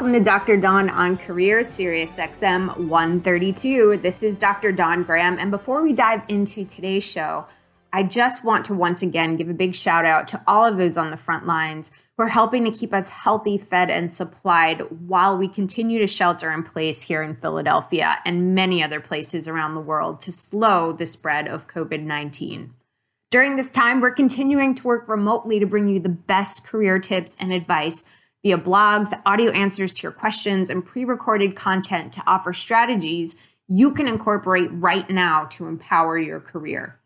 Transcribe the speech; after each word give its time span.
Welcome 0.00 0.18
to 0.18 0.24
Dr. 0.24 0.56
Don 0.56 0.88
on 0.88 1.14
Career, 1.14 1.62
Sirius 1.62 2.16
XM 2.16 2.74
132. 2.88 3.98
This 3.98 4.22
is 4.22 4.38
Dr. 4.38 4.72
Don 4.72 5.02
Graham. 5.02 5.38
And 5.38 5.50
before 5.50 5.82
we 5.82 5.92
dive 5.92 6.22
into 6.28 6.64
today's 6.64 7.04
show, 7.04 7.44
I 7.92 8.04
just 8.04 8.42
want 8.42 8.64
to 8.64 8.74
once 8.74 9.02
again 9.02 9.36
give 9.36 9.50
a 9.50 9.54
big 9.54 9.74
shout 9.74 10.06
out 10.06 10.26
to 10.28 10.40
all 10.46 10.64
of 10.64 10.78
those 10.78 10.96
on 10.96 11.10
the 11.10 11.18
front 11.18 11.46
lines 11.46 11.90
who 12.16 12.22
are 12.22 12.28
helping 12.28 12.64
to 12.64 12.70
keep 12.70 12.94
us 12.94 13.10
healthy, 13.10 13.58
fed, 13.58 13.90
and 13.90 14.10
supplied 14.10 14.80
while 15.06 15.36
we 15.36 15.48
continue 15.48 15.98
to 15.98 16.06
shelter 16.06 16.50
in 16.50 16.62
place 16.62 17.02
here 17.02 17.22
in 17.22 17.34
Philadelphia 17.34 18.16
and 18.24 18.54
many 18.54 18.82
other 18.82 19.00
places 19.00 19.48
around 19.48 19.74
the 19.74 19.82
world 19.82 20.18
to 20.20 20.32
slow 20.32 20.92
the 20.92 21.04
spread 21.04 21.46
of 21.46 21.68
COVID 21.68 22.02
19. 22.04 22.72
During 23.30 23.56
this 23.56 23.68
time, 23.68 24.00
we're 24.00 24.12
continuing 24.12 24.74
to 24.76 24.86
work 24.86 25.08
remotely 25.08 25.60
to 25.60 25.66
bring 25.66 25.90
you 25.90 26.00
the 26.00 26.08
best 26.08 26.66
career 26.66 26.98
tips 26.98 27.36
and 27.38 27.52
advice 27.52 28.06
via 28.42 28.58
blogs, 28.58 29.12
audio 29.26 29.50
answers 29.52 29.94
to 29.94 30.02
your 30.02 30.12
questions, 30.12 30.70
and 30.70 30.84
pre 30.84 31.04
recorded 31.04 31.56
content 31.56 32.12
to 32.14 32.22
offer 32.26 32.52
strategies 32.52 33.36
you 33.68 33.92
can 33.92 34.08
incorporate 34.08 34.68
right 34.72 35.08
now 35.08 35.44
to 35.44 35.68
empower 35.68 36.18
your 36.18 36.40
career. 36.40 36.98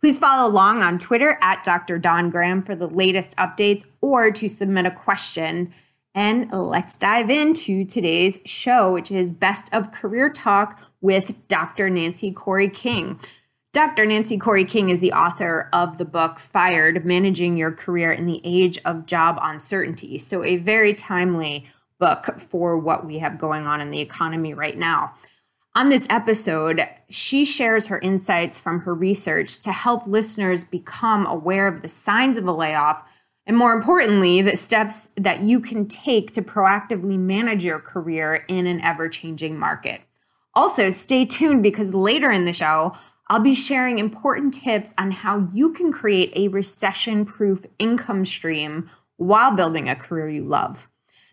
Please 0.00 0.18
follow 0.18 0.48
along 0.48 0.82
on 0.82 0.98
Twitter 0.98 1.38
at 1.40 1.64
Dr. 1.64 1.98
Don 1.98 2.30
Graham 2.30 2.62
for 2.62 2.76
the 2.76 2.86
latest 2.86 3.36
updates 3.36 3.84
or 4.00 4.30
to 4.30 4.48
submit 4.48 4.86
a 4.86 4.90
question. 4.90 5.72
And 6.14 6.52
let's 6.52 6.96
dive 6.96 7.30
into 7.30 7.84
today's 7.84 8.38
show, 8.44 8.92
which 8.92 9.10
is 9.10 9.32
Best 9.32 9.74
of 9.74 9.90
Career 9.90 10.30
Talk 10.30 10.80
with 11.00 11.48
Dr. 11.48 11.90
Nancy 11.90 12.30
Corey 12.30 12.68
King. 12.68 13.18
Dr. 13.74 14.06
Nancy 14.06 14.38
Corey 14.38 14.64
King 14.64 14.90
is 14.90 15.00
the 15.00 15.12
author 15.12 15.68
of 15.72 15.98
the 15.98 16.04
book 16.04 16.38
Fired 16.38 17.04
Managing 17.04 17.56
Your 17.56 17.72
Career 17.72 18.12
in 18.12 18.24
the 18.24 18.40
Age 18.44 18.78
of 18.84 19.04
Job 19.04 19.36
Uncertainty. 19.42 20.16
So, 20.16 20.44
a 20.44 20.58
very 20.58 20.94
timely 20.94 21.66
book 21.98 22.38
for 22.38 22.78
what 22.78 23.04
we 23.04 23.18
have 23.18 23.36
going 23.36 23.66
on 23.66 23.80
in 23.80 23.90
the 23.90 24.00
economy 24.00 24.54
right 24.54 24.78
now. 24.78 25.12
On 25.74 25.88
this 25.88 26.06
episode, 26.08 26.86
she 27.10 27.44
shares 27.44 27.88
her 27.88 27.98
insights 27.98 28.60
from 28.60 28.78
her 28.78 28.94
research 28.94 29.58
to 29.62 29.72
help 29.72 30.06
listeners 30.06 30.62
become 30.62 31.26
aware 31.26 31.66
of 31.66 31.82
the 31.82 31.88
signs 31.88 32.38
of 32.38 32.46
a 32.46 32.52
layoff 32.52 33.02
and, 33.44 33.56
more 33.56 33.72
importantly, 33.72 34.40
the 34.40 34.54
steps 34.54 35.08
that 35.16 35.40
you 35.40 35.58
can 35.58 35.88
take 35.88 36.30
to 36.30 36.42
proactively 36.42 37.18
manage 37.18 37.64
your 37.64 37.80
career 37.80 38.44
in 38.46 38.68
an 38.68 38.80
ever 38.82 39.08
changing 39.08 39.58
market. 39.58 40.00
Also, 40.54 40.90
stay 40.90 41.24
tuned 41.24 41.64
because 41.64 41.92
later 41.92 42.30
in 42.30 42.44
the 42.44 42.52
show, 42.52 42.94
I'll 43.34 43.40
be 43.40 43.56
sharing 43.56 43.98
important 43.98 44.54
tips 44.54 44.94
on 44.96 45.10
how 45.10 45.48
you 45.52 45.72
can 45.72 45.90
create 45.90 46.32
a 46.36 46.46
recession 46.46 47.24
proof 47.24 47.66
income 47.80 48.24
stream 48.24 48.88
while 49.16 49.56
building 49.56 49.88
a 49.88 49.96
career 49.96 50.28
you 50.28 50.44
love. 50.44 50.88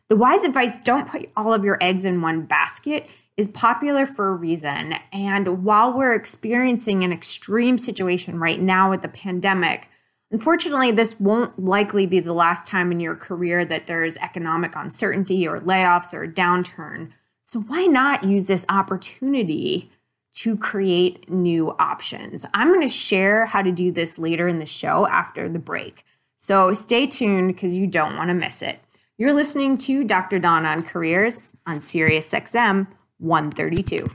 The 0.07 0.15
wise 0.15 0.43
advice 0.43 0.79
don't 0.79 1.07
put 1.07 1.29
all 1.37 1.53
of 1.53 1.63
your 1.63 1.77
eggs 1.79 2.05
in 2.05 2.23
one 2.23 2.47
basket 2.47 3.07
is 3.37 3.49
popular 3.49 4.07
for 4.07 4.29
a 4.29 4.35
reason. 4.35 4.95
And 5.13 5.63
while 5.63 5.95
we're 5.95 6.15
experiencing 6.15 7.03
an 7.03 7.13
extreme 7.13 7.77
situation 7.77 8.39
right 8.39 8.59
now 8.59 8.89
with 8.89 9.03
the 9.03 9.07
pandemic, 9.07 9.87
unfortunately, 10.31 10.89
this 10.89 11.19
won't 11.19 11.59
likely 11.59 12.07
be 12.07 12.19
the 12.19 12.33
last 12.33 12.65
time 12.65 12.91
in 12.91 12.99
your 12.99 13.15
career 13.15 13.63
that 13.65 13.85
there's 13.85 14.17
economic 14.17 14.75
uncertainty 14.75 15.47
or 15.47 15.59
layoffs 15.59 16.15
or 16.15 16.23
a 16.23 16.33
downturn. 16.33 17.11
So, 17.43 17.59
why 17.59 17.85
not 17.85 18.23
use 18.23 18.45
this 18.45 18.65
opportunity 18.69 19.91
to 20.33 20.57
create 20.57 21.29
new 21.29 21.71
options. 21.79 22.45
I'm 22.53 22.69
going 22.69 22.81
to 22.81 22.89
share 22.89 23.45
how 23.45 23.61
to 23.61 23.71
do 23.71 23.91
this 23.91 24.17
later 24.17 24.47
in 24.47 24.59
the 24.59 24.65
show 24.65 25.07
after 25.07 25.49
the 25.49 25.59
break. 25.59 26.05
So 26.37 26.73
stay 26.73 27.05
tuned 27.07 27.53
because 27.53 27.75
you 27.75 27.87
don't 27.87 28.17
want 28.17 28.29
to 28.29 28.33
miss 28.33 28.61
it. 28.61 28.79
You're 29.17 29.33
listening 29.33 29.77
to 29.79 30.03
Dr. 30.03 30.39
Don 30.39 30.65
on 30.65 30.81
Careers 30.81 31.41
on 31.67 31.79
SiriusXM 31.79 32.87
132. 33.19 34.07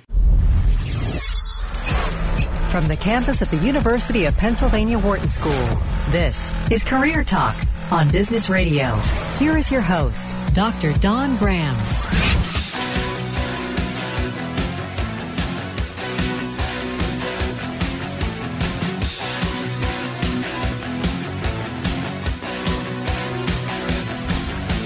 From 2.70 2.88
the 2.88 2.96
campus 2.96 3.40
of 3.40 3.50
the 3.50 3.58
University 3.58 4.24
of 4.24 4.36
Pennsylvania 4.36 4.98
Wharton 4.98 5.28
School, 5.28 5.78
this 6.10 6.52
is 6.70 6.84
Career 6.84 7.22
Talk 7.22 7.56
on 7.92 8.10
Business 8.10 8.50
Radio. 8.50 8.96
Here 9.38 9.56
is 9.56 9.70
your 9.70 9.80
host, 9.80 10.28
Dr. 10.52 10.92
Don 10.94 11.36
Graham. 11.36 11.76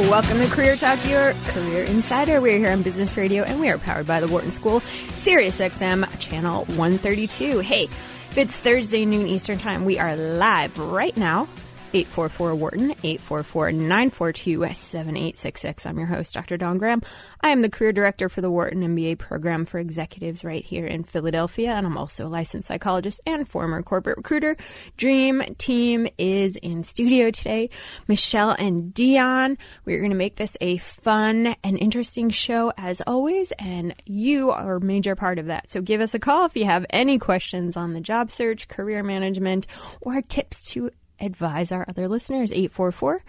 Welcome 0.09 0.39
to 0.39 0.47
Career 0.47 0.77
Talk, 0.77 0.99
your 1.07 1.35
career 1.49 1.85
insider. 1.85 2.41
We're 2.41 2.57
here 2.57 2.71
on 2.71 2.81
Business 2.81 3.19
Radio 3.19 3.43
and 3.43 3.61
we 3.61 3.69
are 3.69 3.77
powered 3.77 4.07
by 4.07 4.21
the 4.21 4.29
Wharton 4.29 4.51
School, 4.51 4.81
Sirius 5.11 5.61
XM, 5.61 6.19
channel 6.19 6.65
132. 6.65 7.59
Hey, 7.59 7.85
if 7.85 8.39
it's 8.39 8.57
Thursday 8.57 9.05
noon 9.05 9.27
Eastern 9.27 9.59
Time, 9.59 9.85
we 9.85 9.99
are 9.99 10.17
live 10.17 10.79
right 10.79 11.15
now 11.19 11.49
844 11.93 12.55
Wharton, 12.55 12.91
844 13.03 13.73
942 13.73 14.61
7866. 14.75 15.87
I'm 15.87 15.99
your 15.99 16.07
host, 16.07 16.33
Dr. 16.33 16.57
Don 16.57 16.79
Graham. 16.79 17.03
I 17.41 17.51
am 17.51 17.63
the 17.63 17.69
career 17.69 17.93
director 17.93 18.29
for 18.29 18.41
the 18.41 18.51
Wharton 18.51 18.83
MBA 18.83 19.19
program 19.19 19.65
for 19.65 19.81
executives 19.81 20.45
right 20.45 20.65
here 20.65 20.87
in 20.87 21.03
Philadelphia, 21.03 21.73
and 21.73 21.85
I'm 21.85 21.99
also 21.99 22.27
a 22.27 22.29
licensed 22.29 22.69
psychologist 22.69 23.21
and 23.27 23.49
former 23.49 23.83
corporate 23.83 24.19
recruiter. 24.19 24.57
Dream 24.97 25.43
Team 25.59 26.07
is 26.17 26.55
in 26.57 26.85
studio 26.85 27.33
today. 27.33 27.71
Michelle 28.07 28.53
and 28.53 28.95
Dion. 28.95 29.59
We're 29.85 29.99
going 29.99 30.11
to 30.11 30.17
make 30.17 30.37
this 30.37 30.57
a 30.61 30.77
fun 30.77 31.57
and 31.65 31.77
interesting 31.77 32.31
show 32.31 32.73
as 32.79 33.03
always, 33.05 33.51
and 33.59 33.97
you 34.07 34.53
are 34.53 34.77
a 34.77 34.81
major 34.81 35.17
part 35.17 35.41
of 35.41 35.47
that. 35.47 35.73
So 35.73 35.83
give 35.83 36.01
us 36.01 36.15
a 36.15 36.21
call 36.21 36.45
if 36.45 36.57
you 36.57 36.67
have 36.67 36.87
any 36.91 37.19
questions 37.19 37.77
on 37.77 37.95
the 37.95 38.01
job 38.01 38.31
search, 38.31 38.69
career 38.69 39.03
management, 39.03 39.67
or 40.01 40.23
tips 40.23 40.71
to 40.71 40.91
advise 41.21 41.73
our 41.73 41.85
other 41.89 42.09
listeners 42.09 42.53
844 42.53 43.23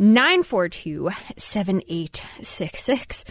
942 0.00 1.10
7866. 1.36 3.24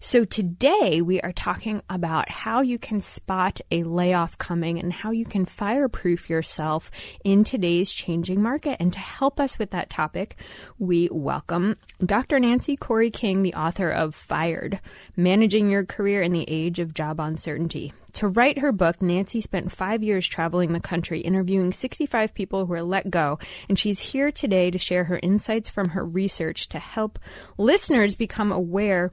So 0.00 0.24
today 0.24 1.02
we 1.02 1.20
are 1.20 1.32
talking 1.32 1.82
about 1.90 2.30
how 2.30 2.62
you 2.62 2.78
can 2.78 3.02
spot 3.02 3.60
a 3.70 3.82
layoff 3.82 4.38
coming 4.38 4.78
and 4.78 4.90
how 4.90 5.10
you 5.10 5.26
can 5.26 5.44
fireproof 5.44 6.30
yourself 6.30 6.90
in 7.24 7.44
today's 7.44 7.92
changing 7.92 8.40
market. 8.40 8.78
And 8.80 8.90
to 8.94 9.00
help 9.00 9.38
us 9.38 9.58
with 9.58 9.72
that 9.72 9.90
topic, 9.90 10.36
we 10.78 11.10
welcome 11.12 11.76
Dr. 12.02 12.40
Nancy 12.40 12.76
Corey 12.76 13.10
King, 13.10 13.42
the 13.42 13.54
author 13.54 13.90
of 13.90 14.14
Fired 14.14 14.80
Managing 15.16 15.68
Your 15.68 15.84
Career 15.84 16.22
in 16.22 16.32
the 16.32 16.48
Age 16.48 16.78
of 16.78 16.94
Job 16.94 17.20
Uncertainty. 17.20 17.92
To 18.14 18.28
write 18.28 18.58
her 18.58 18.70
book, 18.70 19.02
Nancy 19.02 19.40
spent 19.40 19.72
five 19.72 20.04
years 20.04 20.26
traveling 20.26 20.72
the 20.72 20.78
country 20.78 21.20
interviewing 21.20 21.72
65 21.72 22.32
people 22.32 22.60
who 22.60 22.66
were 22.66 22.82
let 22.82 23.10
go, 23.10 23.40
and 23.68 23.76
she's 23.76 23.98
here 23.98 24.30
today 24.30 24.70
to 24.70 24.78
share 24.78 25.04
her 25.04 25.18
insights 25.20 25.68
from 25.68 25.88
her 25.90 26.04
research 26.04 26.68
to 26.68 26.78
help 26.78 27.18
listeners 27.58 28.14
become 28.14 28.52
aware 28.52 29.10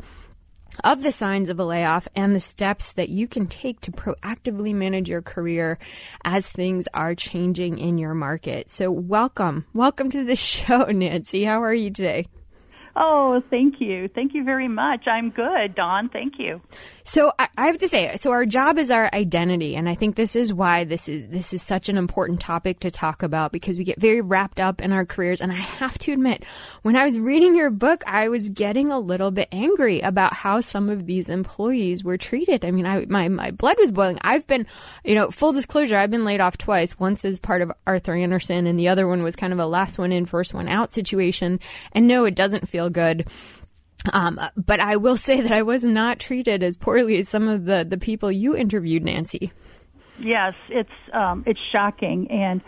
of 0.84 1.02
the 1.02 1.12
signs 1.12 1.50
of 1.50 1.60
a 1.60 1.66
layoff 1.66 2.08
and 2.16 2.36
the 2.36 2.40
steps 2.40 2.94
that 2.94 3.10
you 3.10 3.28
can 3.28 3.48
take 3.48 3.82
to 3.82 3.92
proactively 3.92 4.74
manage 4.74 5.10
your 5.10 5.24
career 5.24 5.80
as 6.24 6.48
things 6.48 6.88
are 6.94 7.16
changing 7.16 7.80
in 7.80 7.98
your 7.98 8.14
market. 8.14 8.70
So, 8.70 8.92
welcome. 8.92 9.66
Welcome 9.74 10.12
to 10.12 10.24
the 10.24 10.36
show, 10.36 10.86
Nancy. 10.86 11.44
How 11.44 11.64
are 11.64 11.74
you 11.74 11.90
today? 11.90 12.28
Oh, 12.96 13.42
thank 13.50 13.76
you. 13.80 14.10
Thank 14.10 14.34
you 14.34 14.44
very 14.44 14.68
much. 14.68 15.08
I'm 15.08 15.30
good, 15.30 15.76
Don. 15.76 16.10
Thank 16.10 16.34
you. 16.38 16.62
So 17.04 17.32
I, 17.40 17.50
have 17.58 17.80
to 17.80 17.88
say, 17.88 18.16
so 18.18 18.32
our 18.32 18.46
job 18.46 18.78
is 18.78 18.92
our 18.92 19.10
identity, 19.14 19.76
and 19.76 19.90
I 19.90 19.96
think 19.96 20.16
this 20.16 20.36
is 20.36 20.54
why 20.54 20.84
this 20.84 21.10
is 21.10 21.28
this 21.30 21.54
is 21.54 21.62
such 21.62 21.90
an 21.90 21.98
important 21.98 22.40
topic 22.40 22.80
to 22.82 22.92
talk 22.92 23.24
about 23.24 23.52
because 23.52 23.78
we 23.78 23.84
get 23.84 24.00
very 24.00 24.22
wrapped 24.22 24.60
up 24.60 24.82
in 24.82 24.92
our 24.92 25.06
careers. 25.06 25.42
And 25.42 25.52
I 25.52 25.56
have 25.56 25.98
to 26.00 26.14
admit, 26.14 26.44
when 26.84 26.96
I 26.96 27.06
was 27.06 27.18
reading 27.18 27.56
your 27.56 27.70
book, 27.70 28.04
I 28.06 28.30
was 28.30 28.50
getting 28.50 28.92
a 28.92 29.00
little 29.00 29.32
bit 29.32 29.48
angry 29.52 30.02
about 30.02 30.34
how 30.34 30.62
some 30.62 30.90
of 30.90 31.06
these 31.06 31.30
employees 31.30 32.04
were 32.04 32.18
treated. 32.18 32.64
I 32.64 32.72
mean, 32.72 32.86
I 32.86 33.06
my 33.06 33.28
my 33.30 33.52
blood 33.52 33.78
was 33.80 33.92
boiling. 33.92 34.20
I've 34.22 34.48
been, 34.48 34.68
you 35.04 35.16
know, 35.16 35.32
full 35.32 35.54
disclosure, 35.54 35.98
I've 35.98 36.12
been 36.12 36.26
laid 36.26 36.42
off 36.42 36.58
twice. 36.58 37.00
Once 37.00 37.26
as 37.26 37.40
part 37.40 37.62
of 37.62 37.72
Arthur 37.88 38.16
Andersen, 38.16 38.68
and 38.68 38.78
the 38.78 38.90
other 38.90 39.08
one 39.08 39.24
was 39.24 39.36
kind 39.36 39.54
of 39.54 39.60
a 39.60 39.66
last 39.66 39.98
one 39.98 40.12
in, 40.12 40.26
first 40.26 40.54
one 40.54 40.68
out 40.68 40.92
situation. 40.92 41.60
And 41.94 42.08
no, 42.08 42.26
it 42.26 42.36
doesn't 42.36 42.68
feel 42.68 42.90
good 42.90 43.28
Um, 44.14 44.40
but 44.56 44.80
I 44.80 44.96
will 44.98 45.18
say 45.18 45.42
that 45.42 45.52
I 45.52 45.62
was 45.62 45.84
not 45.84 46.20
treated 46.20 46.64
as 46.64 46.78
poorly 46.78 47.18
as 47.18 47.30
some 47.30 47.48
of 47.48 47.66
the, 47.66 47.86
the 47.88 47.98
people 47.98 48.32
you 48.32 48.56
interviewed, 48.56 49.04
Nancy. 49.04 49.52
Yes, 50.20 50.54
it's 50.70 50.90
um, 51.14 51.44
it's 51.48 51.60
shocking, 51.72 52.30
and 52.30 52.62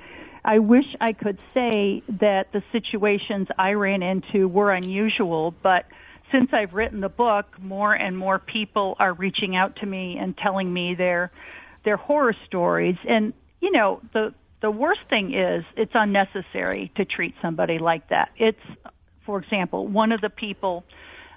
I 0.46 0.60
wish 0.60 0.86
I 1.00 1.14
could 1.14 1.40
say 1.54 2.04
that 2.20 2.52
the 2.52 2.64
situations 2.72 3.48
I 3.58 3.74
ran 3.74 4.02
into 4.02 4.48
were 4.48 4.72
unusual, 4.72 5.54
but 5.64 5.86
since 6.32 6.50
I've 6.52 6.74
written 6.74 7.00
the 7.00 7.10
book, 7.10 7.46
more 7.62 7.94
and 7.94 8.18
more 8.18 8.40
people 8.40 8.96
are 9.00 9.14
reaching 9.14 9.56
out 9.56 9.76
to 9.78 9.86
me 9.86 10.18
and 10.20 10.36
telling 10.38 10.74
me 10.74 10.96
their 10.96 11.32
their 11.86 11.98
horror 11.98 12.36
stories. 12.48 12.96
And 13.08 13.34
you 13.62 13.72
know, 13.72 14.02
the 14.14 14.34
the 14.62 14.72
worst 14.72 15.02
thing 15.10 15.34
is 15.34 15.64
it's 15.78 15.92
unnecessary 15.94 16.92
to 16.96 17.06
treat 17.06 17.36
somebody 17.42 17.80
like 17.80 18.10
that. 18.10 18.30
It's, 18.38 18.58
for 19.26 19.38
example, 19.40 19.88
one 19.88 20.12
of 20.12 20.22
the 20.22 20.30
people 20.30 20.86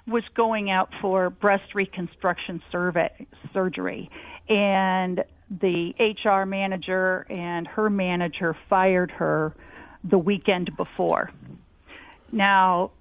was 0.07 0.23
going 0.35 0.69
out 0.69 0.89
for 1.01 1.29
breast 1.29 1.75
reconstruction 1.75 2.61
survey, 2.71 3.27
surgery, 3.53 4.09
and 4.47 5.23
the 5.49 5.93
HR 5.99 6.45
manager 6.45 7.25
and 7.29 7.67
her 7.67 7.89
manager 7.89 8.55
fired 8.69 9.11
her 9.11 9.53
the 10.03 10.17
weekend 10.17 10.75
before. 10.77 11.31
Now, 12.31 12.91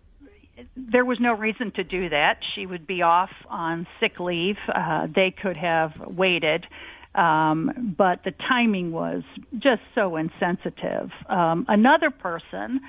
there 0.76 1.04
was 1.04 1.18
no 1.20 1.32
reason 1.32 1.72
to 1.72 1.84
do 1.84 2.08
that. 2.08 2.38
She 2.54 2.66
would 2.66 2.86
be 2.86 3.02
off 3.02 3.30
on 3.48 3.86
sick 4.00 4.18
leave. 4.20 4.56
Uh, 4.72 5.06
they 5.14 5.30
could 5.30 5.56
have 5.56 5.92
waited. 6.06 6.66
Um, 7.14 7.94
but 7.96 8.24
the 8.24 8.32
timing 8.32 8.92
was 8.92 9.22
just 9.58 9.82
so 9.94 10.16
insensitive. 10.16 11.10
Um, 11.28 11.64
another 11.68 12.10
person 12.10 12.80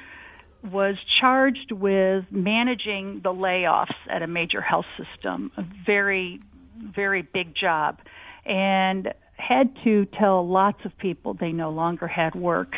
was 0.63 0.95
charged 1.19 1.71
with 1.71 2.25
managing 2.31 3.21
the 3.23 3.33
layoffs 3.33 3.95
at 4.09 4.21
a 4.21 4.27
major 4.27 4.61
health 4.61 4.85
system, 4.97 5.51
a 5.57 5.63
very, 5.85 6.39
very 6.77 7.21
big 7.21 7.55
job, 7.55 7.99
and 8.45 9.13
had 9.35 9.75
to 9.83 10.05
tell 10.05 10.47
lots 10.47 10.83
of 10.85 10.97
people 10.97 11.33
they 11.33 11.51
no 11.51 11.69
longer 11.69 12.07
had 12.07 12.35
work. 12.35 12.73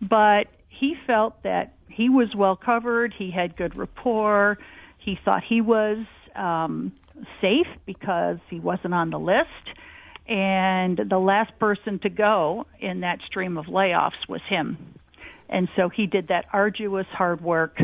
But 0.00 0.46
he 0.68 0.94
felt 1.06 1.42
that 1.42 1.74
he 1.88 2.08
was 2.08 2.34
well 2.34 2.56
covered, 2.56 3.14
he 3.16 3.30
had 3.30 3.56
good 3.56 3.76
rapport, 3.76 4.58
he 4.98 5.18
thought 5.24 5.42
he 5.48 5.60
was 5.60 5.98
um, 6.34 6.92
safe 7.40 7.68
because 7.86 8.38
he 8.50 8.60
wasn't 8.60 8.94
on 8.94 9.10
the 9.10 9.18
list. 9.18 9.48
And 10.28 11.00
the 11.08 11.18
last 11.18 11.56
person 11.58 12.00
to 12.00 12.10
go 12.10 12.66
in 12.80 13.00
that 13.00 13.20
stream 13.26 13.56
of 13.56 13.66
layoffs 13.66 14.28
was 14.28 14.40
him. 14.48 14.95
And 15.48 15.68
so 15.76 15.88
he 15.88 16.06
did 16.06 16.28
that 16.28 16.46
arduous 16.52 17.06
hard 17.10 17.40
work 17.40 17.78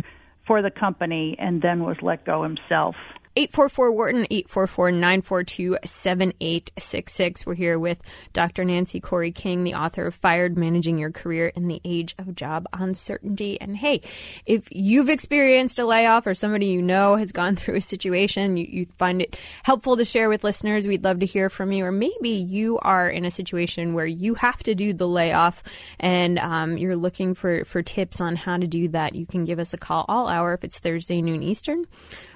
for 0.47 0.62
the 0.62 0.70
company 0.70 1.37
and 1.38 1.62
then 1.62 1.85
was 1.85 1.97
let 2.03 2.25
go 2.25 2.43
himself. 2.43 2.97
844 3.34 3.93
Wharton, 3.93 4.26
844 4.31 4.93
942 4.93 5.79
7866. 5.84 7.46
We're 7.46 7.55
here 7.55 7.79
with 7.79 8.02
Dr. 8.34 8.62
Nancy 8.62 9.00
Corey 9.00 9.32
King, 9.32 9.64
the 9.64 9.73
author 9.73 10.06
of 10.06 10.14
Fired 10.14 10.58
Managing 10.58 10.99
Your 10.99 11.11
Career 11.11 11.49
in 11.49 11.67
the 11.67 11.81
Age 11.82 12.14
of 12.19 12.34
Job 12.34 12.67
Uncertainty. 12.75 13.58
And 13.58 13.75
hey, 13.75 14.02
if 14.44 14.69
you've 14.70 15.08
experienced 15.08 15.79
a 15.79 15.87
layoff 15.87 16.26
or 16.26 16.34
somebody 16.34 16.67
you 16.67 16.82
know 16.82 17.17
has 17.17 17.32
gone 17.32 17.56
through 17.56 17.76
a 17.76 17.81
situation, 17.81 18.58
you, 18.58 18.67
you 18.69 18.87
find 18.99 19.23
it 19.23 19.35
helpful 19.62 19.96
to 19.96 20.05
share 20.05 20.28
with 20.28 20.44
listeners, 20.44 20.87
we'd 20.87 21.05
love 21.05 21.20
to 21.20 21.26
hear 21.26 21.49
from 21.49 21.73
you. 21.73 21.87
Or 21.87 21.93
maybe 21.93 22.28
you 22.28 22.78
are 22.81 23.08
in 23.08 23.25
a 23.25 23.31
situation 23.31 23.94
where 23.94 24.05
you 24.05 24.35
have 24.35 24.62
to 24.64 24.75
do 24.75 24.93
the 24.93 25.08
layoff 25.08 25.62
and 25.99 26.38
um, 26.38 26.76
you're 26.76 26.96
looking 26.96 27.35
for, 27.35 27.64
for 27.64 27.82
tips 27.82 28.20
on 28.20 28.37
how 28.37 28.58
to 28.58 28.67
do 28.67 28.88
that. 28.88 29.14
You 29.14 29.25
can 29.25 29.46
give 29.46 29.58
us 29.58 29.73
a 29.73 29.78
call 29.78 30.05
all 30.06 30.28
hour 30.28 30.52
if 30.52 30.64
it's 30.64 30.78
Thursday, 30.78 31.23
noon 31.23 31.43
Eastern. 31.43 31.87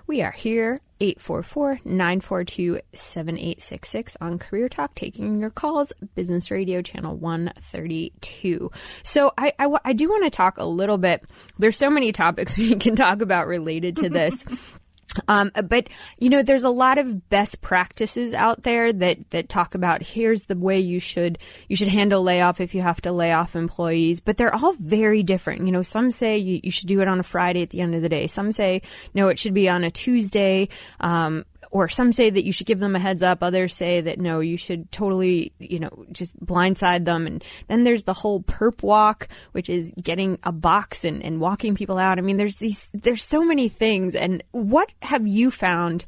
We 0.07 0.23
are 0.23 0.31
here 0.31 0.81
844 1.01 1.81
942 1.85 2.81
7866 2.95 4.17
on 4.21 4.39
Career 4.39 4.69
Talk, 4.69 4.95
taking 4.95 5.41
your 5.41 5.51
calls, 5.51 5.93
Business 6.15 6.51
Radio 6.51 6.81
Channel 6.81 7.17
132. 7.17 8.71
So, 9.03 9.33
I, 9.37 9.53
I, 9.59 9.69
I 9.85 9.93
do 9.95 10.09
want 10.09 10.25
to 10.25 10.31
talk 10.31 10.59
a 10.59 10.65
little 10.65 10.97
bit. 10.97 11.25
There's 11.59 11.77
so 11.77 11.91
many 11.91 12.13
topics 12.13 12.57
we 12.59 12.77
can 12.77 12.95
talk 12.95 13.21
about 13.21 13.49
related 13.49 13.97
to 13.97 14.09
this. 14.09 14.47
Um, 15.29 15.51
but 15.65 15.89
you 16.19 16.31
know, 16.31 16.43
there's 16.43 16.65
a 16.65 16.71
lot 16.71 16.99
of 16.99 17.29
best 17.29 17.61
practices 17.61 18.35
out 18.35 18.63
there 18.63 18.93
that 18.93 19.31
that 19.31 19.49
talk 19.49 19.75
about 19.75 20.03
here's 20.03 20.43
the 20.43 20.57
way 20.57 20.79
you 20.79 21.01
should 21.01 21.39
you 21.69 21.77
should 21.77 21.89
handle 21.89 22.23
layoff 22.23 22.61
if 22.61 22.75
you 22.75 22.83
have 22.83 23.01
to 23.03 23.13
lay 23.13 23.33
off 23.33 23.57
employees. 23.57 24.21
But 24.21 24.37
they're 24.37 24.55
all 24.55 24.75
very 24.75 25.23
different. 25.23 25.67
You 25.67 25.73
know, 25.73 25.83
some 25.83 26.11
say 26.11 26.39
you, 26.39 26.61
you 26.63 26.71
should 26.71 26.89
do 26.89 27.01
it 27.01 27.09
on 27.09 27.21
a 27.21 27.25
Friday 27.25 27.63
at 27.63 27.71
the 27.71 27.81
end 27.81 27.95
of 27.95 28.03
the 28.03 28.09
day. 28.09 28.27
Some 28.27 28.53
say 28.53 28.83
no, 29.15 29.29
it 29.29 29.39
should 29.39 29.55
be 29.55 29.69
on 29.69 29.85
a 29.85 29.91
Tuesday. 29.91 30.69
Um, 31.01 31.45
or 31.77 31.89
some 31.89 32.13
say 32.13 32.31
that 32.31 32.45
you 32.45 32.53
should 32.53 32.67
give 32.67 32.79
them 32.79 32.97
a 32.97 32.99
heads 32.99 33.23
up. 33.23 33.43
Others 33.43 33.75
say 33.75 34.01
that 34.01 34.19
no, 34.19 34.41
you 34.41 34.57
should 34.57 34.91
totally, 34.91 35.53
you 35.59 35.79
know, 35.79 36.07
just 36.11 36.39
blindside 36.45 37.05
them. 37.05 37.27
And 37.27 37.45
then 37.69 37.85
there's 37.85 38.05
the 38.05 38.15
whole 38.15 38.41
perp 38.41 38.83
walk, 38.83 39.29
which 39.53 39.69
is 39.69 39.93
getting 40.03 40.39
a 40.43 40.53
box 40.53 41.05
and, 41.05 41.23
and 41.23 41.41
walking 41.41 41.75
people 41.75 41.99
out. 41.99 42.19
I 42.19 42.23
mean, 42.23 42.39
there's 42.39 42.57
these, 42.57 42.89
there's 42.95 43.25
so 43.25 43.45
many 43.45 43.69
things. 43.69 44.15
And 44.15 44.43
what 44.53 44.91
have 45.03 45.27
you 45.27 45.51
found 45.51 46.07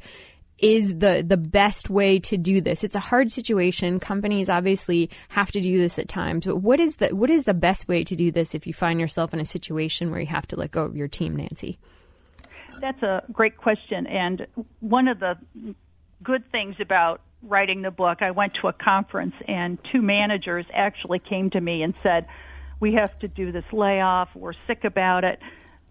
is 0.59 0.99
the 0.99 1.25
the 1.25 1.37
best 1.37 1.88
way 1.88 2.19
to 2.19 2.37
do 2.37 2.61
this. 2.61 2.82
It's 2.82 2.97
a 2.97 3.00
hard 3.00 3.31
situation. 3.31 4.00
Companies 4.00 4.49
obviously 4.49 5.09
have 5.29 5.53
to 5.53 5.61
do 5.61 5.79
this 5.79 6.00
at 6.00 6.09
times. 6.09 6.47
But 6.47 6.56
what 6.56 6.81
is 6.81 6.97
the 6.97 7.15
what 7.15 7.31
is 7.31 7.44
the 7.44 7.55
best 7.55 7.87
way 7.87 8.03
to 8.03 8.17
do 8.17 8.32
this 8.32 8.56
if 8.56 8.67
you 8.67 8.75
find 8.75 8.99
yourself 8.99 9.32
in 9.32 9.38
a 9.38 9.44
situation 9.44 10.11
where 10.11 10.19
you 10.19 10.26
have 10.26 10.49
to 10.49 10.56
let 10.56 10.73
go 10.73 10.82
of 10.82 10.97
your 10.97 11.06
team, 11.06 11.37
Nancy? 11.37 11.79
That's 12.80 13.02
a 13.02 13.22
great 13.32 13.56
question. 13.56 14.06
And 14.06 14.46
one 14.80 15.08
of 15.08 15.20
the 15.20 15.36
good 16.22 16.50
things 16.50 16.76
about 16.80 17.20
writing 17.42 17.82
the 17.82 17.90
book, 17.90 18.19
I 18.20 18.32
went 18.32 18.54
to 18.60 18.69
a 18.69 18.72
conference 18.72 19.34
and 19.46 19.78
two 19.92 20.02
managers 20.02 20.66
actually 20.72 21.20
came 21.20 21.50
to 21.50 21.60
me 21.60 21.82
and 21.82 21.94
said, 22.02 22.26
We 22.80 22.94
have 22.94 23.16
to 23.20 23.28
do 23.28 23.52
this 23.52 23.64
layoff. 23.72 24.28
We're 24.34 24.54
sick 24.66 24.84
about 24.84 25.25
it. 25.25 25.38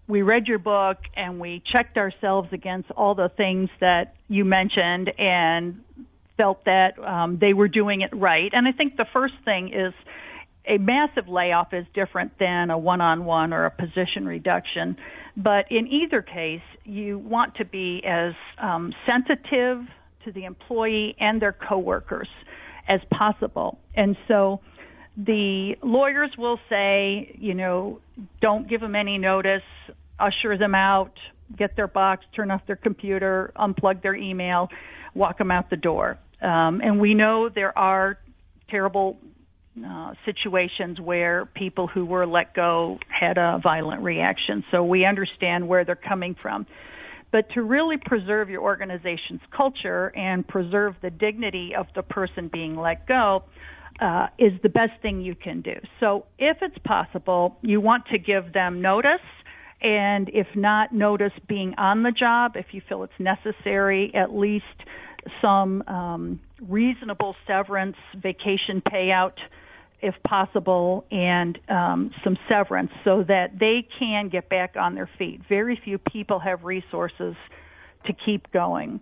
We 0.06 0.22
read 0.22 0.46
your 0.46 0.58
book 0.58 0.98
and 1.14 1.38
we 1.38 1.62
checked 1.70 1.98
ourselves 1.98 2.48
against 2.52 2.90
all 2.90 3.14
the 3.14 3.30
things 3.36 3.68
that 3.80 4.14
you 4.28 4.44
mentioned 4.44 5.10
and 5.18 5.84
felt 6.36 6.64
that 6.64 6.98
um, 6.98 7.38
they 7.38 7.52
were 7.52 7.68
doing 7.68 8.00
it 8.00 8.10
right. 8.14 8.50
And 8.52 8.66
I 8.66 8.72
think 8.72 8.96
the 8.96 9.06
first 9.12 9.34
thing 9.44 9.72
is 9.74 9.92
a 10.66 10.78
massive 10.78 11.28
layoff 11.28 11.72
is 11.72 11.86
different 11.94 12.38
than 12.38 12.70
a 12.70 12.78
one 12.78 13.00
on 13.00 13.24
one 13.24 13.52
or 13.52 13.64
a 13.64 13.70
position 13.70 14.26
reduction. 14.26 14.96
But 15.38 15.70
in 15.70 15.86
either 15.86 16.20
case, 16.20 16.62
you 16.84 17.18
want 17.18 17.54
to 17.56 17.64
be 17.64 18.02
as 18.04 18.34
um, 18.60 18.92
sensitive 19.06 19.84
to 20.24 20.32
the 20.32 20.44
employee 20.44 21.14
and 21.20 21.40
their 21.40 21.52
coworkers 21.52 22.28
as 22.88 23.00
possible. 23.16 23.78
And 23.94 24.16
so 24.26 24.60
the 25.16 25.76
lawyers 25.82 26.30
will 26.36 26.58
say, 26.68 27.36
you 27.38 27.54
know, 27.54 28.00
don't 28.40 28.68
give 28.68 28.80
them 28.80 28.96
any 28.96 29.16
notice, 29.16 29.62
usher 30.18 30.58
them 30.58 30.74
out, 30.74 31.12
get 31.56 31.76
their 31.76 31.86
box, 31.86 32.24
turn 32.34 32.50
off 32.50 32.62
their 32.66 32.76
computer, 32.76 33.52
unplug 33.56 34.02
their 34.02 34.16
email, 34.16 34.68
walk 35.14 35.38
them 35.38 35.52
out 35.52 35.70
the 35.70 35.76
door. 35.76 36.18
Um, 36.42 36.80
and 36.82 37.00
we 37.00 37.14
know 37.14 37.48
there 37.48 37.76
are 37.78 38.18
terrible 38.70 39.18
uh, 39.84 40.14
situations 40.24 41.00
where 41.00 41.46
people 41.46 41.86
who 41.86 42.04
were 42.04 42.26
let 42.26 42.54
go 42.54 42.98
had 43.08 43.38
a 43.38 43.60
violent 43.62 44.02
reaction. 44.02 44.64
So 44.70 44.84
we 44.84 45.04
understand 45.04 45.68
where 45.68 45.84
they're 45.84 45.96
coming 45.96 46.36
from. 46.40 46.66
But 47.30 47.50
to 47.54 47.62
really 47.62 47.96
preserve 47.98 48.48
your 48.48 48.62
organization's 48.62 49.40
culture 49.54 50.08
and 50.16 50.46
preserve 50.46 50.94
the 51.02 51.10
dignity 51.10 51.72
of 51.78 51.86
the 51.94 52.02
person 52.02 52.48
being 52.50 52.76
let 52.76 53.06
go 53.06 53.44
uh, 54.00 54.28
is 54.38 54.52
the 54.62 54.68
best 54.68 54.92
thing 55.02 55.20
you 55.20 55.34
can 55.34 55.60
do. 55.60 55.74
So 56.00 56.24
if 56.38 56.58
it's 56.62 56.78
possible, 56.84 57.58
you 57.62 57.80
want 57.80 58.06
to 58.12 58.18
give 58.18 58.52
them 58.52 58.80
notice. 58.80 59.20
And 59.80 60.30
if 60.32 60.46
not 60.56 60.92
notice 60.92 61.32
being 61.48 61.74
on 61.78 62.02
the 62.02 62.12
job, 62.12 62.52
if 62.56 62.66
you 62.72 62.80
feel 62.88 63.02
it's 63.04 63.12
necessary, 63.18 64.12
at 64.14 64.34
least 64.34 64.64
some 65.42 65.82
um, 65.82 66.40
reasonable 66.66 67.36
severance, 67.46 67.96
vacation 68.16 68.82
payout 68.92 69.34
if 70.00 70.14
possible, 70.22 71.04
and 71.10 71.58
um, 71.68 72.12
some 72.22 72.38
severance 72.48 72.90
so 73.04 73.24
that 73.24 73.58
they 73.58 73.86
can 73.98 74.28
get 74.28 74.48
back 74.48 74.76
on 74.76 74.94
their 74.94 75.10
feet. 75.18 75.40
Very 75.48 75.80
few 75.82 75.98
people 75.98 76.38
have 76.38 76.64
resources 76.64 77.34
to 78.06 78.12
keep 78.12 78.50
going. 78.52 79.00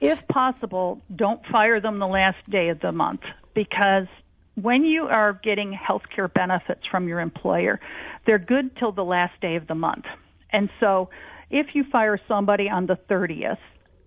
If 0.00 0.26
possible, 0.28 1.00
don't 1.14 1.44
fire 1.46 1.80
them 1.80 1.98
the 1.98 2.06
last 2.06 2.38
day 2.50 2.68
of 2.68 2.80
the 2.80 2.92
month 2.92 3.22
because 3.54 4.06
when 4.54 4.84
you 4.84 5.04
are 5.04 5.32
getting 5.42 5.72
health 5.72 6.02
care 6.14 6.28
benefits 6.28 6.82
from 6.90 7.08
your 7.08 7.20
employer, 7.20 7.80
they're 8.26 8.38
good 8.38 8.76
till 8.76 8.92
the 8.92 9.04
last 9.04 9.40
day 9.40 9.56
of 9.56 9.66
the 9.66 9.74
month. 9.74 10.04
And 10.50 10.68
so 10.80 11.08
if 11.50 11.74
you 11.74 11.84
fire 11.84 12.18
somebody 12.28 12.68
on 12.68 12.86
the 12.86 12.98
30th, 13.08 13.58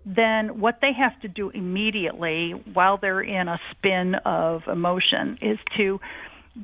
then 0.05 0.59
what 0.59 0.79
they 0.81 0.91
have 0.93 1.19
to 1.21 1.27
do 1.27 1.49
immediately 1.49 2.51
while 2.73 2.97
they're 2.97 3.21
in 3.21 3.47
a 3.47 3.59
spin 3.71 4.15
of 4.25 4.61
emotion 4.67 5.37
is 5.41 5.57
to 5.77 5.99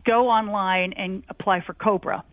go 0.05 0.29
online 0.29 0.93
and 0.93 1.23
apply 1.29 1.61
for 1.61 1.73
COBRA. 1.73 2.23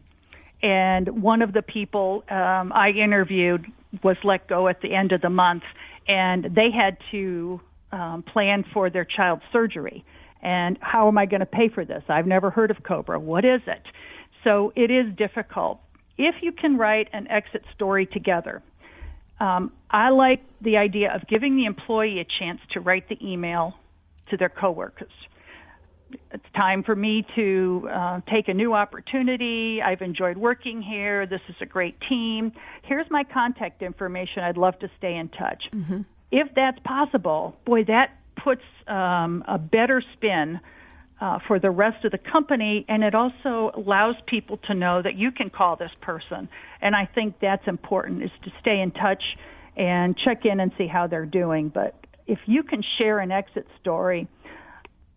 And 0.62 1.22
one 1.22 1.42
of 1.42 1.52
the 1.52 1.62
people 1.62 2.24
um, 2.30 2.72
I 2.72 2.90
interviewed 2.90 3.66
was 4.02 4.16
let 4.24 4.48
go 4.48 4.68
at 4.68 4.80
the 4.80 4.94
end 4.94 5.12
of 5.12 5.20
the 5.20 5.30
month, 5.30 5.64
and 6.06 6.44
they 6.44 6.70
had 6.70 6.96
to 7.10 7.60
um, 7.90 8.22
plan 8.22 8.64
for 8.72 8.88
their 8.88 9.04
child's 9.04 9.42
surgery. 9.52 10.04
And 10.40 10.78
how 10.80 11.08
am 11.08 11.18
I 11.18 11.26
going 11.26 11.40
to 11.40 11.46
pay 11.46 11.68
for 11.68 11.84
this? 11.84 12.02
I've 12.08 12.26
never 12.26 12.50
heard 12.50 12.70
of 12.70 12.82
Cobra. 12.82 13.18
What 13.18 13.44
is 13.44 13.60
it? 13.66 13.82
So 14.44 14.72
it 14.74 14.90
is 14.90 15.14
difficult. 15.16 15.80
If 16.18 16.36
you 16.42 16.52
can 16.52 16.76
write 16.76 17.08
an 17.12 17.28
exit 17.28 17.64
story 17.74 18.06
together, 18.06 18.62
um, 19.42 19.72
I 19.90 20.10
like 20.10 20.40
the 20.60 20.76
idea 20.76 21.12
of 21.12 21.26
giving 21.26 21.56
the 21.56 21.64
employee 21.64 22.20
a 22.20 22.26
chance 22.38 22.60
to 22.72 22.80
write 22.80 23.08
the 23.08 23.18
email 23.20 23.74
to 24.30 24.36
their 24.36 24.48
coworkers. 24.48 25.10
It's 26.30 26.44
time 26.54 26.84
for 26.84 26.94
me 26.94 27.26
to 27.34 27.88
uh, 27.92 28.20
take 28.30 28.48
a 28.48 28.54
new 28.54 28.72
opportunity. 28.72 29.80
I've 29.82 30.02
enjoyed 30.02 30.36
working 30.36 30.80
here. 30.80 31.26
This 31.26 31.40
is 31.48 31.56
a 31.60 31.66
great 31.66 31.96
team. 32.08 32.52
Here's 32.82 33.10
my 33.10 33.24
contact 33.24 33.82
information. 33.82 34.44
I'd 34.44 34.56
love 34.56 34.78
to 34.80 34.90
stay 34.98 35.16
in 35.16 35.28
touch. 35.30 35.64
Mm-hmm. 35.72 36.02
If 36.30 36.48
that's 36.54 36.78
possible, 36.84 37.56
boy, 37.64 37.84
that 37.84 38.18
puts 38.44 38.62
um, 38.86 39.42
a 39.48 39.58
better 39.58 40.02
spin 40.14 40.60
uh, 41.22 41.38
for 41.46 41.60
the 41.60 41.70
rest 41.70 42.04
of 42.04 42.10
the 42.10 42.18
company, 42.18 42.84
and 42.88 43.04
it 43.04 43.14
also 43.14 43.70
allows 43.76 44.16
people 44.26 44.58
to 44.66 44.74
know 44.74 45.00
that 45.00 45.14
you 45.14 45.30
can 45.30 45.50
call 45.50 45.76
this 45.76 45.92
person. 46.00 46.48
And 46.80 46.96
I 46.96 47.08
think 47.14 47.36
that's 47.40 47.62
important 47.68 48.24
is 48.24 48.30
to 48.42 48.50
stay 48.60 48.80
in 48.80 48.90
touch 48.90 49.22
and 49.76 50.16
check 50.24 50.44
in 50.44 50.58
and 50.58 50.72
see 50.76 50.88
how 50.88 51.06
they're 51.06 51.24
doing. 51.24 51.70
But 51.72 51.94
if 52.26 52.40
you 52.46 52.64
can 52.64 52.82
share 52.98 53.20
an 53.20 53.30
exit 53.30 53.68
story, 53.80 54.26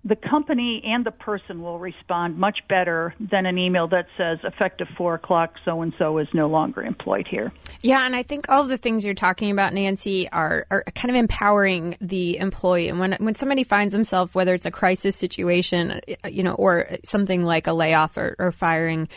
the 0.05 0.15
company 0.15 0.83
and 0.85 1.03
the 1.03 1.11
person 1.11 1.63
will 1.63 1.79
respond 1.79 2.37
much 2.37 2.59
better 2.69 3.15
than 3.19 3.47
an 3.47 3.57
email 3.57 3.87
that 3.87 4.05
says 4.15 4.37
effective 4.43 4.87
four 4.95 5.15
o'clock 5.15 5.55
so 5.65 5.81
and 5.81 5.93
so 5.97 6.19
is 6.19 6.27
no 6.31 6.47
longer 6.47 6.83
employed 6.83 7.27
here. 7.27 7.51
Yeah, 7.81 8.05
and 8.05 8.15
I 8.15 8.21
think 8.21 8.45
all 8.47 8.65
the 8.65 8.77
things 8.77 9.03
you're 9.03 9.15
talking 9.15 9.49
about, 9.49 9.73
Nancy, 9.73 10.29
are, 10.29 10.67
are 10.69 10.83
kind 10.93 11.09
of 11.09 11.15
empowering 11.15 11.97
the 11.99 12.37
employee. 12.37 12.87
And 12.87 12.99
when 12.99 13.13
when 13.13 13.33
somebody 13.33 13.63
finds 13.63 13.93
themselves, 13.93 14.35
whether 14.35 14.53
it's 14.53 14.67
a 14.67 14.71
crisis 14.71 15.15
situation, 15.15 15.99
you 16.29 16.43
know, 16.43 16.53
or 16.53 16.87
something 17.03 17.41
like 17.41 17.65
a 17.65 17.73
layoff 17.73 18.15
or, 18.15 18.35
or 18.37 18.51
firing, 18.51 19.09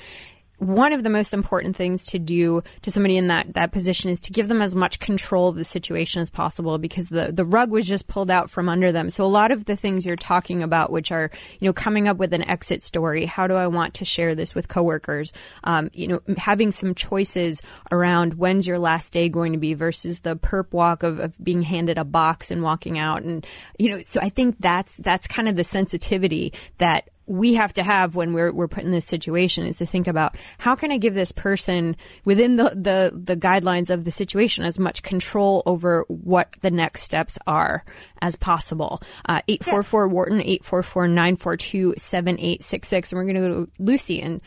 one 0.59 0.93
of 0.93 1.05
the 1.05 1.11
most 1.11 1.33
important 1.33 1.77
things 1.77 2.07
to 2.07 2.19
do 2.19 2.63
to 2.83 2.91
somebody 2.91 3.17
in 3.17 3.29
that, 3.29 3.55
that 3.55 3.71
position 3.71 4.11
is 4.11 4.19
to 4.21 4.33
give 4.33 4.49
them 4.49 4.61
as 4.61 4.75
much 4.75 4.99
control 4.99 5.49
of 5.49 5.57
the 5.57 5.65
situation 5.65 6.21
as 6.21 6.31
possible 6.31 6.79
because 6.79 7.09
the, 7.09 7.31
the 7.33 7.45
rug 7.45 7.71
was 7.71 7.87
just 7.87 8.09
pulled 8.09 8.31
out 8.31 8.51
from 8.51 8.69
under 8.69 8.91
them. 8.91 9.09
So 9.09 9.25
a 9.25 9.27
lot 9.27 9.53
of 9.53 9.67
the 9.67 9.77
things 9.77 10.05
you're 10.05 10.17
talking 10.17 10.63
about, 10.63 10.91
which 10.91 11.13
are, 11.13 11.31
you 11.61 11.67
know, 11.69 11.73
coming 11.73 12.09
up 12.09 12.17
with 12.17 12.33
an 12.33 12.43
exit 12.43 12.83
story, 12.83 13.25
how 13.25 13.47
do 13.47 13.55
I 13.55 13.69
want 13.69 13.95
to 13.95 14.05
share 14.05 14.35
this 14.35 14.55
with 14.55 14.69
coworkers? 14.69 15.33
Um, 15.63 15.91
you 15.93 16.09
know, 16.09 16.21
having 16.37 16.73
some 16.73 16.95
choices 16.95 17.63
around 17.93 18.35
when's 18.35 18.67
your 18.67 18.81
last 18.81 19.13
day 19.13 19.29
going 19.29 19.53
to 19.53 19.59
be 19.59 19.75
versus 19.75 20.21
the 20.21 20.37
perp 20.37 20.73
walk 20.73 21.05
of, 21.05 21.21
of 21.21 21.35
being 21.43 21.63
handed 21.63 21.99
a 21.99 22.05
box 22.05 22.51
and 22.51 22.63
walking 22.63 22.99
out. 22.99 23.23
And, 23.23 23.47
you 23.79 23.91
know, 23.91 24.03
so 24.03 24.21
I 24.21 24.29
think 24.29 24.57
that's, 24.59 24.97
that's 24.97 25.29
kind 25.29 25.49
of 25.49 25.55
the 25.55 25.65
sensitivity 25.65 26.53
that 26.79 27.11
we 27.29 27.55
have 27.55 27.75
to 27.75 27.83
have 27.83 28.17
when 28.17 28.33
we're 28.33 28.51
we're 28.53 28.69
put 28.69 28.85
in 28.85 28.91
this 28.91 29.05
situation 29.05 29.67
is 29.67 29.77
to 29.77 29.87
think 29.87 30.07
about 30.07 30.35
how 30.57 30.75
can 30.75 30.91
I 30.91 30.97
give 30.97 31.15
this 31.15 31.31
person 31.31 31.97
within 32.25 32.57
the 32.57 32.71
the, 32.71 33.13
the 33.15 33.37
guidelines 33.37 33.91
of 33.91 34.05
the 34.05 34.11
situation 34.11 34.65
as 34.65 34.79
much 34.79 35.03
control 35.03 35.63
over 35.67 36.05
what 36.09 36.55
the 36.63 36.71
next 36.71 37.03
steps 37.03 37.39
are 37.47 37.85
as 38.23 38.35
possible. 38.35 39.03
Uh, 39.29 39.43
eight 39.47 39.63
four 39.63 39.83
four 39.83 40.09
Wharton 40.09 40.43
eight 40.43 40.65
four 40.65 40.83
four 40.83 41.07
nine 41.07 41.37
four 41.37 41.57
two 41.57 41.95
seven 41.99 42.37
eight 42.41 42.63
six 42.63 42.89
six, 42.89 43.13
and 43.13 43.19
we're 43.19 43.25
going 43.25 43.35
to 43.35 43.41
go 43.41 43.65
to 43.65 43.71
Lucy 43.79 44.21
in 44.21 44.41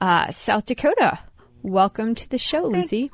uh, 0.00 0.30
South 0.30 0.66
Dakota. 0.66 1.18
Welcome 1.62 2.14
to 2.14 2.28
the 2.28 2.38
show, 2.38 2.66
Lucy. 2.66 3.10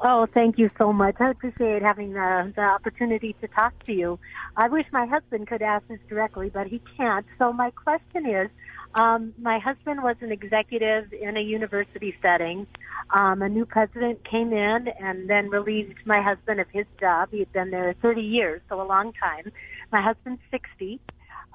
Oh, 0.00 0.26
thank 0.32 0.58
you 0.58 0.70
so 0.78 0.92
much. 0.92 1.16
I 1.18 1.30
appreciate 1.30 1.82
having 1.82 2.12
the, 2.12 2.52
the 2.54 2.62
opportunity 2.62 3.34
to 3.40 3.48
talk 3.48 3.72
to 3.84 3.92
you. 3.92 4.20
I 4.56 4.68
wish 4.68 4.86
my 4.92 5.06
husband 5.06 5.48
could 5.48 5.60
ask 5.60 5.88
this 5.88 5.98
directly, 6.08 6.50
but 6.50 6.68
he 6.68 6.80
can't. 6.96 7.26
So 7.36 7.52
my 7.52 7.70
question 7.72 8.24
is, 8.26 8.48
um, 8.94 9.34
my 9.40 9.58
husband 9.58 10.02
was 10.04 10.14
an 10.20 10.30
executive 10.30 11.12
in 11.12 11.36
a 11.36 11.40
university 11.40 12.14
setting. 12.22 12.66
Um, 13.12 13.42
a 13.42 13.48
new 13.48 13.66
president 13.66 14.24
came 14.24 14.52
in 14.52 14.88
and 15.00 15.28
then 15.28 15.50
relieved 15.50 15.98
my 16.04 16.22
husband 16.22 16.60
of 16.60 16.68
his 16.72 16.86
job. 17.00 17.30
He 17.32 17.40
had 17.40 17.52
been 17.52 17.70
there 17.70 17.92
30 18.00 18.22
years, 18.22 18.62
so 18.68 18.80
a 18.80 18.86
long 18.86 19.12
time. 19.14 19.50
My 19.90 20.00
husband's 20.00 20.40
60. 20.52 21.00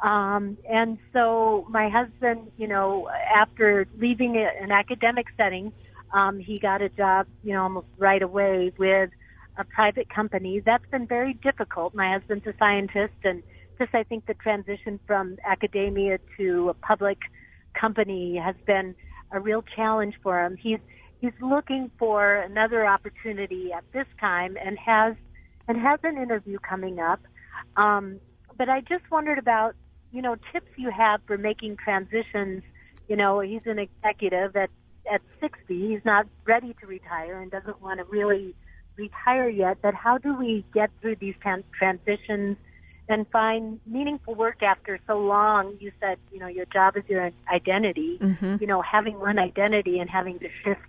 Um, 0.03 0.57
and 0.69 0.97
so 1.13 1.65
my 1.69 1.87
husband, 1.87 2.51
you 2.57 2.67
know, 2.67 3.09
after 3.33 3.87
leaving 3.97 4.35
an 4.35 4.71
academic 4.71 5.27
setting, 5.37 5.71
um, 6.13 6.39
he 6.39 6.59
got 6.59 6.81
a 6.81 6.89
job, 6.89 7.27
you 7.43 7.53
know, 7.53 7.63
almost 7.63 7.87
right 7.97 8.21
away 8.21 8.71
with 8.77 9.09
a 9.57 9.63
private 9.63 10.09
company. 10.09 10.61
That's 10.63 10.85
been 10.91 11.07
very 11.07 11.33
difficult. 11.33 11.93
My 11.93 12.13
husband's 12.13 12.45
a 12.45 12.53
scientist, 12.57 13.13
and 13.23 13.41
just 13.79 13.93
I 13.93 14.03
think 14.03 14.27
the 14.27 14.35
transition 14.35 14.99
from 15.07 15.37
academia 15.45 16.19
to 16.37 16.69
a 16.69 16.73
public 16.75 17.17
company 17.73 18.37
has 18.37 18.55
been 18.65 18.95
a 19.31 19.39
real 19.39 19.63
challenge 19.75 20.15
for 20.21 20.43
him. 20.43 20.55
He's 20.55 20.79
he's 21.19 21.33
looking 21.41 21.89
for 21.97 22.35
another 22.35 22.85
opportunity 22.85 23.71
at 23.73 23.83
this 23.91 24.07
time, 24.19 24.55
and 24.63 24.77
has 24.77 25.15
and 25.67 25.77
has 25.79 25.99
an 26.03 26.17
interview 26.17 26.59
coming 26.59 26.99
up. 26.99 27.21
Um, 27.75 28.19
but 28.57 28.69
I 28.69 28.81
just 28.81 29.09
wondered 29.11 29.39
about 29.39 29.75
you 30.11 30.21
know 30.21 30.35
tips 30.51 30.69
you 30.77 30.91
have 30.91 31.21
for 31.25 31.39
making 31.39 31.77
transitions. 31.77 32.61
You 33.07 33.15
know, 33.15 33.39
he's 33.39 33.65
an 33.65 33.79
executive 33.79 34.55
at 34.55 34.69
at 35.11 35.21
60. 35.39 35.89
He's 35.89 36.05
not 36.05 36.27
ready 36.45 36.75
to 36.81 36.87
retire 36.87 37.41
and 37.41 37.51
doesn't 37.51 37.81
want 37.81 37.99
to 37.99 38.05
really 38.05 38.55
retire 38.95 39.49
yet. 39.49 39.77
But 39.81 39.93
how 39.93 40.17
do 40.17 40.35
we 40.35 40.65
get 40.73 40.89
through 41.01 41.17
these 41.17 41.35
trans- 41.41 41.65
transitions 41.77 42.57
and 43.09 43.27
find 43.31 43.79
meaningful 43.85 44.35
work 44.35 44.63
after 44.63 44.99
so 45.07 45.19
long? 45.19 45.77
You 45.79 45.91
said, 45.99 46.17
you 46.31 46.39
know, 46.39 46.47
your 46.47 46.65
job 46.65 46.95
is 46.97 47.03
your 47.07 47.31
identity. 47.51 48.17
Mm-hmm. 48.21 48.57
You 48.61 48.67
know, 48.67 48.81
having 48.81 49.19
one 49.19 49.39
identity 49.39 49.99
and 49.99 50.09
having 50.09 50.39
to 50.39 50.47
shift 50.63 50.81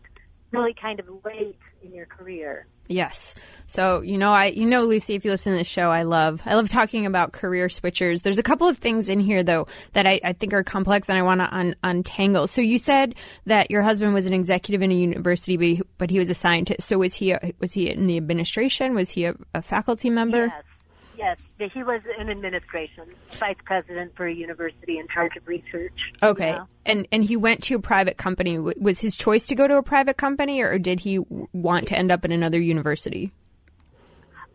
really 0.50 0.74
kind 0.74 1.00
of 1.00 1.06
late 1.24 1.58
in 1.82 1.92
your 1.92 2.06
career. 2.06 2.66
Yes. 2.88 3.34
So, 3.66 4.02
you 4.02 4.18
know, 4.18 4.32
I 4.32 4.46
you 4.46 4.66
know 4.66 4.84
Lucy 4.84 5.14
if 5.14 5.24
you 5.24 5.30
listen 5.30 5.52
to 5.52 5.58
the 5.58 5.64
show, 5.64 5.90
I 5.90 6.02
love 6.02 6.42
I 6.44 6.54
love 6.54 6.68
talking 6.68 7.06
about 7.06 7.32
career 7.32 7.68
switchers. 7.68 8.22
There's 8.22 8.38
a 8.38 8.42
couple 8.42 8.68
of 8.68 8.78
things 8.78 9.08
in 9.08 9.20
here 9.20 9.42
though 9.42 9.66
that 9.94 10.06
I, 10.06 10.20
I 10.22 10.32
think 10.34 10.52
are 10.52 10.62
complex 10.62 11.08
and 11.08 11.18
I 11.18 11.22
want 11.22 11.40
to 11.40 11.54
un- 11.54 11.76
untangle. 11.82 12.46
So 12.46 12.60
you 12.60 12.78
said 12.78 13.14
that 13.46 13.70
your 13.70 13.82
husband 13.82 14.12
was 14.12 14.26
an 14.26 14.34
executive 14.34 14.82
in 14.82 14.90
a 14.90 14.94
university 14.94 15.56
but 15.56 15.64
he, 15.64 15.82
but 15.98 16.10
he 16.10 16.18
was 16.18 16.30
a 16.30 16.34
scientist. 16.34 16.86
So 16.86 16.98
was 16.98 17.14
he 17.14 17.32
a, 17.32 17.52
was 17.58 17.72
he 17.72 17.88
in 17.88 18.06
the 18.06 18.16
administration? 18.16 18.94
Was 18.94 19.10
he 19.10 19.24
a, 19.24 19.34
a 19.54 19.62
faculty 19.62 20.10
member? 20.10 20.46
Yes. 20.46 20.62
Yes, 21.16 21.38
he 21.58 21.82
was 21.82 22.00
in 22.18 22.28
administration, 22.28 23.04
vice 23.32 23.56
president 23.64 24.16
for 24.16 24.26
a 24.26 24.34
university 24.34 24.98
in 24.98 25.06
charge 25.08 25.36
of 25.36 25.46
research. 25.46 25.92
Okay, 26.22 26.50
yeah. 26.50 26.64
and 26.84 27.06
and 27.12 27.24
he 27.24 27.36
went 27.36 27.62
to 27.64 27.76
a 27.76 27.80
private 27.80 28.16
company. 28.16 28.58
Was 28.58 29.00
his 29.00 29.16
choice 29.16 29.46
to 29.48 29.54
go 29.54 29.68
to 29.68 29.76
a 29.76 29.82
private 29.82 30.16
company, 30.16 30.60
or 30.60 30.78
did 30.78 31.00
he 31.00 31.18
want 31.52 31.88
to 31.88 31.96
end 31.96 32.10
up 32.10 32.24
in 32.24 32.32
another 32.32 32.60
university? 32.60 33.32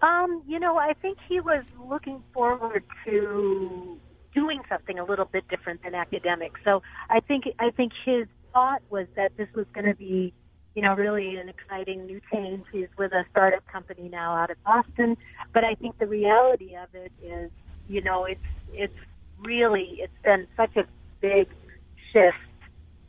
Um, 0.02 0.44
you 0.48 0.60
know, 0.60 0.78
I 0.78 0.94
think 0.94 1.18
he 1.28 1.40
was 1.40 1.64
looking 1.88 2.24
forward 2.34 2.84
to 3.06 4.00
doing 4.34 4.62
something 4.70 5.00
a 5.00 5.04
little 5.04 5.26
bit 5.26 5.48
different 5.50 5.84
than 5.84 5.96
academic. 5.96 6.54
So 6.64 6.82
I 7.10 7.20
think 7.20 7.46
I 7.60 7.72
think 7.72 7.92
his 8.06 8.28
thought 8.54 8.82
was 8.90 9.08
that 9.16 9.36
this 9.38 9.48
was 9.56 9.66
going 9.74 9.86
to 9.86 9.96
be 9.96 10.34
you 10.80 10.86
know, 10.86 10.94
really 10.94 11.36
an 11.36 11.50
exciting 11.50 12.06
new 12.06 12.22
change. 12.32 12.64
He's 12.72 12.88
with 12.98 13.12
a 13.12 13.26
startup 13.32 13.68
company 13.68 14.08
now 14.08 14.34
out 14.34 14.50
of 14.50 14.64
Boston. 14.64 15.18
But 15.54 15.66
I 15.66 15.76
think 15.76 15.98
the 15.98 16.08
reality 16.08 16.74
of 16.74 16.88
it 16.94 17.12
is, 17.22 17.52
you 17.90 18.00
know, 18.02 18.24
it's 18.24 18.40
it's 18.72 18.96
really 19.40 20.00
it's 20.00 20.14
been 20.24 20.48
such 20.56 20.78
a 20.78 20.86
big 21.20 21.50
shift. 22.14 22.38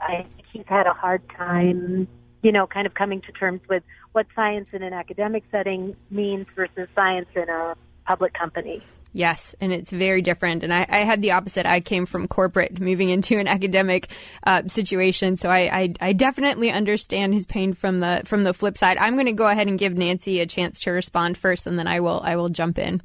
I 0.00 0.24
think 0.24 0.46
he's 0.52 0.64
had 0.66 0.88
a 0.88 0.92
hard 0.92 1.22
time, 1.28 2.08
you 2.42 2.50
know, 2.50 2.66
kind 2.66 2.88
of 2.88 2.94
coming 2.94 3.20
to 3.20 3.30
terms 3.30 3.60
with 3.68 3.84
what 4.10 4.26
science 4.34 4.70
in 4.72 4.82
an 4.82 4.92
academic 4.92 5.44
setting 5.52 5.94
means 6.10 6.48
versus 6.56 6.88
science 6.96 7.28
in 7.36 7.48
a 7.48 7.76
public 8.04 8.34
company. 8.34 8.82
Yes, 9.12 9.56
and 9.60 9.72
it's 9.72 9.90
very 9.90 10.22
different. 10.22 10.62
And 10.62 10.72
I, 10.72 10.86
I, 10.88 10.98
had 10.98 11.20
the 11.20 11.32
opposite. 11.32 11.66
I 11.66 11.80
came 11.80 12.06
from 12.06 12.28
corporate, 12.28 12.80
moving 12.80 13.10
into 13.10 13.38
an 13.38 13.48
academic 13.48 14.08
uh, 14.46 14.68
situation, 14.68 15.36
so 15.36 15.48
I, 15.48 15.80
I, 15.80 15.94
I, 16.00 16.12
definitely 16.12 16.70
understand 16.70 17.34
his 17.34 17.44
pain 17.44 17.74
from 17.74 17.98
the 17.98 18.22
from 18.24 18.44
the 18.44 18.54
flip 18.54 18.78
side. 18.78 18.98
I'm 18.98 19.14
going 19.14 19.26
to 19.26 19.32
go 19.32 19.48
ahead 19.48 19.66
and 19.66 19.78
give 19.78 19.96
Nancy 19.96 20.40
a 20.40 20.46
chance 20.46 20.82
to 20.82 20.92
respond 20.92 21.36
first, 21.36 21.66
and 21.66 21.76
then 21.76 21.88
I 21.88 22.00
will 22.00 22.20
I 22.22 22.36
will 22.36 22.50
jump 22.50 22.78
in. 22.78 23.02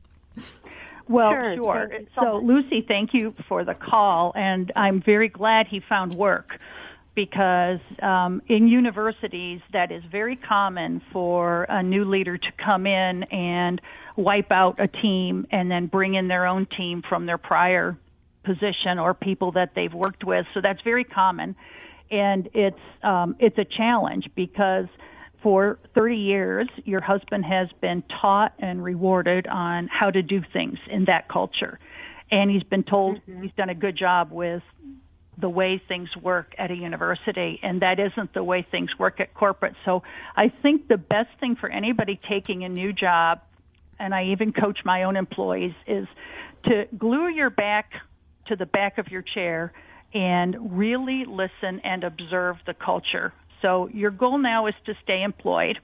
Well, 1.08 1.32
sure. 1.32 1.64
sure. 1.64 2.00
So, 2.16 2.38
Lucy, 2.44 2.84
thank 2.88 3.12
you 3.14 3.34
for 3.48 3.64
the 3.64 3.76
call, 3.76 4.32
and 4.36 4.72
I'm 4.76 5.02
very 5.02 5.30
glad 5.30 5.68
he 5.68 5.80
found 5.80 6.16
work 6.16 6.60
because 7.16 7.80
um, 8.02 8.42
in 8.48 8.68
universities 8.68 9.62
that 9.72 9.92
is 9.92 10.04
very 10.12 10.36
common 10.36 11.02
for 11.14 11.64
a 11.70 11.82
new 11.82 12.04
leader 12.06 12.38
to 12.38 12.48
come 12.64 12.86
in 12.86 13.24
and 13.24 13.82
wipe 14.18 14.52
out 14.52 14.80
a 14.80 14.88
team 14.88 15.48
and 15.52 15.72
then 15.72 15.88
bring 15.88 16.16
in 16.16 16.28
their 16.28 16.46
own 16.46 16.68
team 16.78 17.02
from 17.08 17.26
their 17.26 17.38
prior 17.38 17.98
position 18.44 19.00
or 19.00 19.14
people 19.14 19.54
that 19.54 19.72
they've 19.76 19.94
worked 19.94 20.24
with. 20.24 20.46
So 20.54 20.62
that's 20.62 20.82
very 20.84 21.04
common, 21.04 21.56
and 22.12 22.50
it's 22.54 22.80
um, 23.02 23.36
it's 23.40 23.58
a 23.58 23.66
challenge 23.66 24.30
because 24.36 24.86
for 25.42 25.80
30 25.94 26.16
years, 26.16 26.68
your 26.86 27.02
husband 27.02 27.46
has 27.46 27.68
been 27.80 28.04
taught 28.22 28.54
and 28.60 28.84
rewarded 28.84 29.48
on 29.48 29.88
how 29.88 30.10
to 30.10 30.22
do 30.22 30.42
things 30.52 30.80
in 30.90 31.06
that 31.06 31.30
culture. 31.30 31.80
And 32.32 32.50
he's 32.50 32.64
been 32.64 32.84
told 32.84 33.18
mm-hmm. 33.18 33.44
he's 33.44 33.52
done 33.56 33.70
a 33.70 33.76
good 33.76 33.96
job 33.96 34.32
with 34.32 34.64
the 35.38 35.50
way 35.50 35.82
things 35.88 36.10
work 36.22 36.56
at 36.58 36.72
a 36.72 36.76
university, 36.76 37.60
and 37.62 37.82
that 37.82 38.00
isn't 38.00 38.34
the 38.34 38.44
way 38.44 38.66
things 38.70 38.90
work 38.98 39.20
at 39.20 39.34
corporate. 39.34 39.76
So 39.84 40.04
I 40.36 40.50
think 40.62 40.88
the 40.88 40.98
best 40.98 41.30
thing 41.40 41.56
for 41.56 41.70
anybody 41.70 42.20
taking 42.30 42.64
a 42.64 42.70
new 42.70 42.94
job, 42.94 43.42
and 44.00 44.14
I 44.14 44.26
even 44.26 44.54
coach 44.54 44.80
my 44.86 45.04
own 45.04 45.18
employees, 45.18 45.74
is 45.88 46.08
to 46.66 46.86
glue 46.98 47.28
your 47.28 47.50
back 47.50 47.92
to 48.48 48.56
the 48.56 48.66
back 48.66 48.98
of 48.98 49.10
your 49.10 49.22
chair 49.22 49.74
and 50.14 50.78
really 50.78 51.26
listen 51.28 51.82
and 51.84 52.04
observe 52.04 52.58
the 52.66 52.74
culture. 52.74 53.34
So 53.62 53.90
your 53.94 54.12
goal 54.12 54.38
now 54.38 54.68
is 54.68 54.76
to 54.86 54.94
stay 55.04 55.24
employed. 55.24 55.80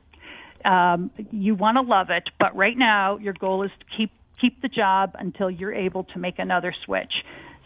Um, 0.64 1.12
you 1.32 1.56
want 1.56 1.78
to 1.78 1.82
love 1.82 2.10
it, 2.10 2.30
but 2.40 2.56
right 2.56 2.78
now 2.78 3.18
your 3.18 3.34
goal 3.34 3.64
is 3.64 3.72
to 3.80 3.98
keep 3.98 4.12
keep 4.40 4.62
the 4.62 4.68
job 4.68 5.16
until 5.20 5.52
you're 5.52 5.74
able 5.74 6.04
to 6.04 6.18
make 6.18 6.40
another 6.40 6.74
switch. 6.86 7.14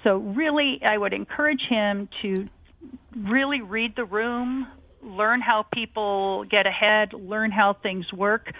So 0.05 0.17
really, 0.17 0.79
I 0.85 0.97
would 0.97 1.11
encourage 1.11 1.61
him 1.69 2.07
to 2.21 2.47
really 3.17 3.61
read 3.61 3.95
the 3.97 4.05
room, 4.05 4.67
learn 5.01 5.41
how 5.41 5.65
people 5.73 6.45
get 6.45 6.65
ahead, 6.65 7.11
learn 7.13 7.51
how 7.51 7.73
things 7.73 8.05
work. 8.13 8.53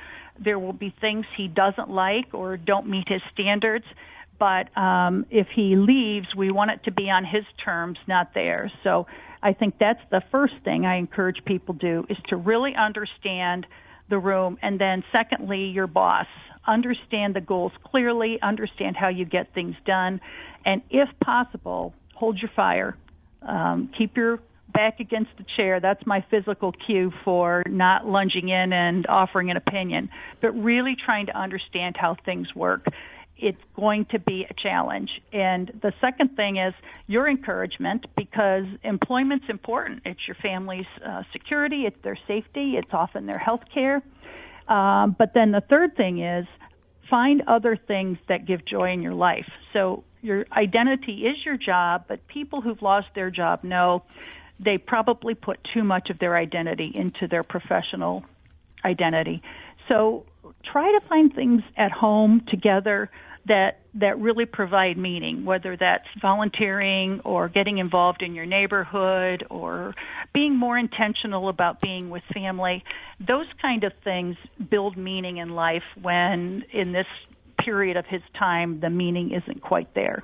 There 0.44 0.60
will 0.60 0.74
be 0.74 0.94
things 1.00 1.26
he 1.38 1.48
doesn't 1.48 1.90
like 1.90 2.34
or 2.34 2.58
don't 2.58 2.90
meet 2.90 3.08
his 3.08 3.22
standards 3.32 3.86
but 4.38 4.76
um, 4.78 5.26
if 5.30 5.48
he 5.56 5.76
leaves, 5.76 6.28
we 6.36 6.52
want 6.52 6.72
it 6.72 6.84
to 6.86 6.92
be 6.92 7.10
on 7.10 7.24
his 7.24 7.44
terms, 7.64 7.98
not 8.08 8.34
theirs. 8.34 8.72
So 8.84 9.08
I 9.42 9.54
think 9.54 9.76
that's 9.80 10.02
the 10.12 10.22
first 10.32 10.56
thing 10.64 10.86
I 10.86 10.98
encourage 10.98 11.44
people 11.46 11.76
do 11.76 12.06
is 12.10 12.18
to 12.30 12.36
really 12.36 12.76
understand 12.76 13.66
the 14.10 14.20
room, 14.20 14.58
and 14.62 14.80
then 14.80 15.04
secondly, 15.12 15.66
your 15.66 15.88
boss. 15.88 16.28
Understand 16.68 17.36
the 17.36 17.42
goals 17.42 17.72
clearly, 17.84 18.40
understand 18.42 18.96
how 18.98 19.08
you 19.08 19.26
get 19.26 19.54
things 19.54 19.76
done, 19.86 20.20
and 20.66 20.82
if 20.90 21.10
possible, 21.24 21.94
hold 22.14 22.40
your 22.40 22.52
fire. 22.56 22.98
Um, 23.42 23.92
keep 23.98 24.18
your 24.18 24.40
back 24.74 25.00
against 25.00 25.32
the 25.38 25.46
chair. 25.56 25.80
That's 25.80 26.06
my 26.06 26.26
physical 26.30 26.74
cue 26.74 27.14
for 27.24 27.64
not 27.68 28.06
lunging 28.06 28.50
in 28.50 28.74
and 28.74 29.06
offering 29.08 29.52
an 29.52 29.58
opinion, 29.58 30.10
but 30.42 30.52
really 30.52 30.96
trying 30.96 31.28
to 31.28 31.38
understand 31.38 31.96
how 31.98 32.18
things 32.26 32.54
work 32.56 32.86
it's 33.38 33.62
going 33.76 34.06
to 34.06 34.20
be 34.20 34.46
a 34.50 34.54
challenge. 34.54 35.10
And 35.34 35.80
the 35.82 35.94
second 36.00 36.36
thing 36.36 36.58
is 36.58 36.74
your 37.08 37.28
encouragement 37.28 38.06
because 38.16 38.64
employment's 38.84 39.46
important. 39.50 40.04
It's 40.06 40.22
your 40.28 40.36
family's 40.42 40.86
uh, 41.06 41.24
security, 41.34 41.84
it's 41.86 42.02
their 42.04 42.18
safety, 42.28 42.76
it's 42.78 42.94
often 42.94 43.26
their 43.26 43.40
health 43.40 43.64
care. 43.74 44.02
Um, 44.68 45.16
but 45.18 45.34
then 45.34 45.52
the 45.52 45.62
third 45.70 45.96
thing 45.96 46.24
is 46.24 46.48
find 47.10 47.44
other 47.48 47.76
things 47.76 48.18
that 48.28 48.46
give 48.46 48.66
joy 48.66 48.92
in 48.92 49.02
your 49.02 49.14
life. 49.14 49.50
So 49.74 50.04
your 50.22 50.46
identity 50.52 51.26
is 51.26 51.38
your 51.46 51.58
job, 51.58 52.06
but 52.08 52.26
people 52.28 52.62
who've 52.62 52.82
lost 52.82 53.08
their 53.16 53.30
job 53.30 53.64
know 53.64 54.04
they 54.60 54.78
probably 54.78 55.36
put 55.36 55.60
too 55.74 55.84
much 55.84 56.10
of 56.10 56.20
their 56.20 56.36
identity 56.36 56.92
into 56.94 57.28
their 57.28 57.44
professional 57.44 58.24
identity. 58.84 59.42
So 59.88 60.26
try 60.64 60.92
to 61.00 61.08
find 61.08 61.34
things 61.34 61.62
at 61.78 61.92
home 61.92 62.44
together 62.48 63.10
that 63.48 63.80
that 63.94 64.20
really 64.20 64.46
provide 64.46 64.98
meaning, 64.98 65.46
whether 65.46 65.78
that's 65.78 66.08
volunteering 66.22 67.22
or 67.24 67.48
getting 67.48 67.78
involved 67.78 68.22
in 68.22 68.36
your 68.36 68.46
neighborhood 68.46 69.46
or 69.50 69.94
being 70.34 70.58
more 70.58 70.78
intentional 70.78 71.48
about 71.48 71.80
being 71.80 72.10
with 72.10 72.24
family. 72.34 72.84
Those 73.26 73.48
kind 73.62 73.84
of 73.84 73.94
things 74.04 74.36
build 74.70 74.98
meaning 74.98 75.38
in 75.38 75.50
life 75.50 75.84
when 76.02 76.66
in 76.74 76.92
this 76.92 77.08
period 77.64 77.98
of 77.98 78.06
his 78.06 78.22
time 78.38 78.80
the 78.82 78.90
meaning 78.90 79.32
isn't 79.32 79.62
quite 79.62 79.94
there. 79.94 80.24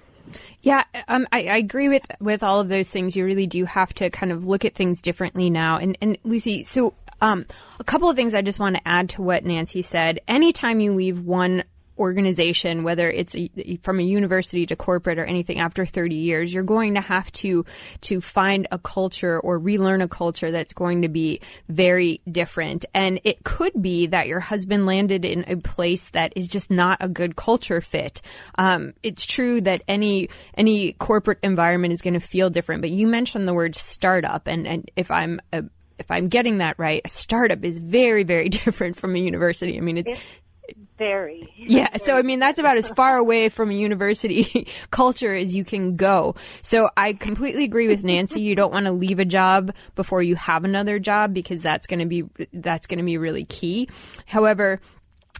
Yeah, 0.61 0.83
um, 1.07 1.27
I, 1.31 1.45
I, 1.45 1.57
agree 1.57 1.89
with 1.89 2.05
with 2.19 2.43
all 2.43 2.59
of 2.61 2.69
those 2.69 2.89
things. 2.89 3.15
You 3.15 3.25
really 3.25 3.47
do 3.47 3.65
have 3.65 3.93
to 3.95 4.09
kind 4.09 4.31
of 4.31 4.45
look 4.45 4.63
at 4.63 4.75
things 4.75 5.01
differently 5.01 5.49
now. 5.49 5.77
And, 5.77 5.97
and 6.01 6.17
Lucy, 6.23 6.63
so 6.63 6.93
um, 7.21 7.45
a 7.79 7.83
couple 7.83 8.09
of 8.09 8.15
things 8.15 8.33
I 8.33 8.41
just 8.41 8.59
want 8.59 8.75
to 8.75 8.87
add 8.87 9.09
to 9.11 9.21
what 9.21 9.43
Nancy 9.43 9.81
said. 9.81 10.19
Anytime 10.27 10.79
you 10.79 10.93
leave 10.93 11.19
one 11.19 11.63
organization, 12.01 12.83
whether 12.83 13.09
it's 13.09 13.35
a, 13.35 13.49
from 13.83 13.99
a 13.99 14.03
university 14.03 14.65
to 14.65 14.75
corporate 14.75 15.19
or 15.19 15.25
anything 15.25 15.59
after 15.59 15.85
30 15.85 16.15
years, 16.15 16.53
you're 16.53 16.63
going 16.63 16.95
to 16.95 17.01
have 17.01 17.31
to 17.31 17.63
to 18.01 18.19
find 18.19 18.67
a 18.71 18.79
culture 18.79 19.39
or 19.39 19.57
relearn 19.57 20.01
a 20.01 20.07
culture 20.07 20.51
that's 20.51 20.73
going 20.73 21.03
to 21.03 21.07
be 21.07 21.39
very 21.69 22.19
different. 22.29 22.83
And 22.93 23.21
it 23.23 23.43
could 23.43 23.79
be 23.81 24.07
that 24.07 24.27
your 24.27 24.39
husband 24.39 24.85
landed 24.85 25.23
in 25.23 25.45
a 25.47 25.55
place 25.55 26.09
that 26.09 26.33
is 26.35 26.47
just 26.47 26.71
not 26.71 26.97
a 26.99 27.07
good 27.07 27.35
culture 27.35 27.79
fit. 27.79 28.21
Um, 28.55 28.93
it's 29.03 29.25
true 29.25 29.61
that 29.61 29.83
any 29.87 30.29
any 30.55 30.93
corporate 30.93 31.39
environment 31.43 31.93
is 31.93 32.01
going 32.01 32.15
to 32.15 32.19
feel 32.19 32.49
different, 32.49 32.81
but 32.81 32.89
you 32.89 33.07
mentioned 33.07 33.47
the 33.47 33.53
word 33.53 33.75
startup, 33.75 34.47
and 34.47 34.67
and 34.67 34.89
if 34.95 35.11
I'm 35.11 35.39
a 35.53 35.63
if 36.01 36.09
I'm 36.09 36.27
getting 36.27 36.57
that 36.57 36.77
right, 36.77 37.01
a 37.05 37.09
startup 37.09 37.63
is 37.63 37.79
very, 37.79 38.23
very 38.23 38.49
different 38.65 38.97
from 38.97 39.15
a 39.15 39.19
university. 39.19 39.77
I 39.77 39.81
mean, 39.81 39.99
it's 39.99 40.19
very. 41.01 41.51
Yeah. 41.57 41.97
So, 41.97 42.15
I 42.15 42.21
mean, 42.21 42.37
that's 42.37 42.59
about 42.59 42.77
as 42.77 42.87
far 42.87 43.17
away 43.17 43.49
from 43.49 43.71
a 43.71 43.73
university 43.73 44.67
culture 44.91 45.33
as 45.33 45.55
you 45.55 45.65
can 45.65 45.95
go. 45.95 46.35
So, 46.61 46.91
I 46.95 47.13
completely 47.13 47.63
agree 47.63 47.87
with 47.87 48.03
Nancy. 48.03 48.39
You 48.41 48.53
don't 48.55 48.71
want 48.71 48.85
to 48.85 48.91
leave 48.91 49.17
a 49.17 49.25
job 49.25 49.73
before 49.95 50.21
you 50.21 50.35
have 50.35 50.63
another 50.63 50.99
job 50.99 51.33
because 51.33 51.63
that's 51.63 51.87
going 51.87 52.01
to 52.01 52.05
be, 52.05 52.23
that's 52.53 52.85
going 52.85 52.99
to 52.99 53.03
be 53.03 53.17
really 53.17 53.45
key. 53.45 53.89
However, 54.27 54.79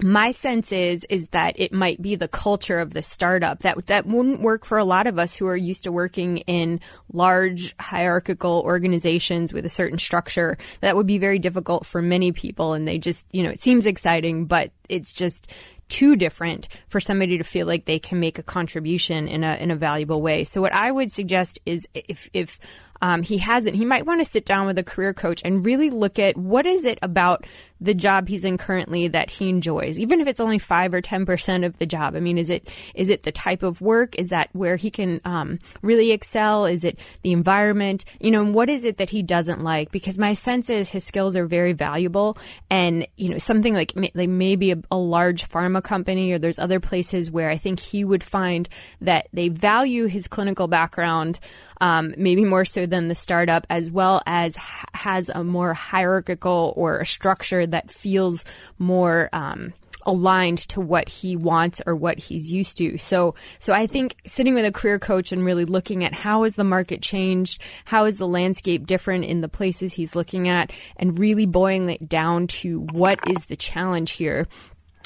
my 0.04 0.32
sense 0.32 0.72
is 0.72 1.06
is 1.06 1.28
that 1.28 1.60
it 1.60 1.74
might 1.74 2.02
be 2.02 2.16
the 2.16 2.28
culture 2.28 2.80
of 2.80 2.94
the 2.94 3.02
startup 3.02 3.60
that 3.60 3.86
that 3.88 4.06
wouldn't 4.06 4.42
work 4.42 4.66
for 4.66 4.78
a 4.78 4.84
lot 4.84 5.08
of 5.08 5.20
us 5.20 5.36
who 5.36 5.48
are 5.48 5.58
used 5.58 5.84
to 5.84 5.92
working 5.92 6.38
in 6.40 6.80
large 7.14 7.76
hierarchical 7.78 8.64
organizations 8.66 9.54
with 9.54 9.66
a 9.66 9.70
certain 9.70 9.98
structure 9.98 10.58
that 10.82 10.96
would 10.96 11.08
be 11.08 11.18
very 11.18 11.40
difficult 11.40 11.86
for 11.86 12.02
many 12.02 12.32
people 12.32 12.74
and 12.74 12.88
they 12.88 12.98
just 12.98 13.26
you 13.32 13.44
know 13.44 13.50
it 13.50 13.62
seems 13.62 13.86
exciting 13.86 14.46
but 14.46 14.72
it's 14.90 15.12
just 15.14 15.48
too 15.92 16.16
different 16.16 16.70
for 16.88 17.02
somebody 17.02 17.38
to 17.38 17.44
feel 17.44 17.68
like 17.68 17.84
they 17.84 18.00
can 18.00 18.20
make 18.20 18.40
a 18.40 18.44
contribution 18.44 19.28
in 19.28 19.44
a 19.44 19.56
in 19.56 19.72
a 19.72 19.76
valuable 19.76 20.22
way. 20.22 20.46
So 20.46 20.62
what 20.62 20.74
I 20.74 20.90
would 20.90 21.12
suggest 21.12 21.60
is 21.66 21.86
if 21.94 22.30
if 22.34 22.60
um, 23.02 23.24
he 23.24 23.38
hasn't, 23.38 23.76
he 23.76 23.86
might 23.86 24.06
want 24.06 24.22
to 24.22 24.26
sit 24.26 24.46
down 24.46 24.68
with 24.68 24.78
a 24.78 24.84
career 24.84 25.14
coach 25.14 25.42
and 25.44 25.66
really 25.66 25.90
look 25.90 26.20
at 26.20 26.38
what 26.38 26.66
is 26.66 26.86
it 26.86 27.00
about 27.02 27.46
the 27.82 27.94
job 27.96 28.28
he's 28.28 28.46
in 28.46 28.60
currently 28.60 29.08
that 29.08 29.32
he 29.32 29.50
enjoys, 29.50 29.98
even 29.98 30.22
if 30.22 30.28
it's 30.28 30.40
only 30.40 30.60
five 30.60 30.94
or 30.94 31.02
ten 31.02 31.26
percent 31.26 31.64
of 31.64 31.78
the 31.80 31.88
job. 31.88 32.16
I 32.16 32.20
mean, 32.20 32.38
is 32.38 32.52
it 32.52 32.70
is 32.94 33.10
it 33.10 33.24
the 33.24 33.32
type 33.32 33.64
of 33.64 33.82
work? 33.82 34.16
Is 34.20 34.30
that 34.30 34.50
where 34.54 34.76
he 34.76 34.92
can 34.92 35.20
um, 35.26 35.60
really 35.82 36.12
excel? 36.12 36.68
Is 36.68 36.84
it 36.84 37.00
the 37.24 37.32
environment? 37.32 38.06
You 38.20 38.30
know, 38.30 38.46
what 38.46 38.70
is 38.70 38.84
it 38.84 38.98
that 38.98 39.10
he 39.10 39.24
doesn't 39.24 39.64
like? 39.64 39.92
Because 39.92 40.20
my 40.20 40.34
sense 40.34 40.70
is 40.70 40.90
his 40.90 41.04
skills 41.04 41.36
are 41.36 41.48
very 41.48 41.74
valuable, 41.74 42.38
and 42.70 43.08
you 43.18 43.30
know, 43.30 43.40
something 43.40 43.74
like 43.74 43.94
like 44.14 44.30
maybe 44.30 44.72
a, 44.72 44.78
a 44.92 44.98
large 44.98 45.50
pharma 45.50 45.84
company 45.84 46.32
or 46.34 46.40
there's 46.40 46.60
other 46.60 46.80
places 46.80 47.32
where 47.32 47.50
I 47.50 47.58
think 47.58 47.80
he 47.80 48.06
would 48.06 48.24
find 48.24 48.70
that 49.02 49.28
they 49.34 49.50
value 49.50 50.06
his 50.06 50.28
clinical 50.28 50.68
background 50.68 51.40
um, 51.82 52.14
maybe 52.16 52.46
more 52.46 52.64
so 52.64 52.86
than 52.86 53.10
the 53.10 53.16
startup, 53.16 53.68
as 53.70 53.92
well 53.92 54.22
as 54.26 54.56
ha- 54.56 54.86
has 54.94 55.30
a 55.30 55.44
more 55.44 55.74
hierarchical 55.74 56.74
or 56.78 57.00
a 57.00 57.06
structure 57.06 57.68
that 57.68 57.92
feels 57.92 58.46
more. 58.80 59.30
Um, 59.34 59.74
aligned 60.06 60.58
to 60.58 60.82
what 60.82 61.08
he 61.08 61.36
wants 61.36 61.82
or 61.86 61.96
what 61.96 62.18
he's 62.18 62.52
used 62.52 62.78
to. 62.78 62.98
So, 62.98 63.36
so 63.60 63.72
I 63.72 63.88
think 63.88 64.16
sitting 64.26 64.56
with 64.56 64.66
a 64.66 64.72
career 64.72 65.00
coach 65.00 65.32
and 65.32 65.46
really 65.46 65.64
looking 65.66 66.04
at 66.04 66.14
how 66.14 66.44
has 66.44 66.56
the 66.56 66.64
market 66.64 67.02
changed, 67.02 67.62
how 67.86 68.06
is 68.06 68.18
the 68.18 68.28
landscape 68.28 68.88
different 68.88 69.26
in 69.26 69.42
the 69.42 69.48
places 69.48 69.94
he's 69.94 70.16
looking 70.16 70.50
at, 70.50 70.72
and 70.98 71.20
really 71.20 71.46
boiling 71.46 71.90
it 71.90 72.10
down 72.10 72.48
to 72.48 72.80
what 72.92 73.20
is 73.30 73.46
the 73.46 73.56
challenge 73.56 74.14
here 74.14 74.48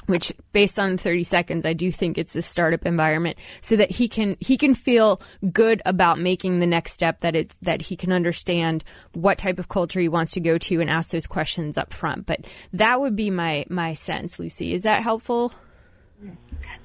which 0.08 0.34
based 0.52 0.80
on 0.80 0.98
30 0.98 1.24
seconds 1.24 1.66
i 1.66 1.74
do 1.74 1.92
think 1.92 2.18
it's 2.18 2.36
a 2.36 2.42
startup 2.42 2.86
environment 2.86 3.38
so 3.62 3.76
that 3.76 3.92
he 3.92 4.08
can 4.08 4.36
he 4.40 4.58
can 4.58 4.76
feel 4.76 5.22
good 5.52 5.82
about 5.86 6.20
making 6.20 6.60
the 6.60 6.68
next 6.68 6.92
step 6.92 7.22
that 7.22 7.36
it's 7.36 7.58
that 7.62 7.82
he 7.82 7.96
can 7.96 8.12
understand 8.12 8.84
what 9.14 9.38
type 9.38 9.60
of 9.60 9.68
culture 9.68 10.00
he 10.00 10.10
wants 10.10 10.32
to 10.34 10.40
go 10.40 10.58
to 10.58 10.82
and 10.82 10.90
ask 10.90 11.10
those 11.10 11.28
questions 11.28 11.78
up 11.78 11.94
front. 11.94 12.26
But 12.26 12.46
that 12.74 13.00
would 13.00 13.16
be 13.16 13.30
my 13.30 13.66
my 13.70 13.94
sense 13.94 14.40
lucy. 14.40 14.74
Is 14.74 14.84
that 14.84 15.04
helpful? 15.04 15.54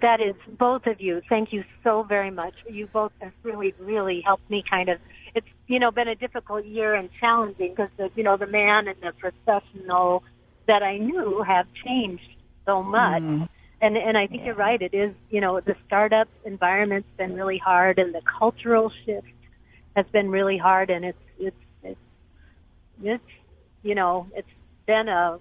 That 0.03 0.21
is 0.21 0.35
both 0.59 0.87
of 0.87 1.01
you. 1.01 1.21
Thank 1.29 1.53
you 1.53 1.65
so 1.85 2.03
very 2.03 2.31
much. 2.31 2.55
You 2.69 2.87
both 2.87 3.13
have 3.21 3.33
really 3.43 3.75
really 3.79 4.23
helped 4.25 4.49
me 4.51 4.65
kind 4.69 4.89
of 4.89 4.99
it's 5.35 5.47
you 5.67 5.79
know 5.79 5.91
been 5.91 6.09
a 6.09 6.17
difficult 6.17 6.65
year 6.65 6.95
and 6.95 7.09
challenging 7.21 7.75
because 7.75 8.11
you 8.15 8.23
know 8.23 8.37
the 8.37 8.47
man 8.47 8.89
and 8.89 8.97
the 9.01 9.13
professional 9.13 10.25
that 10.67 10.83
i 10.83 10.99
knew 10.99 11.43
have 11.47 11.67
changed 11.85 12.29
so 12.66 12.83
much. 12.83 13.23
Mm. 13.23 13.49
And 13.83 13.96
and 13.96 14.16
I 14.18 14.27
think 14.27 14.40
yeah. 14.40 14.46
you're 14.46 14.55
right. 14.57 14.81
It 14.81 14.94
is 14.94 15.14
you 15.31 15.40
know 15.40 15.61
the 15.61 15.75
startup 15.87 16.29
environment's 16.44 17.09
been 17.16 17.35
really 17.35 17.59
hard, 17.59 17.99
and 17.99 18.14
the 18.14 18.23
cultural 18.38 18.92
shift 19.05 19.27
has 19.96 20.07
been 20.12 20.31
really 20.31 20.59
hard, 20.59 20.90
and 20.90 21.05
it's 21.05 21.18
it's 21.38 21.57
it's 21.83 22.01
it's 23.03 23.25
you 23.83 23.94
know 23.94 24.27
it's 24.35 24.49
been 24.87 25.09
a 25.09 25.38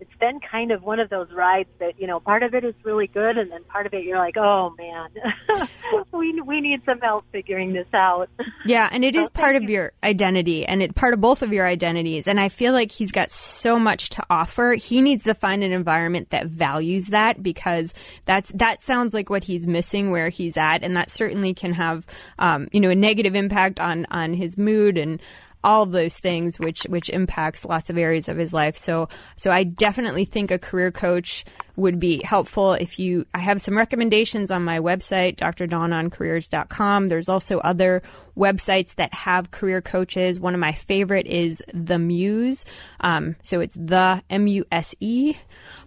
it's 0.00 0.14
been 0.18 0.40
kind 0.40 0.70
of 0.70 0.82
one 0.82 1.00
of 1.00 1.10
those 1.10 1.30
rides 1.32 1.68
that 1.78 2.00
you 2.00 2.06
know 2.06 2.20
part 2.20 2.42
of 2.42 2.54
it 2.54 2.64
is 2.64 2.74
really 2.84 3.06
good 3.06 3.36
and 3.36 3.50
then 3.50 3.62
part 3.64 3.86
of 3.86 3.94
it 3.94 4.04
you're 4.04 4.18
like 4.18 4.36
oh 4.36 4.74
man 4.78 5.68
we 6.12 6.40
we 6.40 6.60
need 6.60 6.80
some 6.84 7.00
help 7.00 7.24
figuring 7.32 7.72
this 7.72 7.86
out. 7.94 8.28
Yeah 8.64 8.88
and 8.90 9.04
it 9.04 9.14
is 9.14 9.24
so 9.24 9.30
part 9.30 9.56
of 9.56 9.64
your 9.64 9.92
identity 10.02 10.66
and 10.66 10.82
it 10.82 10.94
part 10.94 11.14
of 11.14 11.20
both 11.20 11.42
of 11.42 11.52
your 11.52 11.66
identities 11.66 12.26
and 12.26 12.40
i 12.40 12.48
feel 12.48 12.72
like 12.72 12.92
he's 12.92 13.12
got 13.12 13.30
so 13.30 13.78
much 13.78 14.10
to 14.10 14.24
offer. 14.30 14.74
He 14.74 15.00
needs 15.00 15.24
to 15.24 15.34
find 15.34 15.62
an 15.64 15.72
environment 15.72 16.30
that 16.30 16.46
values 16.46 17.06
that 17.08 17.42
because 17.42 17.94
that's 18.24 18.50
that 18.52 18.82
sounds 18.82 19.14
like 19.14 19.30
what 19.30 19.44
he's 19.44 19.66
missing 19.66 20.10
where 20.10 20.28
he's 20.28 20.56
at 20.56 20.82
and 20.82 20.96
that 20.96 21.10
certainly 21.10 21.54
can 21.54 21.72
have 21.72 22.06
um, 22.38 22.68
you 22.72 22.80
know 22.80 22.90
a 22.90 22.94
negative 22.94 23.34
impact 23.34 23.80
on 23.80 24.06
on 24.10 24.34
his 24.34 24.56
mood 24.56 24.98
and 24.98 25.20
all 25.62 25.82
of 25.82 25.92
those 25.92 26.18
things, 26.18 26.58
which 26.58 26.82
which 26.84 27.10
impacts 27.10 27.64
lots 27.64 27.90
of 27.90 27.98
areas 27.98 28.28
of 28.28 28.36
his 28.36 28.52
life. 28.52 28.76
So 28.76 29.08
so 29.36 29.50
I 29.50 29.64
definitely 29.64 30.24
think 30.24 30.50
a 30.50 30.58
career 30.58 30.90
coach 30.90 31.44
would 31.76 32.00
be 32.00 32.22
helpful 32.22 32.74
if 32.74 32.98
you 32.98 33.26
I 33.34 33.38
have 33.38 33.60
some 33.62 33.76
recommendations 33.76 34.50
on 34.50 34.64
my 34.64 34.78
website 34.78 35.36
drdononcareers.com 35.36 37.08
there's 37.08 37.28
also 37.28 37.58
other 37.58 38.02
websites 38.36 38.96
that 38.96 39.12
have 39.12 39.50
career 39.50 39.80
coaches. 39.80 40.40
One 40.40 40.54
of 40.54 40.60
my 40.60 40.72
favorite 40.72 41.26
is 41.26 41.62
the 41.72 41.98
muse. 41.98 42.64
Um, 43.00 43.36
so 43.42 43.60
it's 43.60 43.76
the 43.76 44.22
m-u-s-e 44.30 45.36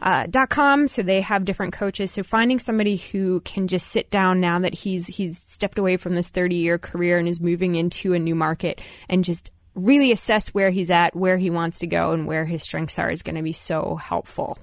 uh, 0.01 0.27
dot 0.27 0.49
com. 0.49 0.87
So 0.87 1.01
they 1.01 1.21
have 1.21 1.45
different 1.45 1.73
coaches. 1.73 2.11
So 2.11 2.23
finding 2.23 2.59
somebody 2.59 2.95
who 2.95 3.41
can 3.41 3.67
just 3.67 3.87
sit 3.87 4.09
down 4.11 4.39
now 4.39 4.59
that 4.59 4.73
he's 4.73 5.07
he's 5.07 5.37
stepped 5.37 5.79
away 5.79 5.97
from 5.97 6.15
this 6.15 6.29
30 6.29 6.55
year 6.55 6.77
career 6.77 7.17
and 7.17 7.27
is 7.27 7.41
moving 7.41 7.75
into 7.75 8.13
a 8.13 8.19
new 8.19 8.35
market 8.35 8.79
and 9.09 9.23
just 9.23 9.51
really 9.75 10.11
assess 10.11 10.49
where 10.49 10.69
he's 10.69 10.91
at, 10.91 11.15
where 11.15 11.37
he 11.37 11.49
wants 11.49 11.79
to 11.79 11.87
go, 11.87 12.11
and 12.11 12.27
where 12.27 12.45
his 12.45 12.61
strengths 12.61 12.99
are 12.99 13.09
is 13.09 13.23
going 13.23 13.35
to 13.35 13.41
be 13.41 13.53
so 13.53 13.95
helpful. 13.95 14.57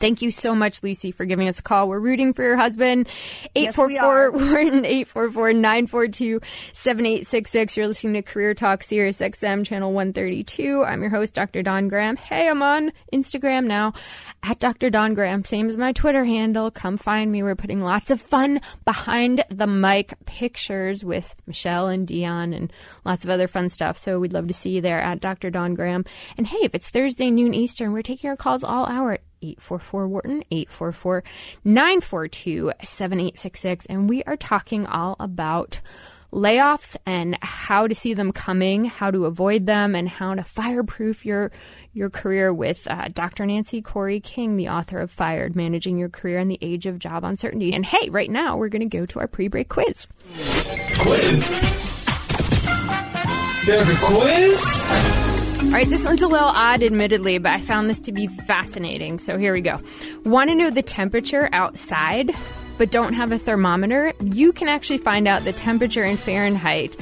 Thank 0.00 0.22
you 0.22 0.30
so 0.30 0.54
much, 0.54 0.82
Lucy, 0.82 1.12
for 1.12 1.26
giving 1.26 1.46
us 1.46 1.58
a 1.58 1.62
call. 1.62 1.86
We're 1.86 2.00
rooting 2.00 2.32
for 2.32 2.42
your 2.42 2.56
husband. 2.56 3.06
844 3.54 4.30
Wharton, 4.30 4.84
844 4.86 5.52
942 5.52 6.40
7866. 6.72 7.76
You're 7.76 7.86
listening 7.86 8.14
to 8.14 8.22
Career 8.22 8.54
Talk 8.54 8.82
Sirius 8.82 9.20
XM, 9.20 9.66
channel 9.66 9.92
132. 9.92 10.82
I'm 10.84 11.02
your 11.02 11.10
host, 11.10 11.34
Dr. 11.34 11.62
Don 11.62 11.88
Graham. 11.88 12.16
Hey, 12.16 12.48
I'm 12.48 12.62
on 12.62 12.92
Instagram 13.12 13.66
now 13.66 13.92
at 14.42 14.58
Dr. 14.58 14.88
Don 14.88 15.12
Graham, 15.12 15.44
same 15.44 15.68
as 15.68 15.76
my 15.76 15.92
Twitter 15.92 16.24
handle. 16.24 16.70
Come 16.70 16.96
find 16.96 17.30
me. 17.30 17.42
We're 17.42 17.54
putting 17.54 17.82
lots 17.82 18.10
of 18.10 18.22
fun 18.22 18.62
behind 18.86 19.44
the 19.50 19.66
mic 19.66 20.14
pictures 20.24 21.04
with 21.04 21.34
Michelle 21.46 21.88
and 21.88 22.06
Dion 22.06 22.54
and 22.54 22.72
lots 23.04 23.24
of 23.24 23.30
other 23.30 23.48
fun 23.48 23.68
stuff. 23.68 23.98
So 23.98 24.18
we'd 24.18 24.32
love 24.32 24.48
to 24.48 24.54
see 24.54 24.70
you 24.70 24.80
there 24.80 25.02
at 25.02 25.20
Dr. 25.20 25.50
Don 25.50 25.74
Graham. 25.74 26.06
And 26.38 26.46
hey, 26.46 26.60
if 26.62 26.74
it's 26.74 26.88
Thursday 26.88 27.30
noon 27.30 27.52
Eastern, 27.52 27.92
we're 27.92 28.00
taking 28.00 28.28
your 28.28 28.36
calls 28.36 28.64
all 28.64 28.86
hour 28.86 29.18
844 29.42 30.08
Wharton, 30.08 30.44
844 30.50 31.24
942 31.64 32.72
7866. 32.82 33.86
And 33.86 34.08
we 34.08 34.22
are 34.24 34.36
talking 34.36 34.86
all 34.86 35.16
about 35.20 35.80
layoffs 36.32 36.96
and 37.06 37.36
how 37.42 37.86
to 37.86 37.94
see 37.94 38.14
them 38.14 38.32
coming, 38.32 38.84
how 38.84 39.10
to 39.10 39.26
avoid 39.26 39.66
them, 39.66 39.94
and 39.94 40.08
how 40.08 40.34
to 40.34 40.44
fireproof 40.44 41.26
your 41.26 41.50
your 41.92 42.10
career 42.10 42.52
with 42.52 42.86
uh, 42.88 43.08
Dr. 43.12 43.46
Nancy 43.46 43.82
Corey 43.82 44.20
King, 44.20 44.56
the 44.56 44.68
author 44.68 44.98
of 44.98 45.10
Fired: 45.10 45.56
Managing 45.56 45.98
Your 45.98 46.08
Career 46.08 46.38
in 46.38 46.48
the 46.48 46.58
Age 46.60 46.86
of 46.86 46.98
Job 46.98 47.24
Uncertainty. 47.24 47.72
And 47.72 47.84
hey, 47.84 48.10
right 48.10 48.30
now 48.30 48.56
we're 48.56 48.68
going 48.68 48.88
to 48.88 48.96
go 48.96 49.06
to 49.06 49.18
our 49.20 49.28
pre-break 49.28 49.68
quiz. 49.68 50.06
Quiz. 50.98 51.50
There's 53.66 53.88
a 53.88 53.96
quiz. 53.96 55.29
All 55.70 55.76
right, 55.76 55.88
this 55.88 56.04
one's 56.04 56.20
a 56.20 56.26
little 56.26 56.48
odd, 56.48 56.82
admittedly, 56.82 57.38
but 57.38 57.52
I 57.52 57.60
found 57.60 57.88
this 57.88 58.00
to 58.00 58.10
be 58.10 58.26
fascinating. 58.26 59.20
So 59.20 59.38
here 59.38 59.52
we 59.52 59.60
go. 59.60 59.78
Want 60.24 60.50
to 60.50 60.56
know 60.56 60.68
the 60.68 60.82
temperature 60.82 61.48
outside, 61.52 62.32
but 62.76 62.90
don't 62.90 63.12
have 63.12 63.30
a 63.30 63.38
thermometer? 63.38 64.12
You 64.20 64.52
can 64.52 64.66
actually 64.66 64.98
find 64.98 65.28
out 65.28 65.44
the 65.44 65.52
temperature 65.52 66.02
in 66.02 66.16
Fahrenheit 66.16 66.96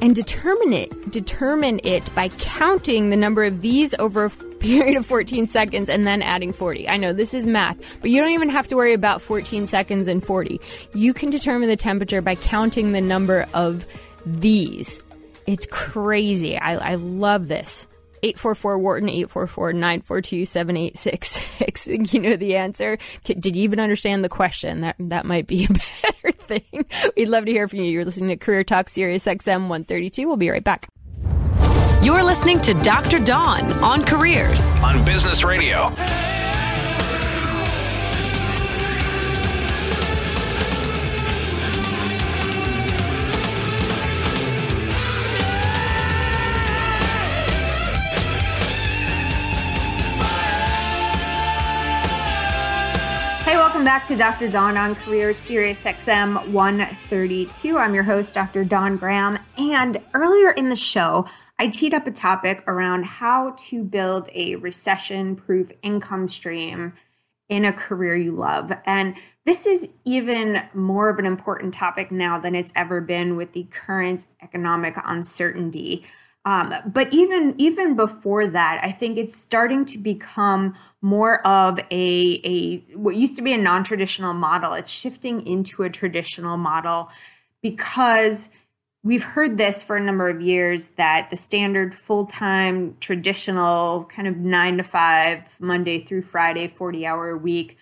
and 0.00 0.14
determine 0.14 0.72
it 0.72 1.10
determine 1.10 1.80
it 1.84 2.14
by 2.14 2.30
counting 2.30 3.10
the 3.10 3.16
number 3.16 3.44
of 3.44 3.60
these 3.60 3.94
over 3.98 4.24
a 4.24 4.30
period 4.30 4.96
of 4.96 5.04
14 5.04 5.46
seconds 5.46 5.90
and 5.90 6.06
then 6.06 6.22
adding 6.22 6.54
40. 6.54 6.88
I 6.88 6.96
know 6.96 7.12
this 7.12 7.34
is 7.34 7.46
math, 7.46 8.00
but 8.00 8.08
you 8.10 8.22
don't 8.22 8.30
even 8.30 8.48
have 8.48 8.68
to 8.68 8.76
worry 8.76 8.94
about 8.94 9.20
14 9.20 9.66
seconds 9.66 10.08
and 10.08 10.24
40. 10.24 10.62
You 10.94 11.12
can 11.12 11.28
determine 11.28 11.68
the 11.68 11.76
temperature 11.76 12.22
by 12.22 12.36
counting 12.36 12.92
the 12.92 13.02
number 13.02 13.46
of 13.52 13.84
these. 14.24 14.98
It's 15.46 15.66
crazy. 15.66 16.58
I, 16.58 16.92
I 16.92 16.94
love 16.96 17.48
this. 17.48 17.86
844 18.22 18.78
Wharton, 18.78 19.08
844 19.08 19.72
942 19.74 20.44
7866. 20.46 21.86
You 22.12 22.20
know 22.20 22.36
the 22.36 22.56
answer. 22.56 22.98
Did 23.24 23.54
you 23.54 23.62
even 23.62 23.78
understand 23.78 24.24
the 24.24 24.28
question? 24.28 24.80
That, 24.80 24.96
that 24.98 25.26
might 25.26 25.46
be 25.46 25.64
a 25.66 25.68
better 26.02 26.32
thing. 26.32 26.86
We'd 27.16 27.28
love 27.28 27.44
to 27.44 27.52
hear 27.52 27.68
from 27.68 27.80
you. 27.80 27.90
You're 27.90 28.04
listening 28.04 28.30
to 28.30 28.36
Career 28.36 28.64
Talk 28.64 28.88
Sirius 28.88 29.26
XM 29.26 29.68
132. 29.68 30.26
We'll 30.26 30.36
be 30.36 30.50
right 30.50 30.64
back. 30.64 30.88
You're 32.02 32.24
listening 32.24 32.60
to 32.62 32.74
Dr. 32.74 33.18
Don 33.18 33.72
on 33.74 34.04
Careers 34.04 34.78
on 34.80 35.04
Business 35.04 35.44
Radio. 35.44 35.92
Welcome 35.96 36.55
back 53.86 54.08
to 54.08 54.16
Dr. 54.16 54.48
Don 54.48 54.76
on 54.76 54.96
Careers 54.96 55.38
Sirius 55.38 55.84
XM 55.84 56.48
132. 56.48 57.78
I'm 57.78 57.94
your 57.94 58.02
host, 58.02 58.34
Dr. 58.34 58.64
Don 58.64 58.96
Graham. 58.96 59.38
And 59.58 60.02
earlier 60.12 60.50
in 60.50 60.68
the 60.68 60.74
show, 60.74 61.24
I 61.60 61.68
teed 61.68 61.94
up 61.94 62.04
a 62.08 62.10
topic 62.10 62.64
around 62.66 63.04
how 63.04 63.54
to 63.56 63.84
build 63.84 64.28
a 64.34 64.56
recession 64.56 65.36
proof 65.36 65.70
income 65.82 66.26
stream 66.26 66.94
in 67.48 67.64
a 67.64 67.72
career 67.72 68.16
you 68.16 68.32
love. 68.32 68.72
And 68.86 69.16
this 69.44 69.66
is 69.66 69.94
even 70.04 70.60
more 70.74 71.08
of 71.08 71.20
an 71.20 71.24
important 71.24 71.72
topic 71.72 72.10
now 72.10 72.40
than 72.40 72.56
it's 72.56 72.72
ever 72.74 73.00
been 73.00 73.36
with 73.36 73.52
the 73.52 73.68
current 73.70 74.24
economic 74.42 74.96
uncertainty. 75.04 76.04
Um, 76.46 76.72
but 76.86 77.12
even 77.12 77.56
even 77.58 77.96
before 77.96 78.46
that, 78.46 78.80
I 78.80 78.92
think 78.92 79.18
it's 79.18 79.36
starting 79.36 79.84
to 79.86 79.98
become 79.98 80.74
more 81.02 81.44
of 81.44 81.80
a 81.90 82.40
a 82.44 82.78
what 82.96 83.16
used 83.16 83.36
to 83.36 83.42
be 83.42 83.52
a 83.52 83.58
non 83.58 83.82
traditional 83.82 84.32
model. 84.32 84.72
It's 84.74 84.92
shifting 84.92 85.44
into 85.44 85.82
a 85.82 85.90
traditional 85.90 86.56
model 86.56 87.10
because 87.62 88.50
we've 89.02 89.24
heard 89.24 89.56
this 89.56 89.82
for 89.82 89.96
a 89.96 90.00
number 90.00 90.28
of 90.28 90.40
years 90.40 90.86
that 90.90 91.30
the 91.30 91.36
standard 91.36 91.92
full 91.92 92.26
time 92.26 92.96
traditional 93.00 94.04
kind 94.04 94.28
of 94.28 94.36
nine 94.36 94.76
to 94.76 94.84
five 94.84 95.60
Monday 95.60 96.04
through 96.04 96.22
Friday 96.22 96.68
forty 96.68 97.04
hour 97.04 97.36
week 97.36 97.76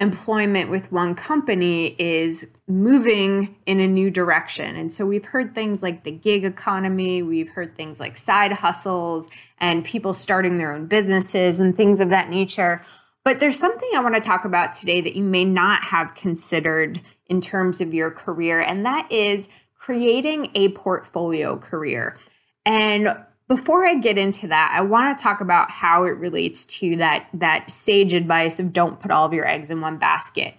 employment 0.00 0.70
with 0.70 0.90
one 0.90 1.14
company 1.14 1.94
is 1.98 2.56
moving 2.66 3.56
in 3.66 3.80
a 3.80 3.86
new 3.86 4.10
direction. 4.10 4.76
And 4.76 4.92
so 4.92 5.06
we've 5.06 5.24
heard 5.24 5.54
things 5.54 5.82
like 5.82 6.02
the 6.02 6.10
gig 6.10 6.44
economy, 6.44 7.22
we've 7.22 7.48
heard 7.48 7.76
things 7.76 8.00
like 8.00 8.16
side 8.16 8.52
hustles 8.52 9.28
and 9.58 9.84
people 9.84 10.12
starting 10.12 10.58
their 10.58 10.72
own 10.72 10.86
businesses 10.86 11.60
and 11.60 11.76
things 11.76 12.00
of 12.00 12.10
that 12.10 12.28
nature. 12.28 12.84
But 13.24 13.40
there's 13.40 13.58
something 13.58 13.88
I 13.94 14.00
want 14.00 14.16
to 14.16 14.20
talk 14.20 14.44
about 14.44 14.72
today 14.72 15.00
that 15.00 15.16
you 15.16 15.22
may 15.22 15.44
not 15.44 15.82
have 15.82 16.14
considered 16.14 17.00
in 17.26 17.40
terms 17.40 17.80
of 17.80 17.94
your 17.94 18.10
career, 18.10 18.60
and 18.60 18.84
that 18.84 19.10
is 19.10 19.48
creating 19.78 20.50
a 20.54 20.70
portfolio 20.70 21.56
career. 21.56 22.18
And 22.66 23.16
before 23.48 23.86
I 23.86 23.96
get 23.96 24.16
into 24.16 24.48
that, 24.48 24.72
I 24.74 24.80
want 24.80 25.16
to 25.16 25.22
talk 25.22 25.40
about 25.40 25.70
how 25.70 26.04
it 26.04 26.16
relates 26.16 26.64
to 26.66 26.96
that 26.96 27.28
that 27.34 27.70
sage 27.70 28.12
advice 28.12 28.58
of 28.58 28.72
don't 28.72 29.00
put 29.00 29.10
all 29.10 29.26
of 29.26 29.34
your 29.34 29.46
eggs 29.46 29.70
in 29.70 29.80
one 29.80 29.98
basket. 29.98 30.54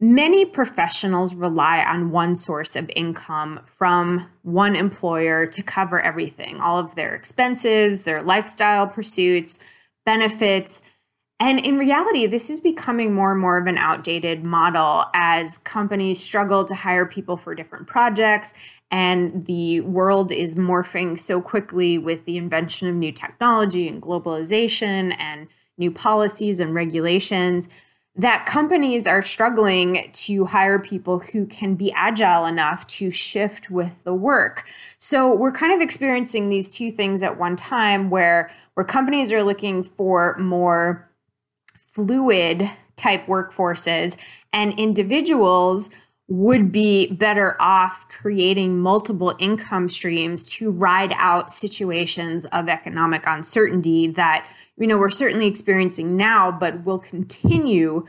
Many 0.00 0.44
professionals 0.44 1.34
rely 1.34 1.84
on 1.84 2.10
one 2.10 2.34
source 2.34 2.74
of 2.74 2.90
income 2.96 3.60
from 3.66 4.28
one 4.42 4.74
employer 4.74 5.46
to 5.46 5.62
cover 5.62 6.00
everything, 6.00 6.58
all 6.60 6.78
of 6.78 6.94
their 6.96 7.14
expenses, 7.14 8.02
their 8.02 8.22
lifestyle 8.22 8.86
pursuits, 8.86 9.60
benefits, 10.04 10.82
and 11.42 11.66
in 11.66 11.76
reality, 11.76 12.26
this 12.26 12.50
is 12.50 12.60
becoming 12.60 13.12
more 13.12 13.32
and 13.32 13.40
more 13.40 13.58
of 13.58 13.66
an 13.66 13.76
outdated 13.76 14.46
model 14.46 15.06
as 15.12 15.58
companies 15.58 16.22
struggle 16.22 16.64
to 16.64 16.74
hire 16.74 17.04
people 17.04 17.36
for 17.36 17.52
different 17.52 17.88
projects 17.88 18.54
and 18.92 19.46
the 19.46 19.80
world 19.80 20.30
is 20.30 20.54
morphing 20.54 21.18
so 21.18 21.40
quickly 21.40 21.98
with 21.98 22.26
the 22.26 22.36
invention 22.36 22.88
of 22.88 22.94
new 22.94 23.10
technology 23.10 23.88
and 23.88 24.02
globalization 24.02 25.16
and 25.18 25.48
new 25.78 25.90
policies 25.90 26.60
and 26.60 26.74
regulations 26.74 27.68
that 28.14 28.44
companies 28.44 29.06
are 29.06 29.22
struggling 29.22 30.10
to 30.12 30.44
hire 30.44 30.78
people 30.78 31.18
who 31.18 31.46
can 31.46 31.74
be 31.74 31.90
agile 31.92 32.44
enough 32.44 32.86
to 32.86 33.10
shift 33.10 33.70
with 33.70 34.04
the 34.04 34.12
work. 34.12 34.64
So 34.98 35.34
we're 35.34 35.50
kind 35.50 35.72
of 35.72 35.80
experiencing 35.80 36.50
these 36.50 36.72
two 36.72 36.92
things 36.92 37.22
at 37.22 37.38
one 37.38 37.56
time 37.56 38.10
where 38.10 38.50
where 38.74 38.84
companies 38.84 39.32
are 39.32 39.42
looking 39.42 39.82
for 39.82 40.36
more 40.38 41.08
fluid 41.92 42.68
type 42.96 43.26
workforces, 43.26 44.16
and 44.52 44.78
individuals 44.78 45.90
would 46.28 46.72
be 46.72 47.12
better 47.12 47.56
off 47.60 48.08
creating 48.08 48.78
multiple 48.78 49.34
income 49.38 49.88
streams 49.88 50.50
to 50.50 50.70
ride 50.70 51.12
out 51.16 51.50
situations 51.50 52.46
of 52.46 52.68
economic 52.68 53.22
uncertainty 53.26 54.06
that 54.06 54.48
you 54.78 54.86
know 54.86 54.96
we're 54.96 55.10
certainly 55.10 55.46
experiencing 55.46 56.16
now 56.16 56.50
but 56.50 56.84
will 56.84 56.98
continue 56.98 58.04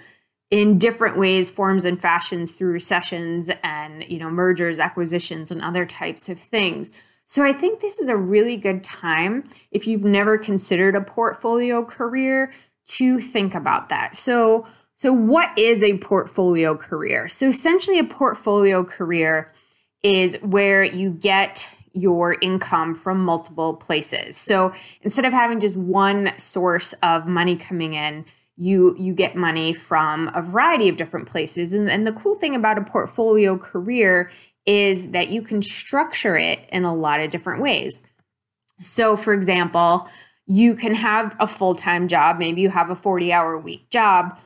in 0.51 0.77
different 0.77 1.17
ways 1.17 1.49
forms 1.49 1.83
and 1.83 1.99
fashions 1.99 2.51
through 2.51 2.71
recessions 2.71 3.51
and 3.63 4.05
you 4.09 4.19
know 4.19 4.29
mergers 4.29 4.79
acquisitions 4.79 5.51
and 5.51 5.61
other 5.61 5.85
types 5.85 6.29
of 6.29 6.39
things. 6.39 6.93
So 7.25 7.43
i 7.43 7.51
think 7.51 7.79
this 7.79 7.99
is 7.99 8.07
a 8.07 8.15
really 8.15 8.55
good 8.55 8.83
time. 8.83 9.49
If 9.71 9.87
you've 9.87 10.05
never 10.05 10.37
considered 10.37 10.95
a 10.95 11.01
portfolio 11.01 11.83
career 11.83 12.53
to 12.85 13.19
think 13.19 13.55
about 13.55 13.89
that 13.89 14.15
so 14.15 14.65
so, 14.95 15.11
what 15.11 15.57
is 15.57 15.83
a 15.83 15.97
portfolio 15.97 16.77
career? 16.77 17.27
So, 17.27 17.47
essentially, 17.47 17.99
a 17.99 18.03
portfolio 18.03 18.83
career 18.83 19.51
is 20.03 20.35
where 20.41 20.83
you 20.83 21.11
get 21.11 21.69
your 21.93 22.37
income 22.41 22.95
from 22.95 23.23
multiple 23.23 23.73
places. 23.75 24.37
So, 24.37 24.73
instead 25.01 25.25
of 25.25 25.33
having 25.33 25.59
just 25.59 25.75
one 25.75 26.31
source 26.37 26.93
of 27.03 27.27
money 27.27 27.55
coming 27.55 27.93
in, 27.93 28.25
you 28.55 28.95
you 28.97 29.13
get 29.13 29.35
money 29.35 29.73
from 29.73 30.29
a 30.35 30.41
variety 30.41 30.89
of 30.89 30.97
different 30.97 31.27
places. 31.27 31.73
And, 31.73 31.89
and 31.89 32.05
the 32.05 32.13
cool 32.13 32.35
thing 32.35 32.55
about 32.55 32.77
a 32.77 32.83
portfolio 32.83 33.57
career 33.57 34.31
is 34.65 35.11
that 35.11 35.29
you 35.29 35.41
can 35.41 35.61
structure 35.61 36.37
it 36.37 36.59
in 36.71 36.85
a 36.85 36.95
lot 36.95 37.19
of 37.19 37.31
different 37.31 37.61
ways. 37.61 38.03
So, 38.81 39.17
for 39.17 39.33
example, 39.33 40.07
you 40.45 40.75
can 40.75 40.93
have 40.93 41.35
a 41.39 41.47
full 41.47 41.75
time 41.75 42.07
job, 42.07 42.37
maybe 42.37 42.61
you 42.61 42.69
have 42.69 42.89
a 42.89 42.95
40 42.95 43.31
hour 43.31 43.57
week 43.57 43.89
job 43.89 44.37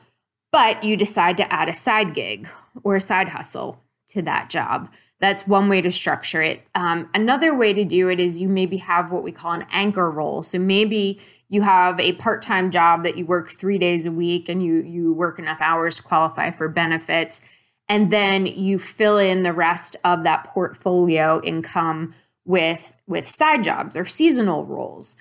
but 0.52 0.82
you 0.82 0.96
decide 0.96 1.36
to 1.36 1.52
add 1.52 1.68
a 1.68 1.74
side 1.74 2.14
gig 2.14 2.48
or 2.82 2.96
a 2.96 3.00
side 3.00 3.28
hustle 3.28 3.82
to 4.08 4.22
that 4.22 4.50
job. 4.50 4.92
That's 5.20 5.46
one 5.46 5.68
way 5.68 5.80
to 5.82 5.90
structure 5.90 6.40
it. 6.40 6.62
Um, 6.74 7.10
another 7.14 7.54
way 7.54 7.72
to 7.72 7.84
do 7.84 8.08
it 8.08 8.20
is 8.20 8.40
you 8.40 8.48
maybe 8.48 8.76
have 8.78 9.10
what 9.10 9.24
we 9.24 9.32
call 9.32 9.52
an 9.52 9.66
anchor 9.72 10.10
role. 10.10 10.42
So 10.42 10.58
maybe 10.58 11.20
you 11.48 11.62
have 11.62 11.98
a 11.98 12.12
part-time 12.14 12.70
job 12.70 13.02
that 13.04 13.18
you 13.18 13.26
work 13.26 13.50
three 13.50 13.78
days 13.78 14.06
a 14.06 14.12
week 14.12 14.48
and 14.48 14.62
you 14.62 14.82
you 14.82 15.12
work 15.12 15.38
enough 15.38 15.60
hours 15.60 15.96
to 15.96 16.02
qualify 16.02 16.50
for 16.50 16.68
benefits, 16.68 17.40
and 17.88 18.12
then 18.12 18.46
you 18.46 18.78
fill 18.78 19.18
in 19.18 19.42
the 19.42 19.52
rest 19.52 19.96
of 20.04 20.24
that 20.24 20.44
portfolio 20.44 21.40
income 21.42 22.14
with 22.44 22.92
with 23.06 23.26
side 23.26 23.64
jobs 23.64 23.96
or 23.96 24.04
seasonal 24.04 24.64
roles. 24.66 25.16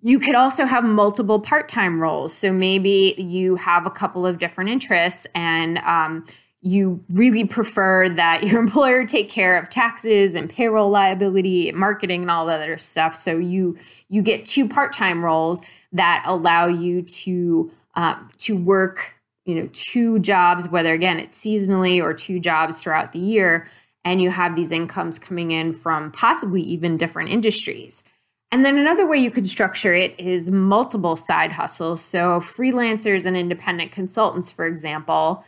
You 0.00 0.20
could 0.20 0.36
also 0.36 0.64
have 0.64 0.84
multiple 0.84 1.40
part 1.40 1.68
time 1.68 2.00
roles. 2.00 2.32
So 2.32 2.52
maybe 2.52 3.14
you 3.18 3.56
have 3.56 3.84
a 3.86 3.90
couple 3.90 4.26
of 4.26 4.38
different 4.38 4.70
interests 4.70 5.26
and 5.34 5.78
um, 5.78 6.24
you 6.60 7.02
really 7.08 7.44
prefer 7.44 8.08
that 8.08 8.42
your 8.44 8.60
employer 8.60 9.04
take 9.04 9.28
care 9.28 9.56
of 9.56 9.68
taxes 9.68 10.34
and 10.34 10.48
payroll 10.48 10.90
liability, 10.90 11.72
marketing, 11.72 12.22
and 12.22 12.30
all 12.30 12.46
that 12.46 12.60
other 12.60 12.78
stuff. 12.78 13.16
So 13.16 13.38
you 13.38 13.76
you 14.08 14.22
get 14.22 14.44
two 14.44 14.68
part 14.68 14.92
time 14.92 15.24
roles 15.24 15.62
that 15.92 16.22
allow 16.26 16.66
you 16.66 17.02
to 17.02 17.70
uh, 17.94 18.16
to 18.38 18.56
work 18.56 19.14
you 19.44 19.54
know 19.54 19.68
two 19.72 20.18
jobs, 20.20 20.68
whether 20.68 20.92
again 20.92 21.18
it's 21.18 21.38
seasonally 21.44 22.02
or 22.02 22.14
two 22.14 22.38
jobs 22.38 22.82
throughout 22.82 23.12
the 23.12 23.18
year, 23.18 23.66
and 24.04 24.20
you 24.22 24.30
have 24.30 24.54
these 24.54 24.72
incomes 24.72 25.18
coming 25.18 25.50
in 25.50 25.72
from 25.72 26.12
possibly 26.12 26.62
even 26.62 26.96
different 26.96 27.30
industries. 27.30 28.04
And 28.50 28.64
then 28.64 28.78
another 28.78 29.06
way 29.06 29.18
you 29.18 29.30
could 29.30 29.46
structure 29.46 29.94
it 29.94 30.18
is 30.18 30.50
multiple 30.50 31.16
side 31.16 31.52
hustles. 31.52 32.00
So, 32.00 32.40
freelancers 32.40 33.26
and 33.26 33.36
independent 33.36 33.92
consultants, 33.92 34.50
for 34.50 34.66
example, 34.66 35.44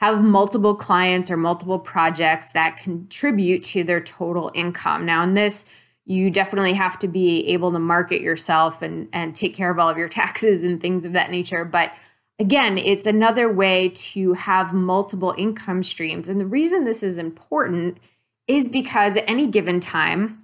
have 0.00 0.24
multiple 0.24 0.74
clients 0.74 1.30
or 1.30 1.36
multiple 1.36 1.78
projects 1.78 2.48
that 2.48 2.78
contribute 2.78 3.62
to 3.64 3.84
their 3.84 4.00
total 4.00 4.50
income. 4.54 5.06
Now, 5.06 5.22
in 5.22 5.34
this, 5.34 5.70
you 6.06 6.30
definitely 6.30 6.72
have 6.72 6.98
to 7.00 7.08
be 7.08 7.46
able 7.48 7.70
to 7.70 7.78
market 7.78 8.20
yourself 8.20 8.82
and, 8.82 9.08
and 9.12 9.34
take 9.34 9.54
care 9.54 9.70
of 9.70 9.78
all 9.78 9.88
of 9.88 9.98
your 9.98 10.08
taxes 10.20 10.64
and 10.64 10.80
things 10.80 11.04
of 11.04 11.12
that 11.12 11.30
nature. 11.30 11.64
But 11.64 11.92
again, 12.40 12.78
it's 12.78 13.06
another 13.06 13.52
way 13.52 13.90
to 13.90 14.32
have 14.32 14.72
multiple 14.72 15.34
income 15.38 15.84
streams. 15.84 16.28
And 16.28 16.40
the 16.40 16.46
reason 16.46 16.84
this 16.84 17.04
is 17.04 17.18
important 17.18 17.98
is 18.48 18.68
because 18.68 19.16
at 19.16 19.28
any 19.28 19.46
given 19.46 19.78
time, 19.78 20.39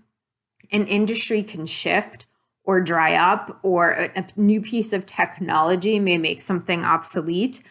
an 0.72 0.86
industry 0.86 1.42
can 1.42 1.66
shift 1.66 2.26
or 2.64 2.80
dry 2.80 3.14
up, 3.14 3.60
or 3.62 3.92
a, 3.92 4.10
a, 4.16 4.26
new 4.36 4.60
piece 4.60 4.92
of 4.92 5.06
technology 5.06 6.00
may 6.00 6.18
make 6.18 6.40
something 6.40 6.84
obsolete, 6.84 7.62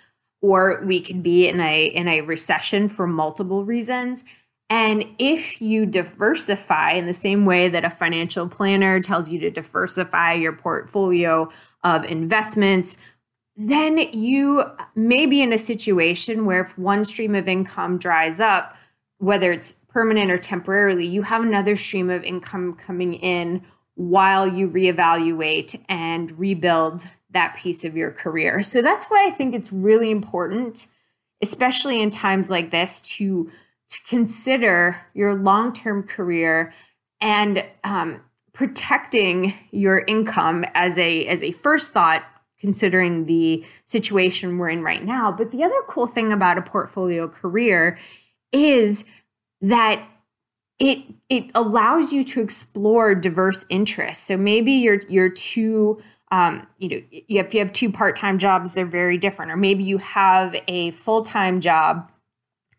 or 0.41 0.81
we 0.85 1.01
could 1.01 1.21
be 1.21 1.49
in 1.49 1.59
a 1.59 1.85
in 1.85 2.07
a 2.07 2.21
recession 2.21 2.87
for 2.87 3.05
multiple 3.05 3.65
reasons. 3.65 4.23
And 4.69 5.05
if 5.19 5.61
you 5.61 5.85
diversify 5.85 6.93
in 6.93 7.05
the 7.05 7.13
same 7.13 7.45
way 7.45 7.69
that 7.69 7.85
a 7.85 7.89
financial 7.89 8.47
planner 8.47 8.99
tells 8.99 9.29
you 9.29 9.39
to 9.39 9.51
diversify 9.51 10.33
your 10.33 10.53
portfolio 10.53 11.49
of 11.83 12.05
investments, 12.05 12.97
then 13.55 13.99
you 14.11 14.63
may 14.95 15.25
be 15.25 15.41
in 15.41 15.53
a 15.53 15.57
situation 15.57 16.45
where 16.45 16.61
if 16.61 16.77
one 16.77 17.05
stream 17.05 17.35
of 17.35 17.47
income 17.47 17.97
dries 17.97 18.39
up, 18.39 18.75
whether 19.25 19.51
it's 19.51 19.73
permanent 19.89 20.29
or 20.29 20.37
temporarily, 20.37 21.05
you 21.05 21.21
have 21.21 21.43
another 21.43 21.75
stream 21.75 22.09
of 22.09 22.23
income 22.23 22.73
coming 22.73 23.13
in 23.15 23.63
while 23.95 24.47
you 24.47 24.67
reevaluate 24.67 25.81
and 25.89 26.37
rebuild 26.37 27.07
that 27.31 27.55
piece 27.55 27.83
of 27.85 27.95
your 27.95 28.11
career. 28.11 28.61
So 28.61 28.81
that's 28.81 29.05
why 29.05 29.25
I 29.27 29.31
think 29.31 29.55
it's 29.55 29.71
really 29.71 30.11
important, 30.11 30.87
especially 31.41 32.01
in 32.01 32.11
times 32.11 32.49
like 32.49 32.71
this, 32.71 33.01
to 33.17 33.49
to 33.87 33.99
consider 34.07 34.99
your 35.13 35.35
long 35.35 35.71
term 35.71 36.03
career 36.03 36.73
and 37.21 37.63
um, 37.83 38.21
protecting 38.53 39.53
your 39.71 39.99
income 40.07 40.65
as 40.73 40.97
a 40.97 41.25
as 41.27 41.43
a 41.43 41.51
first 41.51 41.91
thought 41.91 42.23
considering 42.59 43.25
the 43.25 43.63
situation 43.83 44.57
we're 44.57 44.69
in 44.69 44.81
right 44.81 45.03
now 45.03 45.31
but 45.31 45.51
the 45.51 45.63
other 45.63 45.75
cool 45.87 46.07
thing 46.07 46.31
about 46.31 46.57
a 46.57 46.61
portfolio 46.61 47.27
career 47.27 47.99
is 48.55 49.05
that 49.61 50.07
it 50.79 50.99
it 51.29 51.51
allows 51.55 52.11
you 52.11 52.23
to 52.23 52.41
explore 52.41 53.15
diverse 53.15 53.65
interests. 53.69 54.25
So 54.25 54.37
maybe 54.37 54.73
you're 54.73 55.01
you're 55.07 55.29
two 55.29 56.01
um, 56.31 56.67
you 56.79 56.89
know 56.89 57.01
if 57.11 57.53
you 57.53 57.59
have 57.59 57.71
two 57.71 57.91
part-time 57.91 58.39
jobs 58.39 58.73
they're 58.73 58.85
very 58.85 59.17
different. 59.17 59.51
Or 59.51 59.57
maybe 59.57 59.83
you 59.83 59.97
have 59.99 60.55
a 60.67 60.91
full-time 60.91 61.61
job 61.61 62.11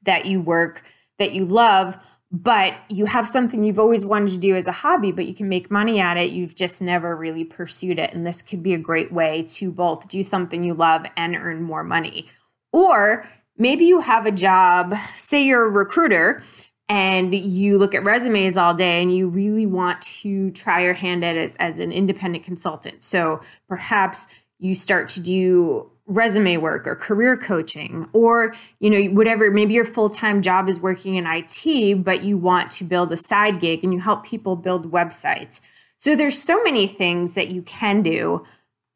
that 0.02 0.26
you 0.26 0.40
work 0.40 0.82
that 1.18 1.32
you 1.32 1.44
love 1.44 1.98
but 2.32 2.74
you 2.88 3.06
have 3.06 3.26
something 3.26 3.62
you've 3.62 3.78
always 3.78 4.04
wanted 4.04 4.30
to 4.30 4.38
do 4.38 4.56
as 4.56 4.66
a 4.66 4.72
hobby 4.72 5.12
but 5.12 5.26
you 5.26 5.34
can 5.34 5.48
make 5.48 5.70
money 5.70 6.00
at 6.00 6.16
it. 6.16 6.32
You've 6.32 6.54
just 6.54 6.82
never 6.82 7.16
really 7.16 7.44
pursued 7.44 7.98
it. 7.98 8.12
And 8.12 8.26
this 8.26 8.42
could 8.42 8.62
be 8.62 8.74
a 8.74 8.78
great 8.78 9.12
way 9.12 9.44
to 9.48 9.70
both 9.70 10.08
do 10.08 10.22
something 10.22 10.62
you 10.62 10.74
love 10.74 11.06
and 11.16 11.34
earn 11.36 11.62
more 11.62 11.84
money. 11.84 12.28
Or 12.72 13.26
maybe 13.58 13.84
you 13.84 14.00
have 14.00 14.26
a 14.26 14.32
job 14.32 14.94
say 15.16 15.44
you're 15.44 15.66
a 15.66 15.70
recruiter 15.70 16.42
and 16.88 17.34
you 17.34 17.78
look 17.78 17.94
at 17.94 18.04
resumes 18.04 18.56
all 18.56 18.74
day 18.74 19.02
and 19.02 19.14
you 19.14 19.28
really 19.28 19.66
want 19.66 20.00
to 20.02 20.50
try 20.52 20.82
your 20.82 20.94
hand 20.94 21.24
at 21.24 21.36
it 21.36 21.40
as, 21.40 21.56
as 21.56 21.78
an 21.80 21.90
independent 21.90 22.44
consultant. 22.44 23.02
So 23.02 23.40
perhaps 23.68 24.26
you 24.58 24.74
start 24.74 25.08
to 25.10 25.20
do 25.20 25.90
resume 26.06 26.56
work 26.58 26.86
or 26.86 26.94
career 26.94 27.36
coaching 27.36 28.08
or 28.12 28.54
you 28.78 28.88
know 28.88 29.02
whatever 29.12 29.50
maybe 29.50 29.74
your 29.74 29.84
full-time 29.84 30.40
job 30.40 30.68
is 30.68 30.78
working 30.78 31.16
in 31.16 31.26
IT 31.26 32.04
but 32.04 32.22
you 32.22 32.38
want 32.38 32.70
to 32.70 32.84
build 32.84 33.10
a 33.10 33.16
side 33.16 33.58
gig 33.58 33.82
and 33.82 33.92
you 33.92 33.98
help 33.98 34.24
people 34.24 34.54
build 34.54 34.92
websites. 34.92 35.60
So 35.96 36.14
there's 36.14 36.40
so 36.40 36.62
many 36.62 36.86
things 36.86 37.34
that 37.34 37.48
you 37.48 37.62
can 37.62 38.02
do 38.02 38.44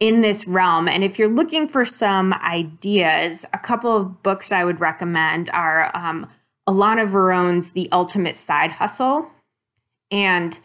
in 0.00 0.22
this 0.22 0.48
realm. 0.48 0.88
And 0.88 1.04
if 1.04 1.18
you're 1.18 1.28
looking 1.28 1.68
for 1.68 1.84
some 1.84 2.32
ideas 2.32 3.44
a 3.52 3.58
couple 3.58 3.94
of 3.94 4.22
books 4.22 4.50
I 4.50 4.64
would 4.64 4.80
recommend 4.80 5.50
are 5.50 5.90
um, 5.94 6.26
Alana 6.68 7.08
Verone's 7.08 7.70
The 7.70 7.88
Ultimate 7.92 8.38
Side 8.38 8.72
Hustle 8.72 9.30
and 10.10 10.58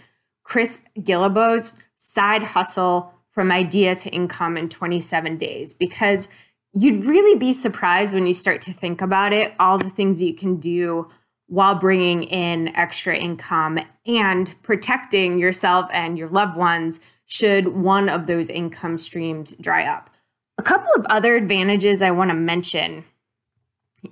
Chris 0.44 0.82
Guillebeau's 0.98 1.76
Side 1.96 2.44
Hustle 2.44 3.14
from 3.32 3.52
Idea 3.52 3.96
to 3.96 4.10
Income 4.10 4.58
in 4.58 4.70
27 4.70 5.38
Days 5.38 5.74
because 5.74 6.30
you'd 6.72 7.06
really 7.06 7.38
be 7.38 7.52
surprised 7.52 8.14
when 8.14 8.28
you 8.28 8.34
start 8.34 8.62
to 8.62 8.74
think 8.74 9.02
about 9.02 9.34
it, 9.34 9.54
all 9.60 9.78
the 9.78 9.90
things 9.90 10.22
you 10.22 10.34
can 10.34 10.58
do 10.58 11.10
while 11.48 11.76
bringing 11.76 12.24
in 12.24 12.76
extra 12.76 13.16
income 13.16 13.80
and 14.06 14.56
protecting 14.64 15.38
yourself 15.38 15.90
and 15.92 16.18
your 16.18 16.30
loved 16.30 16.56
ones 16.58 17.00
should 17.26 17.70
one 17.70 18.10
of 18.10 18.28
those 18.28 18.50
income 18.50 18.98
streams 18.98 19.56
dry 19.56 19.84
up. 19.84 20.10
A 20.58 20.64
couple 20.64 20.92
of 20.96 21.06
other 21.10 21.36
advantages 21.36 22.02
I 22.02 22.12
want 22.12 22.30
to 22.30 22.36
mention 22.36 23.04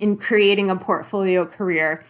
in 0.00 0.16
creating 0.16 0.70
a 0.70 0.76
portfolio 0.76 1.46
career 1.46 2.04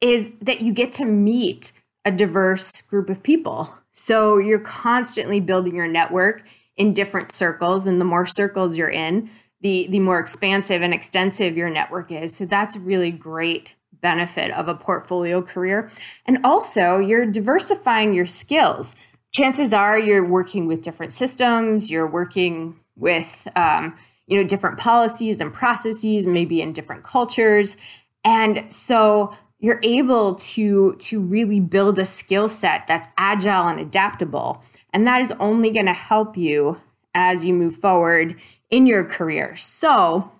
is 0.00 0.36
that 0.40 0.60
you 0.60 0.72
get 0.72 0.92
to 0.92 1.04
meet 1.04 1.72
a 2.04 2.10
diverse 2.10 2.80
group 2.82 3.10
of 3.10 3.22
people. 3.22 3.72
So 3.92 4.38
you're 4.38 4.60
constantly 4.60 5.40
building 5.40 5.74
your 5.74 5.88
network 5.88 6.42
in 6.76 6.92
different 6.92 7.30
circles, 7.30 7.86
and 7.86 8.00
the 8.00 8.04
more 8.04 8.26
circles 8.26 8.76
you're 8.76 8.90
in, 8.90 9.30
the 9.62 9.86
the 9.88 10.00
more 10.00 10.20
expansive 10.20 10.82
and 10.82 10.92
extensive 10.92 11.56
your 11.56 11.70
network 11.70 12.12
is. 12.12 12.36
So 12.36 12.44
that's 12.44 12.76
a 12.76 12.80
really 12.80 13.10
great 13.10 13.74
benefit 14.02 14.50
of 14.52 14.68
a 14.68 14.74
portfolio 14.74 15.40
career. 15.42 15.90
And 16.26 16.38
also, 16.44 16.98
you're 16.98 17.26
diversifying 17.26 18.14
your 18.14 18.26
skills. 18.26 18.94
Chances 19.36 19.74
are 19.74 19.98
you're 19.98 20.24
working 20.24 20.66
with 20.66 20.80
different 20.80 21.12
systems, 21.12 21.90
you're 21.90 22.06
working 22.06 22.74
with 22.96 23.46
um, 23.54 23.94
you 24.28 24.38
know 24.38 24.48
different 24.48 24.78
policies 24.78 25.42
and 25.42 25.52
processes, 25.52 26.26
maybe 26.26 26.62
in 26.62 26.72
different 26.72 27.04
cultures. 27.04 27.76
And 28.24 28.72
so 28.72 29.36
you're 29.58 29.78
able 29.82 30.36
to 30.36 30.94
to 30.94 31.20
really 31.20 31.60
build 31.60 31.98
a 31.98 32.06
skill 32.06 32.48
set 32.48 32.86
that's 32.86 33.08
agile 33.18 33.68
and 33.68 33.78
adaptable. 33.78 34.64
And 34.94 35.06
that 35.06 35.20
is 35.20 35.32
only 35.32 35.68
going 35.68 35.84
to 35.84 35.92
help 35.92 36.38
you 36.38 36.80
as 37.14 37.44
you 37.44 37.52
move 37.52 37.76
forward 37.76 38.40
in 38.70 38.86
your 38.86 39.04
career. 39.04 39.54
So, 39.54 40.32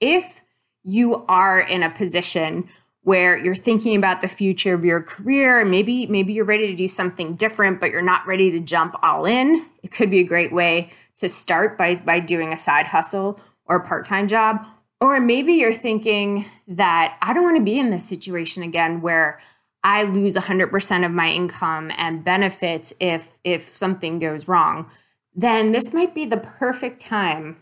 if 0.00 0.40
you 0.84 1.22
are 1.28 1.60
in 1.60 1.82
a 1.82 1.90
position 1.90 2.66
where 3.02 3.36
you're 3.36 3.54
thinking 3.54 3.96
about 3.96 4.20
the 4.20 4.28
future 4.28 4.74
of 4.74 4.84
your 4.84 5.02
career, 5.02 5.64
maybe 5.64 6.06
maybe 6.06 6.32
you're 6.32 6.44
ready 6.44 6.66
to 6.68 6.74
do 6.74 6.88
something 6.88 7.34
different 7.34 7.80
but 7.80 7.90
you're 7.90 8.02
not 8.02 8.26
ready 8.26 8.50
to 8.50 8.60
jump 8.60 8.94
all 9.02 9.24
in, 9.24 9.64
it 9.82 9.90
could 9.90 10.10
be 10.10 10.20
a 10.20 10.24
great 10.24 10.52
way 10.52 10.90
to 11.16 11.28
start 11.28 11.76
by 11.76 11.94
by 11.96 12.20
doing 12.20 12.52
a 12.52 12.56
side 12.56 12.86
hustle 12.86 13.40
or 13.66 13.76
a 13.76 13.86
part-time 13.86 14.28
job. 14.28 14.66
Or 15.00 15.18
maybe 15.18 15.54
you're 15.54 15.72
thinking 15.72 16.44
that 16.68 17.18
I 17.22 17.34
don't 17.34 17.42
want 17.42 17.56
to 17.56 17.62
be 17.62 17.78
in 17.78 17.90
this 17.90 18.08
situation 18.08 18.62
again 18.62 19.00
where 19.00 19.40
I 19.84 20.04
lose 20.04 20.36
100% 20.36 21.04
of 21.04 21.10
my 21.10 21.28
income 21.28 21.90
and 21.96 22.24
benefits 22.24 22.94
if 23.00 23.38
if 23.42 23.76
something 23.76 24.18
goes 24.18 24.46
wrong 24.46 24.90
then 25.34 25.72
this 25.72 25.94
might 25.94 26.14
be 26.14 26.24
the 26.24 26.36
perfect 26.36 27.00
time 27.00 27.56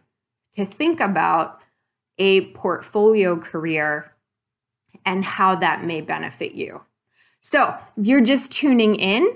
to 0.52 0.64
think 0.64 1.00
about 1.00 1.60
a 2.18 2.46
portfolio 2.52 3.36
career 3.38 4.12
and 5.06 5.24
how 5.24 5.54
that 5.56 5.84
may 5.84 6.00
benefit 6.00 6.52
you. 6.52 6.80
So, 7.40 7.74
if 7.96 8.06
you're 8.06 8.20
just 8.20 8.52
tuning 8.52 8.96
in, 8.96 9.28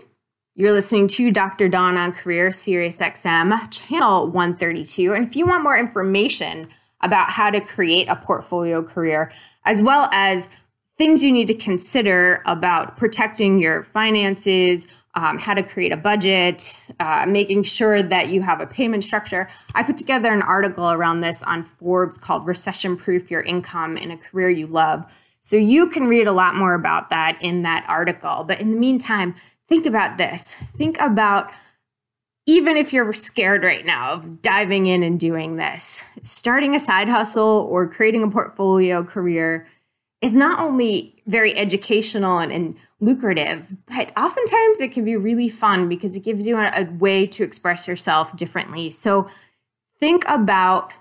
you're 0.57 0.73
listening 0.73 1.09
to 1.09 1.31
Dr. 1.31 1.69
Dawn 1.69 1.97
on 1.97 2.13
Career 2.13 2.53
Sirius 2.53 3.01
XM, 3.01 3.59
channel 3.71 4.31
132. 4.31 5.15
And 5.15 5.27
if 5.27 5.35
you 5.35 5.47
want 5.47 5.65
more 5.65 5.77
information 5.77 6.69
about 7.01 7.31
how 7.31 7.51
to 7.51 7.61
create 7.61 8.09
a 8.09 8.17
portfolio 8.17 8.83
career, 8.83 9.33
as 9.65 9.83
well 9.83 10.09
as 10.13 10.49
things 10.97 11.25
you 11.25 11.33
need 11.33 11.49
to 11.49 11.55
consider 11.55 12.43
about 12.47 12.97
protecting 12.97 13.59
your 13.59 13.83
finances, 13.83 14.87
um, 15.15 15.39
how 15.39 15.55
to 15.55 15.63
create 15.63 15.93
a 15.93 15.97
budget, 15.97 16.87
uh, 17.01 17.25
making 17.27 17.63
sure 17.63 18.03
that 18.03 18.29
you 18.29 18.43
have 18.43 18.61
a 18.61 18.67
payment 18.67 19.05
structure. 19.05 19.49
I 19.75 19.83
put 19.83 19.97
together 19.97 20.33
an 20.33 20.43
article 20.43 20.91
around 20.91 21.21
this 21.21 21.43
on 21.43 21.63
Forbes 21.63 22.19
called 22.19 22.47
Recession 22.47 22.97
Proof 22.97 23.31
Your 23.31 23.43
Income 23.43 23.97
in 23.97 24.11
a 24.11 24.17
Career 24.17 24.51
You 24.51 24.67
Love. 24.67 25.13
So 25.45 25.57
you 25.57 25.91
can 25.91 26.07
read 26.07 26.27
a 26.27 26.33
lot 26.33 26.55
more 26.55 26.73
about 26.73 27.11
that 27.11 27.37
in 27.43 27.63
that 27.63 27.85
article. 27.87 28.45
But 28.49 28.63
in 28.63 28.71
the 28.71 28.79
meantime, 28.79 29.35
think 29.69 29.85
about 29.85 30.17
this. 30.17 30.55
Think 30.55 30.99
about 31.01 31.53
even 32.47 32.79
if 32.79 32.95
you're 32.95 33.13
scared 33.13 33.63
right 33.63 33.85
now 33.85 34.15
of 34.15 34.41
diving 34.41 34.87
in 34.87 35.03
and 35.03 35.21
doing 35.21 35.57
this, 35.57 36.03
starting 36.23 36.75
a 36.75 36.81
side 36.81 37.11
hustle 37.11 37.69
or 37.71 37.87
creating 37.87 38.23
a 38.23 38.31
portfolio 38.31 39.05
career 39.05 39.67
is 40.23 40.35
not 40.35 40.59
only 40.61 41.23
very 41.27 41.55
educational 41.59 42.39
and, 42.39 42.51
and, 42.51 42.77
lucrative, 43.01 43.77
but 43.85 44.11
oftentimes 44.17 44.81
it 44.81 44.93
can 44.93 45.05
be 45.05 45.15
really 45.15 45.51
fun 45.51 45.91
because 45.91 46.17
it 46.17 46.25
gives 46.25 46.47
you 46.47 46.57
a, 46.57 46.71
a 46.75 46.85
way 46.93 47.27
to 47.27 47.45
express 47.45 47.87
yourself 47.87 48.35
differently. 48.35 48.91
So 48.91 49.29
think 49.99 50.25
about 50.27 50.95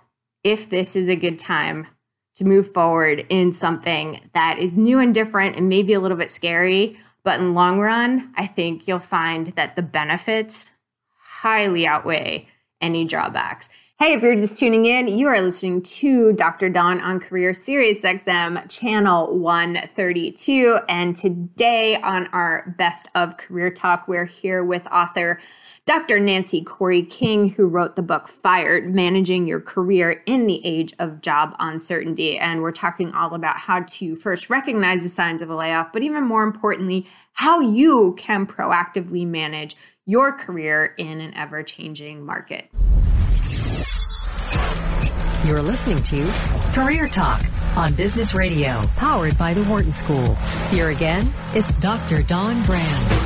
if 0.44 0.70
this 0.70 0.98
is 0.98 1.08
a 1.08 1.16
good 1.16 1.40
time 1.40 1.88
to 2.36 2.46
move 2.46 2.74
forward 2.74 3.26
in 3.30 3.52
something 3.52 4.20
that 4.34 4.58
is 4.60 4.78
new 4.78 5.00
and 5.00 5.14
different 5.14 5.56
and 5.56 5.70
maybe 5.70 5.94
a 5.94 6.00
little 6.00 6.18
bit 6.18 6.32
scary, 6.32 6.98
but 7.24 7.40
in 7.40 7.54
long 7.54 7.80
run, 7.80 8.34
I 8.36 8.48
think 8.48 8.88
you'll 8.88 9.00
find 9.00 9.48
that 9.48 9.76
the 9.76 9.82
benefits 9.82 10.72
highly 11.18 11.86
outweigh 11.86 12.48
any 12.82 13.06
drawbacks. 13.06 13.70
Hey, 14.00 14.16
if 14.16 14.24
you're 14.24 14.36
just 14.36 14.58
tuning 14.58 14.86
in, 14.86 15.08
you 15.08 15.28
are 15.28 15.40
listening 15.40 15.82
to 15.84 16.34
Dr. 16.34 16.68
Dawn 16.68 17.00
on 17.00 17.22
Career 17.22 17.54
Sirius 17.54 18.04
XM 18.04 18.70
channel 18.70 19.38
132. 19.38 20.80
And 20.90 21.16
today 21.16 21.96
on 22.02 22.28
our 22.34 22.76
Best 22.78 23.08
of 23.16 23.38
Career 23.38 23.70
Talk, 23.70 24.08
we're 24.08 24.26
here 24.26 24.62
with 24.62 24.86
author 24.88 25.40
Dr. 25.86 26.20
Nancy 26.20 26.66
Koury 26.66 27.10
King, 27.10 27.48
who 27.48 27.68
wrote 27.68 27.96
the 27.96 28.02
book 28.02 28.28
Fired 28.28 28.94
Managing 28.94 29.48
Your 29.48 29.62
Career 29.62 30.22
in 30.26 30.48
the 30.48 30.60
Age 30.66 30.92
of 31.00 31.22
Job 31.22 31.56
Uncertainty. 31.60 32.38
And 32.38 32.62
we're 32.62 32.72
talking 32.72 33.14
all 33.14 33.36
about 33.36 33.56
how 33.56 33.84
to 33.84 34.16
first 34.16 34.50
recognize 34.50 35.04
the 35.04 35.10
signs 35.10 35.42
of 35.42 35.50
a 35.50 35.56
layoff, 35.56 35.94
but 35.94 36.04
even 36.04 36.26
more 36.26 36.44
importantly, 36.44 37.08
how 37.34 37.62
you 37.62 38.16
can 38.18 38.48
proactively 38.48 39.26
manage 39.26 39.76
your 40.06 40.34
career 40.34 40.94
in 40.98 41.22
an 41.22 41.34
ever 41.38 41.64
changing 41.64 42.26
market. 42.26 42.70
You're 45.46 45.62
listening 45.62 46.02
to 46.04 46.26
Career 46.74 47.08
Talk 47.08 47.42
on 47.76 47.94
Business 47.94 48.34
Radio, 48.34 48.82
powered 48.96 49.38
by 49.38 49.54
the 49.54 49.64
Wharton 49.64 49.94
School. 49.94 50.36
Here 50.70 50.90
again 50.90 51.32
is 51.56 51.70
Dr. 51.80 52.24
Dawn 52.24 52.64
Graham. 52.66 53.24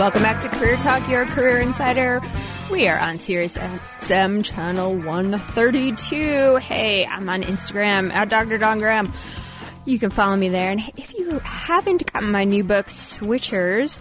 Welcome 0.00 0.22
back 0.22 0.40
to 0.40 0.48
Career 0.48 0.76
Talk, 0.76 1.06
your 1.10 1.26
career 1.26 1.60
insider. 1.60 2.22
We 2.70 2.86
are 2.86 2.98
on 2.98 3.18
Sirius 3.18 3.58
XM 3.58 4.44
channel 4.44 4.94
132. 4.94 6.56
Hey, 6.56 7.04
I'm 7.04 7.28
on 7.28 7.42
Instagram 7.42 8.12
at 8.12 8.28
Dr. 8.28 8.58
Dawn 8.58 8.78
Graham. 8.78 9.12
You 9.84 9.98
can 9.98 10.10
follow 10.10 10.36
me 10.36 10.50
there. 10.50 10.70
And 10.70 10.80
if 10.96 11.12
you 11.14 11.40
haven't 11.40 12.12
gotten 12.12 12.30
my 12.30 12.44
new 12.44 12.62
book, 12.62 12.86
Switchers, 12.86 13.98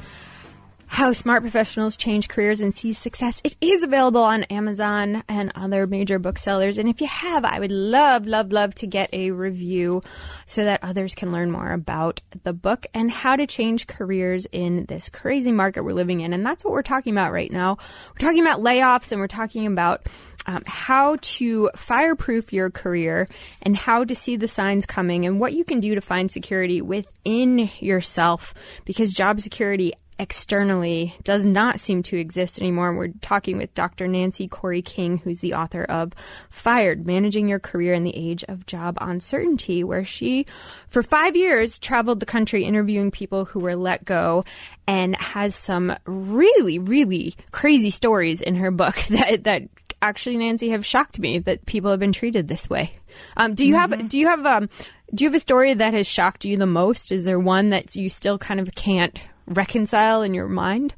how 0.90 1.14
Smart 1.14 1.44
Professionals 1.44 1.96
Change 1.96 2.28
Careers 2.28 2.62
and 2.62 2.74
Seize 2.74 2.98
Success. 2.98 3.42
It 3.44 3.56
is 3.62 3.84
available 3.84 4.24
on 4.24 4.44
Amazon 4.46 5.24
and 5.30 5.52
other 5.54 5.86
major 5.86 6.18
booksellers. 6.18 6.80
And 6.80 6.90
if 6.90 7.00
you 7.00 7.06
have, 7.06 7.46
I 7.46 7.60
would 7.60 7.72
love, 7.72 8.26
love, 8.26 8.52
love 8.52 8.74
to 8.76 8.88
get 8.88 9.14
a 9.14 9.30
review 9.30 10.02
so 10.48 10.66
that 10.66 10.84
others 10.84 11.14
can 11.14 11.32
learn 11.32 11.52
more 11.52 11.72
about 11.72 12.22
the 12.44 12.54
book 12.54 12.88
and 12.96 13.12
how 13.12 13.36
to 13.36 13.46
change 13.46 13.86
careers 13.86 14.48
in 14.52 14.86
this 14.86 15.10
crazy 15.10 15.52
market 15.52 15.84
we're 15.84 15.94
living 15.94 16.22
in. 16.22 16.34
And 16.34 16.44
that's 16.44 16.66
what 16.66 16.74
we're 16.74 16.82
talking 16.82 17.14
about 17.14 17.32
right 17.32 17.52
now. 17.52 17.78
We're 18.10 18.28
talking 18.28 18.42
about 18.42 18.62
layoffs 18.62 19.12
and 19.12 19.22
we're 19.22 19.28
talking 19.28 19.68
about 19.68 20.08
um, 20.48 20.64
how 20.66 21.18
to 21.22 21.70
fireproof 21.76 22.52
your 22.52 22.72
career 22.72 23.28
and 23.62 23.78
how 23.78 24.06
to 24.06 24.16
see 24.16 24.38
the 24.38 24.48
signs 24.48 24.88
coming 24.88 25.28
and 25.28 25.40
what 25.40 25.54
you 25.54 25.64
can 25.64 25.82
do 25.82 25.94
to 25.94 26.02
find 26.02 26.32
security 26.32 26.82
within 26.82 27.70
yourself 27.80 28.56
because 28.86 29.14
job 29.14 29.40
security 29.40 29.94
externally 30.20 31.16
does 31.24 31.46
not 31.46 31.80
seem 31.80 32.04
to 32.04 32.18
exist 32.18 32.60
anymore. 32.60 32.94
We're 32.94 33.14
talking 33.22 33.58
with 33.58 33.74
Dr. 33.74 34.06
Nancy 34.06 34.50
Koury 34.50 34.84
King, 34.84 35.18
who's 35.18 35.40
the 35.40 35.54
author 35.54 35.86
of 35.86 36.14
Fired 36.50 37.08
Managing 37.08 37.48
Your 37.48 37.60
Career 37.60 37.94
in 37.94 38.04
the 38.04 38.16
Age 38.16 38.44
of 38.50 38.66
Job 38.66 38.98
Uncertainty, 39.00 39.84
where 39.84 40.04
she, 40.04 40.46
for 40.90 41.02
five 41.02 41.38
years, 41.38 41.80
traveled 41.80 42.20
the 42.20 42.26
country 42.26 42.66
interviewing 42.66 43.12
people 43.12 43.46
who 43.46 43.62
were 43.62 43.78
let 43.78 44.04
go 44.04 44.44
and 44.86 45.16
has 45.16 45.56
some 45.56 45.96
really, 46.06 46.78
really 46.78 47.36
crazy 47.52 47.90
stories 47.90 48.42
in 48.42 48.56
her 48.56 48.72
book 48.72 48.96
that, 49.10 49.46
that 49.46 49.64
actually, 50.02 50.36
Nancy, 50.36 50.70
have 50.70 50.86
shocked 50.86 51.18
me 51.18 51.40
that 51.40 51.66
people 51.66 51.92
have 51.92 52.00
been 52.00 52.12
treated 52.12 52.48
this 52.48 52.70
way. 52.70 52.92
Um, 53.38 53.54
do 53.54 53.66
you 53.66 53.76
mm-hmm. 53.76 53.94
have, 53.94 54.10
do 54.10 54.20
you 54.20 54.28
have, 54.28 54.46
um, 54.46 54.70
do 55.16 55.24
you 55.24 55.30
have 55.30 55.36
a 55.36 55.40
story 55.40 55.74
that 55.74 55.94
has 55.94 56.08
shocked 56.08 56.44
you 56.44 56.58
the 56.58 56.66
most? 56.66 57.12
Is 57.14 57.24
there 57.24 57.40
one 57.40 57.70
that 57.70 57.96
you 57.96 58.10
still 58.10 58.38
kind 58.38 58.60
of 58.60 58.76
can't 58.76 59.18
reconcile 59.50 60.22
in 60.22 60.34
your 60.34 60.48
mind? 60.48 60.96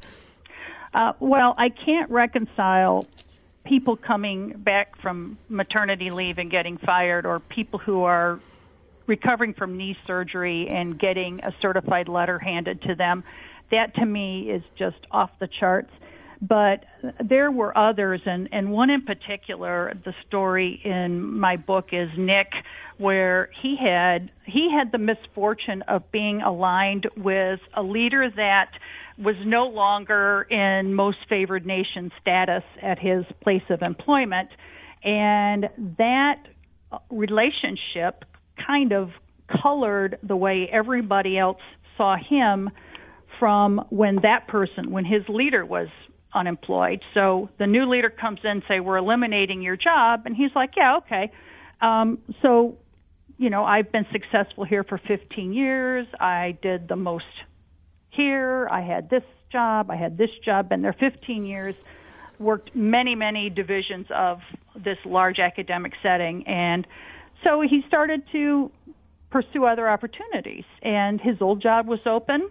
Uh, 0.93 1.13
well, 1.19 1.55
I 1.57 1.69
can't 1.69 2.09
reconcile 2.11 3.07
people 3.65 3.95
coming 3.95 4.49
back 4.57 4.99
from 5.01 5.37
maternity 5.49 6.09
leave 6.09 6.37
and 6.37 6.51
getting 6.51 6.77
fired, 6.77 7.25
or 7.25 7.39
people 7.39 7.79
who 7.79 8.03
are 8.03 8.39
recovering 9.07 9.53
from 9.53 9.77
knee 9.77 9.97
surgery 10.05 10.67
and 10.67 10.97
getting 10.99 11.43
a 11.43 11.53
certified 11.61 12.07
letter 12.07 12.39
handed 12.39 12.81
to 12.83 12.95
them. 12.95 13.23
That 13.71 13.95
to 13.95 14.05
me 14.05 14.49
is 14.49 14.63
just 14.77 14.97
off 15.11 15.31
the 15.39 15.47
charts. 15.47 15.91
But 16.41 16.85
there 17.23 17.51
were 17.51 17.77
others, 17.77 18.21
and, 18.25 18.49
and 18.51 18.71
one 18.71 18.89
in 18.89 19.03
particular, 19.03 19.93
the 20.03 20.13
story 20.27 20.81
in 20.83 21.39
my 21.39 21.55
book 21.55 21.89
is 21.91 22.09
Nick, 22.17 22.47
where 22.97 23.49
he 23.61 23.77
had 23.79 24.31
he 24.45 24.69
had 24.75 24.91
the 24.91 24.97
misfortune 24.97 25.83
of 25.83 26.11
being 26.11 26.41
aligned 26.41 27.07
with 27.15 27.59
a 27.75 27.83
leader 27.83 28.27
that 28.35 28.71
was 29.19 29.35
no 29.45 29.67
longer 29.67 30.47
in 30.49 30.95
most 30.95 31.17
favored 31.29 31.65
nation 31.65 32.11
status 32.19 32.63
at 32.81 32.97
his 32.97 33.23
place 33.43 33.61
of 33.69 33.83
employment, 33.83 34.49
and 35.03 35.69
that 35.99 36.37
relationship 37.11 38.25
kind 38.65 38.93
of 38.93 39.09
colored 39.61 40.17
the 40.23 40.35
way 40.35 40.67
everybody 40.71 41.37
else 41.37 41.61
saw 41.97 42.15
him 42.17 42.69
from 43.39 43.85
when 43.89 44.15
that 44.23 44.47
person, 44.47 44.91
when 44.91 45.05
his 45.05 45.21
leader 45.27 45.65
was 45.65 45.87
unemployed. 46.33 47.01
So 47.13 47.49
the 47.57 47.67
new 47.67 47.89
leader 47.89 48.09
comes 48.09 48.39
in 48.43 48.63
say, 48.67 48.79
"We're 48.79 48.97
eliminating 48.97 49.61
your 49.61 49.75
job," 49.75 50.23
and 50.25 50.35
he's 50.35 50.53
like, 50.55 50.75
"Yeah, 50.75 50.97
okay." 50.97 51.31
Um, 51.81 52.19
so, 52.41 52.77
you 53.37 53.49
know, 53.49 53.63
I've 53.63 53.91
been 53.91 54.05
successful 54.11 54.63
here 54.63 54.83
for 54.83 54.97
15 54.97 55.53
years. 55.53 56.07
I 56.19 56.57
did 56.61 56.87
the 56.87 56.95
most 56.95 57.25
here. 58.11 58.67
I 58.69 58.81
had 58.81 59.09
this 59.09 59.23
job. 59.51 59.89
I 59.89 59.95
had 59.95 60.17
this 60.17 60.29
job. 60.45 60.69
Been 60.69 60.81
there 60.81 60.93
15 60.93 61.45
years. 61.45 61.75
Worked 62.39 62.75
many, 62.75 63.15
many 63.15 63.49
divisions 63.49 64.07
of 64.09 64.41
this 64.75 64.97
large 65.05 65.39
academic 65.39 65.93
setting, 66.01 66.47
and 66.47 66.87
so 67.43 67.61
he 67.61 67.83
started 67.87 68.23
to 68.31 68.71
pursue 69.31 69.65
other 69.65 69.89
opportunities. 69.89 70.65
And 70.81 71.19
his 71.19 71.41
old 71.41 71.61
job 71.61 71.87
was 71.87 71.99
open. 72.05 72.49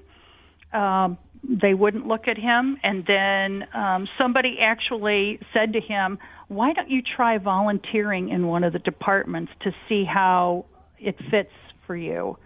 Um, 0.73 1.19
they 1.43 1.75
wouldn't 1.75 2.07
look 2.07 2.29
at 2.29 2.37
him, 2.37 2.77
and 2.83 3.05
then 3.07 3.67
um, 3.75 4.09
somebody 4.19 4.59
actually 4.61 5.39
said 5.53 5.73
to 5.73 5.81
him, 5.81 6.19
"Why 6.49 6.73
don't 6.73 6.91
you 6.91 7.03
try 7.03 7.39
volunteering 7.39 8.29
in 8.29 8.47
one 8.47 8.65
of 8.65 8.73
the 8.73 8.79
departments 8.79 9.53
to 9.63 9.73
see 9.89 10.05
how 10.05 10.67
it 10.99 11.17
fits 11.31 11.53
for 11.87 11.97
you?" 11.97 12.37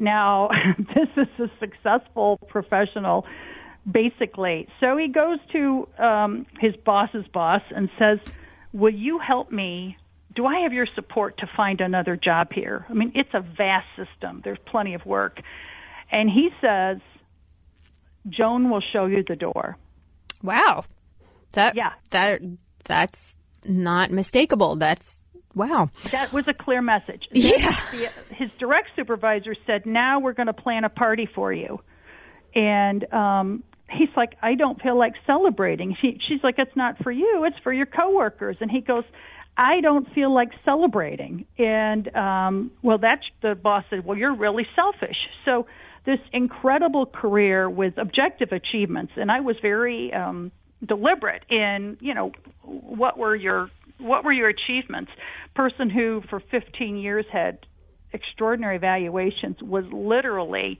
Now, 0.00 0.48
this 0.78 1.08
is 1.16 1.28
a 1.38 1.50
successful 1.60 2.38
professional, 2.48 3.26
basically. 3.88 4.66
So 4.80 4.96
he 4.96 5.08
goes 5.08 5.38
to 5.52 5.88
um, 5.98 6.46
his 6.58 6.74
boss's 6.84 7.26
boss 7.32 7.62
and 7.74 7.88
says, 7.98 8.18
Will 8.72 8.94
you 8.94 9.18
help 9.18 9.52
me? 9.52 9.96
Do 10.34 10.46
I 10.46 10.60
have 10.60 10.72
your 10.72 10.86
support 10.94 11.38
to 11.38 11.46
find 11.56 11.80
another 11.80 12.16
job 12.16 12.52
here? 12.52 12.86
I 12.88 12.94
mean, 12.94 13.12
it's 13.14 13.34
a 13.34 13.40
vast 13.40 13.86
system, 13.96 14.40
there's 14.42 14.58
plenty 14.66 14.94
of 14.94 15.04
work. 15.04 15.40
And 16.12 16.30
he 16.30 16.50
says, 16.60 16.98
Joan 18.28 18.70
will 18.70 18.82
show 18.92 19.06
you 19.06 19.24
the 19.26 19.36
door. 19.36 19.76
Wow. 20.42 20.84
That 21.52 21.74
Yeah. 21.76 21.92
that 22.10 22.40
that's 22.84 23.36
not 23.64 24.10
mistakable. 24.10 24.78
That's 24.78 25.20
wow. 25.54 25.90
That 26.12 26.32
was 26.32 26.46
a 26.48 26.54
clear 26.54 26.82
message. 26.82 27.24
Yeah. 27.32 27.72
His 28.30 28.50
direct 28.58 28.90
supervisor 28.96 29.54
said, 29.66 29.84
"Now 29.86 30.20
we're 30.20 30.32
going 30.32 30.46
to 30.46 30.52
plan 30.52 30.84
a 30.84 30.88
party 30.88 31.26
for 31.34 31.52
you," 31.52 31.80
and 32.54 33.12
um, 33.12 33.64
he's 33.90 34.08
like, 34.16 34.36
"I 34.42 34.54
don't 34.54 34.80
feel 34.80 34.96
like 34.98 35.14
celebrating." 35.26 35.96
She, 36.00 36.18
she's 36.26 36.42
like, 36.42 36.54
"It's 36.58 36.74
not 36.76 36.98
for 37.02 37.10
you; 37.12 37.44
it's 37.44 37.58
for 37.62 37.72
your 37.72 37.86
coworkers." 37.86 38.56
And 38.60 38.70
he 38.70 38.80
goes, 38.80 39.04
"I 39.56 39.80
don't 39.82 40.10
feel 40.14 40.32
like 40.32 40.48
celebrating." 40.64 41.44
And 41.58 42.14
um, 42.16 42.70
well, 42.82 42.98
that's 42.98 43.24
the 43.42 43.54
boss 43.54 43.84
said, 43.90 44.04
"Well, 44.06 44.16
you're 44.16 44.34
really 44.34 44.66
selfish." 44.74 45.16
So 45.44 45.66
this 46.06 46.18
incredible 46.32 47.06
career 47.06 47.68
with 47.68 47.98
objective 47.98 48.50
achievements, 48.52 49.12
and 49.16 49.30
I 49.30 49.40
was 49.40 49.56
very 49.60 50.12
um, 50.12 50.50
deliberate 50.86 51.44
in, 51.50 51.98
you 52.00 52.14
know, 52.14 52.32
what 52.62 53.18
were 53.18 53.36
your 53.36 53.70
what 53.98 54.24
were 54.24 54.32
your 54.32 54.48
achievements? 54.48 55.10
Person 55.54 55.90
who 55.90 56.22
for 56.30 56.40
15 56.50 56.96
years 56.96 57.26
had 57.30 57.58
extraordinary 58.12 58.78
valuations 58.78 59.56
was 59.62 59.84
literally 59.92 60.78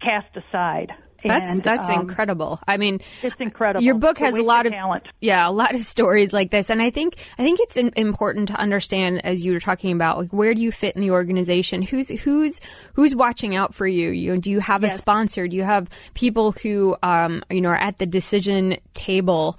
cast 0.00 0.34
aside. 0.36 0.92
That's 1.30 1.50
And, 1.50 1.62
that's 1.62 1.88
um, 1.88 2.00
incredible. 2.00 2.60
I 2.66 2.76
mean, 2.76 3.00
It's 3.22 3.36
incredible. 3.38 3.84
Your 3.84 3.94
book 3.94 4.18
has 4.18 4.34
a 4.34 4.42
lot 4.42 4.66
of 4.66 4.72
talent. 4.72 5.06
yeah, 5.20 5.48
a 5.48 5.50
lot 5.50 5.74
of 5.74 5.84
stories 5.84 6.32
like 6.32 6.50
this, 6.50 6.70
and 6.70 6.82
I 6.82 6.90
think 6.90 7.16
I 7.38 7.42
think 7.42 7.60
it's 7.60 7.76
important 7.76 8.48
to 8.48 8.54
understand 8.54 9.24
as 9.24 9.44
you 9.44 9.52
were 9.52 9.60
talking 9.60 9.92
about 9.92 10.18
like 10.18 10.32
where 10.32 10.54
do 10.54 10.60
you 10.60 10.72
fit 10.72 10.94
in 10.94 11.00
the 11.00 11.10
organization? 11.10 11.82
Who's 11.82 12.08
who's 12.08 12.60
who's 12.94 13.14
watching 13.14 13.54
out 13.54 13.74
for 13.74 13.86
you? 13.86 14.10
You 14.10 14.32
know, 14.32 14.40
do 14.40 14.50
you 14.50 14.60
have 14.60 14.84
a 14.84 14.90
sponsor? 14.90 15.48
Do 15.48 15.56
you 15.56 15.64
have 15.64 15.88
people 16.14 16.52
who 16.52 16.96
um, 17.02 17.42
you 17.50 17.60
know 17.60 17.70
are 17.70 17.76
at 17.76 17.98
the 17.98 18.06
decision 18.06 18.76
table? 18.94 19.58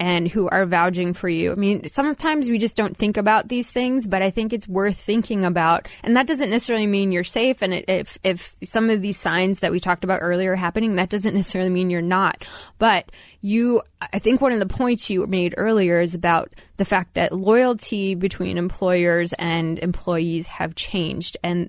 And 0.00 0.26
who 0.26 0.48
are 0.48 0.64
vouching 0.64 1.12
for 1.12 1.28
you. 1.28 1.52
I 1.52 1.56
mean, 1.56 1.86
sometimes 1.86 2.48
we 2.48 2.56
just 2.56 2.74
don't 2.74 2.96
think 2.96 3.18
about 3.18 3.48
these 3.48 3.70
things, 3.70 4.06
but 4.06 4.22
I 4.22 4.30
think 4.30 4.54
it's 4.54 4.66
worth 4.66 4.96
thinking 4.96 5.44
about. 5.44 5.88
And 6.02 6.16
that 6.16 6.26
doesn't 6.26 6.48
necessarily 6.48 6.86
mean 6.86 7.12
you're 7.12 7.22
safe. 7.22 7.60
And 7.60 7.84
if, 7.86 8.18
if 8.24 8.56
some 8.64 8.88
of 8.88 9.02
these 9.02 9.18
signs 9.18 9.58
that 9.58 9.72
we 9.72 9.78
talked 9.78 10.02
about 10.02 10.20
earlier 10.22 10.52
are 10.52 10.56
happening, 10.56 10.96
that 10.96 11.10
doesn't 11.10 11.34
necessarily 11.36 11.68
mean 11.68 11.90
you're 11.90 12.00
not. 12.00 12.46
But 12.78 13.12
you, 13.42 13.82
I 14.00 14.18
think 14.20 14.40
one 14.40 14.52
of 14.52 14.58
the 14.58 14.66
points 14.66 15.10
you 15.10 15.26
made 15.26 15.54
earlier 15.58 16.00
is 16.00 16.14
about 16.14 16.54
the 16.78 16.86
fact 16.86 17.14
that 17.14 17.32
loyalty 17.32 18.14
between 18.14 18.56
employers 18.56 19.34
and 19.34 19.78
employees 19.78 20.46
have 20.46 20.74
changed. 20.74 21.36
And 21.44 21.68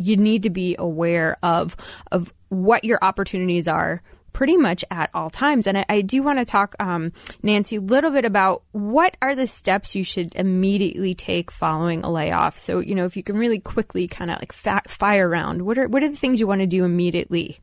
you 0.00 0.16
need 0.16 0.42
to 0.42 0.50
be 0.50 0.74
aware 0.78 1.36
of 1.42 1.76
of 2.10 2.32
what 2.48 2.84
your 2.84 2.98
opportunities 3.02 3.68
are 3.68 4.02
pretty 4.32 4.56
much 4.56 4.84
at 4.90 5.10
all 5.14 5.30
times. 5.30 5.66
And 5.66 5.78
I, 5.78 5.86
I 5.88 6.00
do 6.00 6.22
want 6.22 6.38
to 6.38 6.44
talk, 6.44 6.74
um, 6.78 7.12
Nancy, 7.42 7.76
a 7.76 7.80
little 7.80 8.10
bit 8.10 8.24
about 8.24 8.62
what 8.72 9.16
are 9.22 9.34
the 9.34 9.46
steps 9.46 9.94
you 9.94 10.04
should 10.04 10.34
immediately 10.34 11.14
take 11.14 11.50
following 11.50 12.02
a 12.04 12.10
layoff. 12.10 12.58
So, 12.58 12.80
you 12.80 12.94
know, 12.94 13.04
if 13.04 13.16
you 13.16 13.22
can 13.22 13.36
really 13.36 13.58
quickly 13.58 14.08
kind 14.08 14.30
of 14.30 14.38
like 14.38 14.52
fire 14.52 15.28
round, 15.28 15.62
what 15.62 15.78
are 15.78 15.88
what 15.88 16.02
are 16.02 16.08
the 16.08 16.16
things 16.16 16.40
you 16.40 16.46
want 16.46 16.60
to 16.60 16.66
do 16.66 16.84
immediately? 16.84 17.58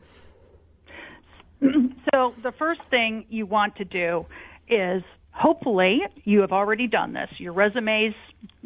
So 2.13 2.33
the 2.41 2.53
first 2.53 2.79
thing 2.89 3.25
you 3.29 3.45
want 3.45 3.75
to 3.77 3.85
do 3.85 4.25
is 4.69 5.03
hopefully 5.31 5.99
you 6.23 6.41
have 6.41 6.51
already 6.51 6.87
done 6.87 7.13
this. 7.13 7.29
Your 7.37 7.53
resume's 7.53 8.15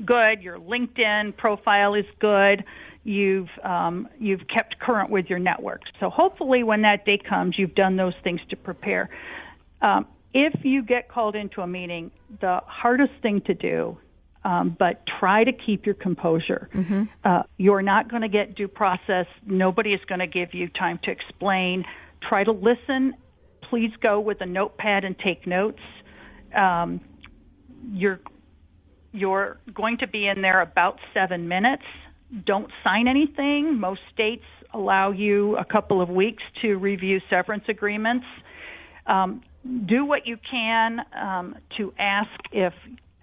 good, 0.05 0.41
your 0.41 0.57
LinkedIn 0.57 1.35
profile 1.37 1.95
is 1.95 2.05
good, 2.19 2.63
you've 3.03 3.49
um, 3.63 4.07
you've 4.19 4.47
kept 4.53 4.79
current 4.79 5.09
with 5.09 5.25
your 5.27 5.39
network. 5.39 5.81
So 5.99 6.09
hopefully 6.09 6.63
when 6.63 6.83
that 6.83 7.05
day 7.05 7.17
comes, 7.17 7.57
you've 7.57 7.75
done 7.75 7.95
those 7.95 8.13
things 8.23 8.41
to 8.49 8.55
prepare. 8.55 9.09
Um, 9.81 10.07
if 10.33 10.63
you 10.63 10.83
get 10.83 11.09
called 11.09 11.35
into 11.35 11.61
a 11.61 11.67
meeting, 11.67 12.11
the 12.39 12.61
hardest 12.65 13.11
thing 13.21 13.41
to 13.47 13.53
do, 13.53 13.97
um, 14.43 14.75
but 14.77 15.03
try 15.19 15.43
to 15.43 15.51
keep 15.51 15.85
your 15.85 15.95
composure. 15.95 16.69
Uh, 17.23 17.43
you're 17.57 17.81
not 17.81 18.09
going 18.09 18.21
to 18.21 18.29
get 18.29 18.55
due 18.55 18.67
process. 18.67 19.25
Nobody 19.45 19.93
is 19.93 20.01
going 20.07 20.19
to 20.19 20.27
give 20.27 20.53
you 20.53 20.69
time 20.69 20.99
to 21.03 21.11
explain. 21.11 21.83
Try 22.27 22.43
to 22.43 22.51
listen. 22.51 23.15
Please 23.69 23.91
go 24.01 24.19
with 24.19 24.41
a 24.41 24.45
notepad 24.45 25.03
and 25.03 25.17
take 25.19 25.45
notes. 25.47 25.81
Um, 26.55 27.01
you're 27.91 28.19
you're 29.13 29.59
going 29.73 29.97
to 29.97 30.07
be 30.07 30.27
in 30.27 30.41
there 30.41 30.61
about 30.61 30.97
seven 31.13 31.47
minutes. 31.47 31.83
Don't 32.45 32.71
sign 32.83 33.07
anything. 33.07 33.79
Most 33.79 34.01
states 34.13 34.45
allow 34.73 35.11
you 35.11 35.57
a 35.57 35.65
couple 35.65 36.01
of 36.01 36.09
weeks 36.09 36.43
to 36.61 36.75
review 36.75 37.19
severance 37.29 37.65
agreements. 37.67 38.25
Um, 39.05 39.41
do 39.85 40.05
what 40.05 40.25
you 40.25 40.37
can 40.49 40.99
um, 41.19 41.55
to 41.77 41.93
ask 41.99 42.29
if 42.51 42.73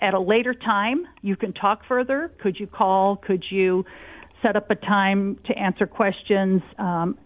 at 0.00 0.14
a 0.14 0.20
later 0.20 0.54
time 0.54 1.06
you 1.22 1.36
can 1.36 1.52
talk 1.52 1.80
further. 1.88 2.30
Could 2.42 2.60
you 2.60 2.66
call? 2.66 3.16
Could 3.16 3.44
you 3.50 3.84
set 4.42 4.56
up 4.56 4.70
a 4.70 4.74
time 4.74 5.38
to 5.46 5.58
answer 5.58 5.86
questions? 5.86 6.62
Um, 6.78 7.18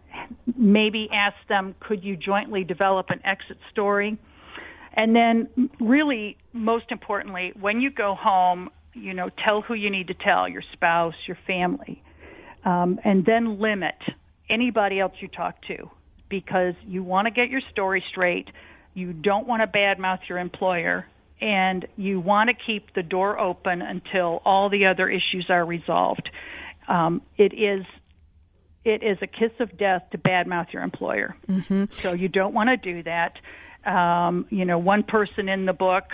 maybe 0.56 1.08
ask 1.12 1.36
them, 1.48 1.74
could 1.80 2.04
you 2.04 2.16
jointly 2.16 2.64
develop 2.64 3.06
an 3.10 3.20
exit 3.24 3.58
story? 3.70 4.18
And 4.94 5.16
then, 5.16 5.70
really, 5.80 6.36
most 6.52 6.86
importantly, 6.90 7.52
when 7.58 7.80
you 7.80 7.90
go 7.90 8.14
home, 8.18 8.68
you 8.95 9.14
know, 9.14 9.30
tell 9.45 9.62
who 9.62 9.74
you 9.74 9.90
need 9.90 10.09
to 10.09 10.14
tell 10.14 10.49
your 10.49 10.62
spouse, 10.72 11.14
your 11.26 11.38
family, 11.47 12.03
um, 12.64 12.99
and 13.05 13.24
then 13.24 13.59
limit 13.61 13.97
anybody 14.51 15.01
else 15.01 15.12
you 15.20 15.28
talk 15.28 15.57
to 15.68 15.90
because 16.28 16.74
you 16.86 17.03
want 17.03 17.26
to 17.26 17.30
get 17.30 17.49
your 17.49 17.61
story 17.70 18.03
straight. 18.11 18.49
You 18.95 19.12
don't 19.12 19.47
want 19.47 19.62
to 19.62 19.66
badmouth 19.66 20.20
your 20.28 20.38
employer, 20.38 21.07
and 21.40 21.86
you 21.97 22.20
want 22.20 22.51
to 22.51 22.55
keep 22.66 22.95
the 22.95 23.03
door 23.03 23.38
open 23.38 23.82
until 23.82 24.43
all 24.45 24.68
the 24.68 24.86
other 24.86 25.09
issues 25.09 25.47
are 25.49 25.64
resolved. 25.64 26.28
Um, 26.88 27.22
it 27.36 27.53
is 27.55 27.84
it 28.84 29.03
is 29.03 29.18
a 29.22 29.26
kiss 29.26 29.53
of 29.61 29.78
death 29.78 30.03
to 30.11 30.18
badmouth 30.18 30.72
your 30.72 30.82
employer. 30.82 31.36
Mm-hmm. 31.49 31.84
So 31.93 32.12
you 32.12 32.28
don't 32.28 32.53
want 32.53 32.68
to 32.68 32.76
do 32.76 33.03
that. 33.05 33.38
Um, 33.88 34.47
you 34.51 34.64
know, 34.64 34.78
one 34.78 35.03
person 35.03 35.49
in 35.49 35.66
the 35.66 35.72
book 35.72 36.05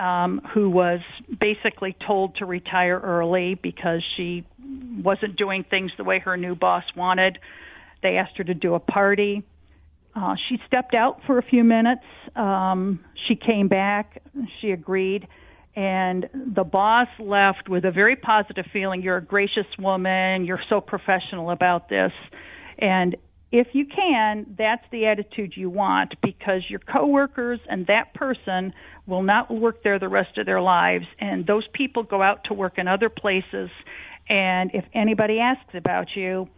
um, 0.00 0.40
who 0.54 0.70
was 0.70 1.00
basically 1.38 1.94
told 2.06 2.36
to 2.36 2.46
retire 2.46 2.98
early 2.98 3.54
because 3.54 4.02
she 4.16 4.46
wasn't 5.04 5.36
doing 5.36 5.64
things 5.68 5.92
the 5.98 6.04
way 6.04 6.18
her 6.18 6.36
new 6.38 6.54
boss 6.54 6.84
wanted. 6.96 7.38
They 8.02 8.16
asked 8.16 8.38
her 8.38 8.44
to 8.44 8.54
do 8.54 8.74
a 8.74 8.80
party. 8.80 9.44
Uh, 10.16 10.34
she 10.48 10.56
stepped 10.66 10.94
out 10.94 11.20
for 11.26 11.38
a 11.38 11.42
few 11.42 11.62
minutes. 11.64 12.02
Um, 12.34 13.00
she 13.28 13.36
came 13.36 13.68
back. 13.68 14.22
She 14.60 14.70
agreed. 14.70 15.28
And 15.76 16.28
the 16.54 16.64
boss 16.64 17.08
left 17.18 17.68
with 17.68 17.84
a 17.84 17.92
very 17.92 18.16
positive 18.16 18.64
feeling. 18.72 19.02
You're 19.02 19.18
a 19.18 19.24
gracious 19.24 19.66
woman. 19.78 20.46
You're 20.46 20.62
so 20.68 20.80
professional 20.80 21.50
about 21.50 21.90
this. 21.90 22.12
And 22.78 23.16
if 23.52 23.68
you 23.72 23.84
can, 23.86 24.54
that's 24.56 24.84
the 24.92 25.06
attitude 25.06 25.54
you 25.56 25.70
want 25.70 26.14
because 26.22 26.62
your 26.68 26.78
coworkers 26.78 27.58
and 27.68 27.86
that 27.86 28.14
person 28.14 28.72
will 29.06 29.22
not 29.22 29.50
work 29.50 29.82
there 29.82 29.98
the 29.98 30.08
rest 30.08 30.38
of 30.38 30.46
their 30.46 30.60
lives. 30.60 31.06
And 31.18 31.46
those 31.46 31.66
people 31.72 32.04
go 32.04 32.22
out 32.22 32.44
to 32.44 32.54
work 32.54 32.78
in 32.78 32.86
other 32.86 33.08
places 33.08 33.70
and 34.30 34.70
if 34.72 34.84
anybody 34.94 35.40
asks 35.40 35.74
about 35.74 36.14
you, 36.14 36.48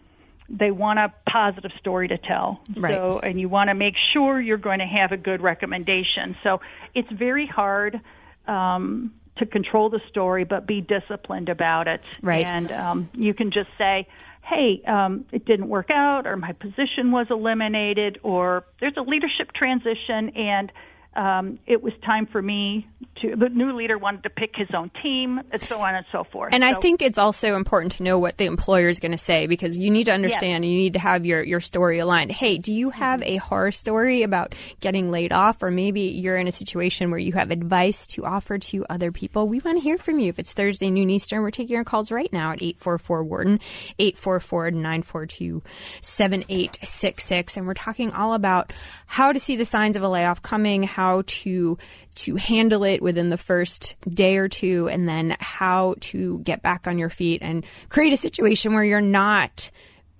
they 0.50 0.70
want 0.70 0.98
a 0.98 1.12
positive 1.28 1.70
story 1.80 2.08
to 2.08 2.18
tell. 2.18 2.60
Right. 2.76 2.94
So, 2.94 3.18
and 3.20 3.40
you 3.40 3.48
want 3.48 3.70
to 3.70 3.74
make 3.74 3.94
sure 4.12 4.38
you're 4.38 4.58
going 4.58 4.80
to 4.80 4.86
have 4.86 5.10
a 5.10 5.16
good 5.16 5.40
recommendation. 5.40 6.36
So, 6.44 6.60
it's 6.94 7.10
very 7.10 7.46
hard 7.46 7.98
um, 8.46 9.14
to 9.38 9.46
control 9.46 9.88
the 9.88 10.00
story, 10.10 10.44
but 10.44 10.66
be 10.66 10.82
disciplined 10.82 11.48
about 11.48 11.88
it. 11.88 12.02
Right. 12.22 12.44
And 12.44 12.70
um, 12.70 13.10
you 13.14 13.32
can 13.32 13.50
just 13.50 13.70
say, 13.78 14.06
"Hey, 14.42 14.82
um, 14.86 15.24
it 15.32 15.44
didn't 15.44 15.68
work 15.68 15.90
out, 15.90 16.26
or 16.26 16.36
my 16.36 16.52
position 16.52 17.10
was 17.12 17.26
eliminated, 17.30 18.18
or 18.22 18.64
there's 18.80 18.96
a 18.96 19.02
leadership 19.02 19.52
transition, 19.52 20.30
and." 20.30 20.72
Um, 21.14 21.58
it 21.66 21.82
was 21.82 21.92
time 22.04 22.26
for 22.26 22.40
me 22.40 22.88
to. 23.20 23.36
The 23.36 23.50
new 23.50 23.76
leader 23.76 23.98
wanted 23.98 24.22
to 24.22 24.30
pick 24.30 24.52
his 24.54 24.68
own 24.74 24.90
team, 25.02 25.40
and 25.50 25.60
so 25.60 25.78
on 25.80 25.94
and 25.94 26.06
so 26.10 26.24
forth. 26.24 26.54
And 26.54 26.64
I 26.64 26.74
think 26.74 27.02
it's 27.02 27.18
also 27.18 27.54
important 27.54 27.92
to 27.92 28.02
know 28.02 28.18
what 28.18 28.38
the 28.38 28.46
employer 28.46 28.88
is 28.88 28.98
going 28.98 29.12
to 29.12 29.18
say 29.18 29.46
because 29.46 29.78
you 29.78 29.90
need 29.90 30.04
to 30.04 30.12
understand. 30.12 30.64
You 30.64 30.72
need 30.72 30.94
to 30.94 30.98
have 30.98 31.26
your 31.26 31.42
your 31.42 31.60
story 31.60 31.98
aligned. 31.98 32.32
Hey, 32.32 32.56
do 32.56 32.72
you 32.72 32.90
have 32.90 33.22
a 33.22 33.36
horror 33.36 33.72
story 33.72 34.22
about 34.22 34.54
getting 34.80 35.10
laid 35.10 35.32
off, 35.32 35.62
or 35.62 35.70
maybe 35.70 36.00
you're 36.00 36.36
in 36.36 36.48
a 36.48 36.52
situation 36.52 37.10
where 37.10 37.20
you 37.20 37.32
have 37.32 37.50
advice 37.50 38.06
to 38.08 38.24
offer 38.24 38.56
to 38.58 38.86
other 38.88 39.12
people? 39.12 39.46
We 39.48 39.58
want 39.58 39.78
to 39.78 39.82
hear 39.82 39.98
from 39.98 40.18
you. 40.18 40.30
If 40.30 40.38
it's 40.38 40.52
Thursday 40.52 40.88
noon 40.88 41.10
Eastern, 41.10 41.42
we're 41.42 41.50
taking 41.50 41.74
your 41.74 41.84
calls 41.84 42.10
right 42.10 42.32
now 42.32 42.52
at 42.52 42.62
eight 42.62 42.78
four 42.78 42.96
four 42.96 43.22
Wharton, 43.22 43.60
eight 43.98 44.16
four 44.16 44.40
four 44.40 44.70
nine 44.70 45.02
four 45.02 45.26
two 45.26 45.62
seven 46.00 46.44
eight 46.48 46.78
six 46.82 47.24
six, 47.24 47.58
and 47.58 47.66
we're 47.66 47.74
talking 47.74 48.12
all 48.12 48.32
about 48.32 48.72
how 49.06 49.32
to 49.32 49.38
see 49.38 49.56
the 49.56 49.66
signs 49.66 49.96
of 49.96 50.02
a 50.02 50.08
layoff 50.08 50.40
coming, 50.40 50.82
how 50.82 51.01
to 51.26 51.76
to 52.14 52.36
handle 52.36 52.84
it 52.84 53.02
within 53.02 53.30
the 53.30 53.36
first 53.36 53.96
day 54.08 54.36
or 54.36 54.48
two, 54.48 54.88
and 54.88 55.08
then 55.08 55.36
how 55.40 55.94
to 56.00 56.38
get 56.40 56.62
back 56.62 56.86
on 56.86 56.98
your 56.98 57.10
feet 57.10 57.40
and 57.42 57.64
create 57.88 58.12
a 58.12 58.16
situation 58.16 58.74
where 58.74 58.84
you're 58.84 59.00
not 59.00 59.70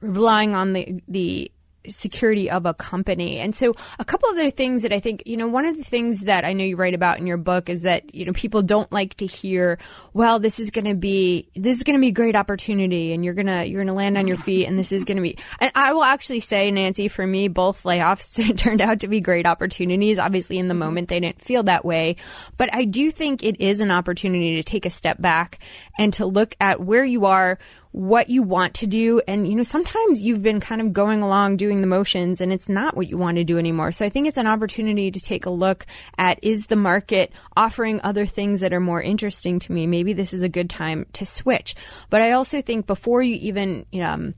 relying 0.01 0.55
on 0.55 0.73
the 0.73 1.01
the 1.09 1.51
security 1.89 2.51
of 2.51 2.67
a 2.67 2.75
company. 2.75 3.39
And 3.39 3.55
so 3.55 3.75
a 3.99 4.05
couple 4.05 4.31
of 4.31 4.37
other 4.37 4.51
things 4.51 4.83
that 4.83 4.93
I 4.93 5.01
think, 5.01 5.25
you 5.27 5.37
know, 5.37 5.49
one 5.49 5.67
of 5.67 5.77
the 5.77 5.85
things 5.85 6.23
that 6.23 6.45
I 6.45 6.53
know 6.53 6.65
you 6.65 6.77
write 6.77 6.95
about 6.95 7.19
in 7.19 7.27
your 7.27 7.37
book 7.37 7.69
is 7.69 7.83
that, 7.83 8.15
you 8.15 8.25
know, 8.25 8.33
people 8.33 8.63
don't 8.63 8.91
like 8.93 9.15
to 9.17 9.27
hear, 9.27 9.79
well, 10.13 10.39
this 10.39 10.61
is 10.61 10.71
going 10.71 10.85
to 10.85 10.95
be 10.95 11.49
this 11.55 11.77
is 11.77 11.83
going 11.83 11.97
to 11.97 12.01
be 12.01 12.09
a 12.09 12.13
great 12.13 12.37
opportunity 12.37 13.13
and 13.13 13.25
you're 13.25 13.35
going 13.35 13.47
to 13.47 13.67
you're 13.67 13.81
going 13.81 13.89
to 13.89 13.95
land 13.95 14.17
on 14.17 14.27
your 14.27 14.37
feet 14.37 14.67
and 14.67 14.79
this 14.79 14.93
is 14.93 15.05
going 15.05 15.17
to 15.17 15.23
be 15.23 15.39
and 15.61 15.73
I 15.75 15.93
will 15.93 16.05
actually 16.05 16.41
say 16.41 16.71
Nancy 16.71 17.09
for 17.09 17.27
me 17.27 17.49
both 17.49 17.83
layoffs 17.83 18.57
turned 18.57 18.81
out 18.81 19.01
to 19.01 19.09
be 19.09 19.21
great 19.21 19.47
opportunities. 19.47 20.19
Obviously 20.19 20.59
in 20.59 20.69
the 20.69 20.75
mm-hmm. 20.75 20.81
moment 20.81 21.09
they 21.09 21.21
didn't 21.21 21.43
feel 21.43 21.65
that 21.65 21.85
way, 21.85 22.17
but 22.57 22.73
I 22.73 22.85
do 22.85 23.11
think 23.11 23.43
it 23.43 23.61
is 23.61 23.81
an 23.81 23.91
opportunity 23.91 24.57
to 24.57 24.63
take 24.63 24.87
a 24.87 24.91
step 24.91 25.21
back 25.21 25.59
and 25.99 26.13
to 26.15 26.27
look 26.27 26.55
at 26.61 26.81
where 26.81 27.05
you 27.05 27.27
are 27.27 27.59
what 27.93 28.31
you 28.31 28.43
want 28.43 28.75
to 28.75 28.87
do. 28.87 29.21
And, 29.29 29.47
you 29.47 29.55
know, 29.55 29.63
sometimes 29.63 30.23
you've 30.23 30.43
been 30.43 30.61
kind 30.61 30.81
of 30.81 30.93
going 30.93 31.23
along 31.23 31.59
doing 31.59 31.83
the 31.83 31.87
motions 31.87 32.41
and 32.41 32.53
it's 32.53 32.69
not 32.69 32.97
what 32.97 33.09
you 33.09 33.19
want 33.19 33.37
to 33.37 33.45
do 33.45 33.59
anymore. 33.59 33.93
So 33.93 34.05
I 34.05 34.09
think 34.09 34.27
it's 34.27 34.39
an 34.39 34.47
opportunity 34.47 35.11
to 35.11 35.21
take 35.21 35.47
a 35.47 35.51
look 35.51 35.87
at 36.17 36.39
is 36.43 36.67
the 36.67 36.77
market 36.77 37.35
offering 37.55 38.01
other 38.03 38.25
things 38.25 38.61
that 38.61 38.73
are 38.73 38.81
more 38.81 39.03
interesting 39.03 39.59
to 39.61 39.73
me? 39.73 39.87
Maybe 39.87 40.15
this 40.15 40.33
is 40.33 40.43
a 40.43 40.49
good 40.49 40.71
time 40.71 41.07
to 41.15 41.27
switch. 41.27 41.75
But 42.09 42.23
I 42.23 42.33
also 42.33 42.63
think 42.63 42.87
before 42.87 43.23
you 43.23 43.37
even, 43.37 43.85
um, 44.01 44.35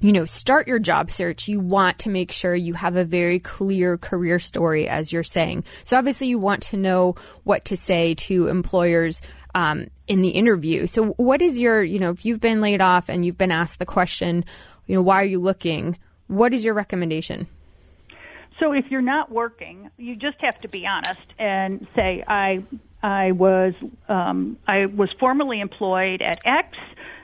you 0.00 0.12
know, 0.12 0.24
start 0.24 0.68
your 0.68 0.78
job 0.78 1.10
search, 1.10 1.48
you 1.48 1.58
want 1.58 2.00
to 2.00 2.08
make 2.08 2.30
sure 2.30 2.54
you 2.54 2.74
have 2.74 2.94
a 2.94 3.04
very 3.04 3.40
clear 3.40 3.98
career 3.98 4.38
story, 4.38 4.88
as 4.88 5.12
you're 5.12 5.24
saying. 5.24 5.64
So 5.82 5.98
obviously, 5.98 6.28
you 6.28 6.38
want 6.38 6.62
to 6.64 6.76
know 6.76 7.16
what 7.42 7.64
to 7.66 7.76
say 7.76 8.14
to 8.14 8.46
employers 8.46 9.20
um, 9.56 9.88
in 10.08 10.22
the 10.22 10.30
interview. 10.30 10.86
So, 10.86 11.10
what 11.12 11.40
is 11.40 11.60
your, 11.60 11.82
you 11.82 11.98
know, 11.98 12.10
if 12.10 12.24
you've 12.24 12.40
been 12.40 12.60
laid 12.60 12.80
off 12.80 13.08
and 13.08 13.24
you've 13.24 13.38
been 13.38 13.52
asked 13.52 13.78
the 13.78 13.86
question, 13.86 14.44
you 14.86 14.94
know, 14.94 15.02
why 15.02 15.22
are 15.22 15.26
you 15.26 15.40
looking? 15.40 15.98
What 16.26 16.52
is 16.52 16.64
your 16.64 16.74
recommendation? 16.74 17.46
So 18.60 18.72
if 18.72 18.86
you're 18.90 19.00
not 19.00 19.30
working, 19.30 19.90
you 19.96 20.16
just 20.16 20.38
have 20.40 20.60
to 20.62 20.68
be 20.68 20.84
honest 20.86 21.32
and 21.38 21.86
say, 21.94 22.24
I 22.26 22.64
I 23.02 23.32
was 23.32 23.74
um, 24.08 24.58
I 24.66 24.86
was 24.86 25.10
formerly 25.20 25.60
employed 25.60 26.22
at 26.22 26.40
X. 26.44 26.76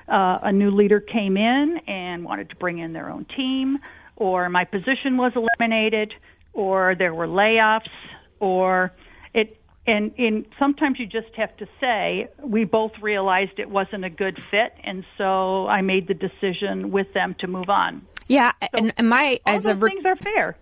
Uh, 0.07 0.39
a 0.43 0.53
new 0.53 0.71
leader 0.71 1.01
came 1.01 1.37
in 1.37 1.81
and 1.89 2.25
wanted 2.25 2.51
to 2.51 2.57
bring 2.57 2.79
in 2.79 2.93
their 2.93 3.11
own 3.11 3.27
team, 3.37 3.79
or 4.17 4.49
my 4.49 4.65
position 4.65 5.17
was 5.17 5.33
eliminated, 5.35 6.13
or 6.53 6.95
there 6.97 7.15
were 7.15 7.27
layoffs, 7.27 7.89
or 8.39 8.93
And 9.87 10.13
in 10.17 10.47
sometimes 10.59 10.99
you 10.99 11.07
just 11.07 11.35
have 11.37 11.55
to 11.59 11.67
say 11.81 12.29
we 12.43 12.65
both 12.65 12.93
realized 13.03 13.59
it 13.59 13.69
wasn't 13.69 14.05
a 14.05 14.11
good 14.11 14.39
fit, 14.51 14.73
and 14.83 15.05
so 15.19 15.67
I 15.67 15.83
made 15.83 16.09
the 16.09 16.15
decision 16.15 16.91
with 16.91 17.13
them 17.13 17.37
to 17.41 17.47
move 17.47 17.69
on. 17.69 18.07
Yeah, 18.27 18.53
and, 18.73 18.95
and 18.97 19.09
my 19.09 19.41
All 19.45 19.57
as 19.57 19.65
those 19.65 19.75
a 19.75 19.77
rec- 19.77 19.93
things 19.93 20.07
are 20.07 20.17
fair. 20.17 20.57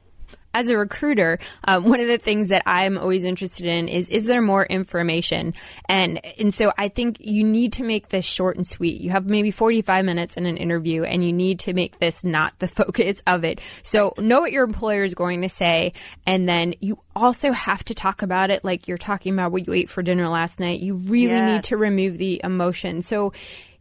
As 0.54 0.68
a 0.68 0.76
recruiter, 0.76 1.38
um, 1.64 1.84
one 1.88 2.00
of 2.00 2.08
the 2.08 2.18
things 2.18 2.48
that 2.50 2.62
I'm 2.66 2.98
always 2.98 3.24
interested 3.24 3.66
in 3.66 3.88
is 3.88 4.08
is 4.08 4.26
there 4.26 4.42
more 4.42 4.64
information? 4.66 5.54
And 5.88 6.24
and 6.38 6.52
so 6.52 6.72
I 6.78 6.88
think 6.88 7.18
you 7.20 7.44
need 7.44 7.72
to 7.74 7.84
make 7.84 8.08
this 8.08 8.24
short 8.24 8.56
and 8.56 8.66
sweet. 8.66 9.00
You 9.00 9.10
have 9.10 9.26
maybe 9.26 9.50
45 9.50 10.04
minutes 10.04 10.36
in 10.36 10.46
an 10.46 10.56
interview, 10.56 11.04
and 11.04 11.24
you 11.24 11.32
need 11.32 11.60
to 11.60 11.72
make 11.72 11.98
this 11.98 12.24
not 12.24 12.58
the 12.58 12.68
focus 12.82 13.22
of 13.26 13.44
it. 13.44 13.60
So 13.82 14.14
know 14.18 14.40
what 14.40 14.52
your 14.52 14.64
employer 14.64 15.04
is 15.04 15.14
going 15.14 15.42
to 15.42 15.48
say, 15.48 15.92
and 16.26 16.48
then 16.48 16.74
you 16.80 16.98
also 17.14 17.52
have 17.52 17.84
to 17.84 17.94
talk 17.94 18.22
about 18.22 18.50
it 18.50 18.64
like 18.64 18.88
you're 18.88 18.98
talking 18.98 19.32
about 19.34 19.52
what 19.52 19.66
you 19.66 19.72
ate 19.72 19.90
for 19.90 20.02
dinner 20.02 20.28
last 20.28 20.60
night. 20.60 20.80
You 20.80 20.94
really 20.94 21.32
Yes. 21.36 21.46
need 21.46 21.64
to 21.64 21.76
remove 21.76 22.18
the 22.18 22.40
emotion. 22.42 23.02
So 23.02 23.32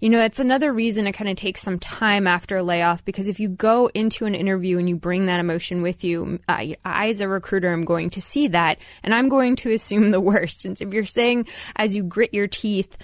you 0.01 0.09
know, 0.09 0.23
it's 0.23 0.39
another 0.39 0.73
reason 0.73 1.05
it 1.05 1.11
kind 1.13 1.29
of 1.29 1.37
takes 1.37 1.61
some 1.61 1.77
time 1.77 2.25
after 2.25 2.57
a 2.57 2.63
layoff 2.63 3.05
because 3.05 3.27
if 3.27 3.39
you 3.39 3.47
go 3.47 3.87
into 3.93 4.25
an 4.25 4.33
interview 4.33 4.79
and 4.79 4.89
you 4.89 4.95
bring 4.95 5.27
that 5.27 5.39
emotion 5.39 5.83
with 5.83 6.03
you, 6.03 6.39
I, 6.49 6.75
I 6.83 7.09
as 7.09 7.21
a 7.21 7.27
recruiter 7.27 7.71
am 7.71 7.83
going 7.83 8.09
to 8.11 8.21
see 8.21 8.47
that 8.47 8.79
and 9.03 9.13
I'm 9.13 9.29
going 9.29 9.55
to 9.57 9.71
assume 9.73 10.09
the 10.09 10.19
worst. 10.19 10.65
And 10.65 10.79
if 10.81 10.91
you're 10.91 11.05
saying 11.05 11.47
as 11.75 11.95
you 11.95 12.03
grit 12.03 12.33
your 12.33 12.47
teeth, 12.47 12.97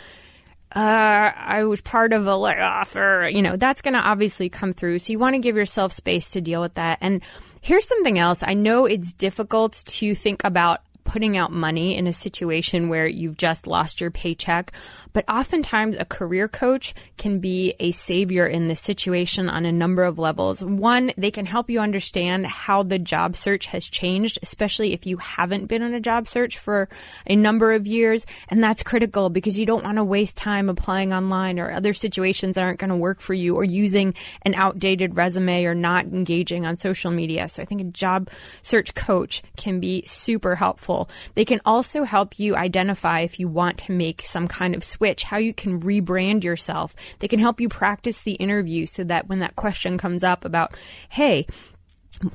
uh, 0.76 1.32
I 1.36 1.64
was 1.64 1.80
part 1.82 2.12
of 2.12 2.28
a 2.28 2.36
layoff, 2.36 2.96
or 2.96 3.30
you 3.30 3.42
know, 3.42 3.56
that's 3.56 3.82
going 3.82 3.94
to 3.94 4.00
obviously 4.00 4.50
come 4.50 4.74
through. 4.74 5.00
So 5.00 5.14
you 5.14 5.20
want 5.20 5.36
to 5.36 5.40
give 5.40 5.56
yourself 5.56 5.94
space 5.94 6.32
to 6.32 6.42
deal 6.42 6.62
with 6.62 6.74
that. 6.74 6.98
And 7.00 7.22
here's 7.62 7.88
something 7.88 8.20
else. 8.20 8.44
I 8.44 8.54
know 8.54 8.86
it's 8.86 9.14
difficult 9.14 9.84
to 9.86 10.14
think 10.14 10.44
about 10.44 10.82
putting 11.08 11.38
out 11.38 11.52
money 11.52 11.96
in 11.96 12.06
a 12.06 12.14
situation 12.14 12.90
where 12.90 13.08
you've 13.08 13.38
just 13.38 13.66
lost 13.66 14.02
your 14.02 14.12
paycheck, 14.12 14.74
but 15.14 15.24
oftentimes 15.28 15.96
a 15.96 16.06
career 16.06 16.48
coach 16.48 16.94
can 17.18 17.40
be 17.40 17.74
a 17.80 17.92
savior 17.92 18.46
in 18.46 18.68
this 18.68 18.82
situation 18.82 19.50
on 19.50 19.66
a 19.66 19.72
number 19.72 20.04
of 20.04 20.20
levels. 20.20 20.64
One, 20.64 21.12
they 21.18 21.32
can 21.32 21.46
help 21.46 21.70
you 21.70 21.80
understand 21.80 22.46
how 22.46 22.84
the 22.84 23.00
job 23.00 23.36
search 23.38 23.68
has 23.68 23.88
changed, 23.88 24.38
especially 24.44 24.94
if 24.94 25.08
you 25.08 25.18
haven't 25.18 25.68
been 25.68 25.82
on 25.82 25.94
a 25.94 26.02
job 26.02 26.28
search 26.28 26.58
for 26.58 26.90
a 27.26 27.36
number 27.36 27.72
of 27.72 27.88
years. 27.88 28.26
And 28.50 28.62
that's 28.62 28.84
critical 28.84 29.30
because 29.30 29.58
you 29.58 29.66
don't 29.66 29.86
want 29.86 29.98
to 29.98 30.04
waste 30.04 30.36
time 30.36 30.68
applying 30.70 31.14
online 31.14 31.58
or 31.58 31.72
other 31.72 31.94
situations 31.94 32.56
that 32.56 32.64
aren't 32.64 32.80
going 32.80 32.90
to 32.90 32.96
work 32.98 33.22
for 33.22 33.34
you 33.34 33.56
or 33.56 33.64
using 33.64 34.14
an 34.42 34.54
outdated 34.56 35.16
resume 35.16 35.64
or 35.64 35.74
not 35.74 36.06
engaging 36.06 36.66
on 36.66 36.76
social 36.76 37.12
media. 37.12 37.48
So 37.48 37.62
I 37.62 37.66
think 37.66 37.80
a 37.80 37.86
job 37.86 38.30
search 38.62 38.94
coach 38.94 39.42
can 39.56 39.80
be 39.80 40.04
super 40.06 40.56
helpful. 40.56 40.97
They 41.36 41.46
can 41.46 41.62
also 41.66 42.04
help 42.04 42.40
you 42.40 42.56
identify 42.56 43.22
if 43.22 43.40
you 43.40 43.48
want 43.48 43.78
to 43.80 43.92
make 43.92 44.24
some 44.24 44.48
kind 44.48 44.76
of 44.76 44.84
switch, 44.84 45.24
how 45.24 45.38
you 45.38 45.54
can 45.54 45.82
rebrand 45.82 46.44
yourself. 46.44 46.96
They 47.20 47.28
can 47.28 47.40
help 47.40 47.62
you 47.62 47.70
practice 47.70 48.22
the 48.22 48.34
interview 48.34 48.86
so 48.86 49.04
that 49.06 49.28
when 49.28 49.40
that 49.40 49.56
question 49.56 49.98
comes 49.98 50.24
up 50.24 50.46
about, 50.46 50.76
hey, 51.10 51.46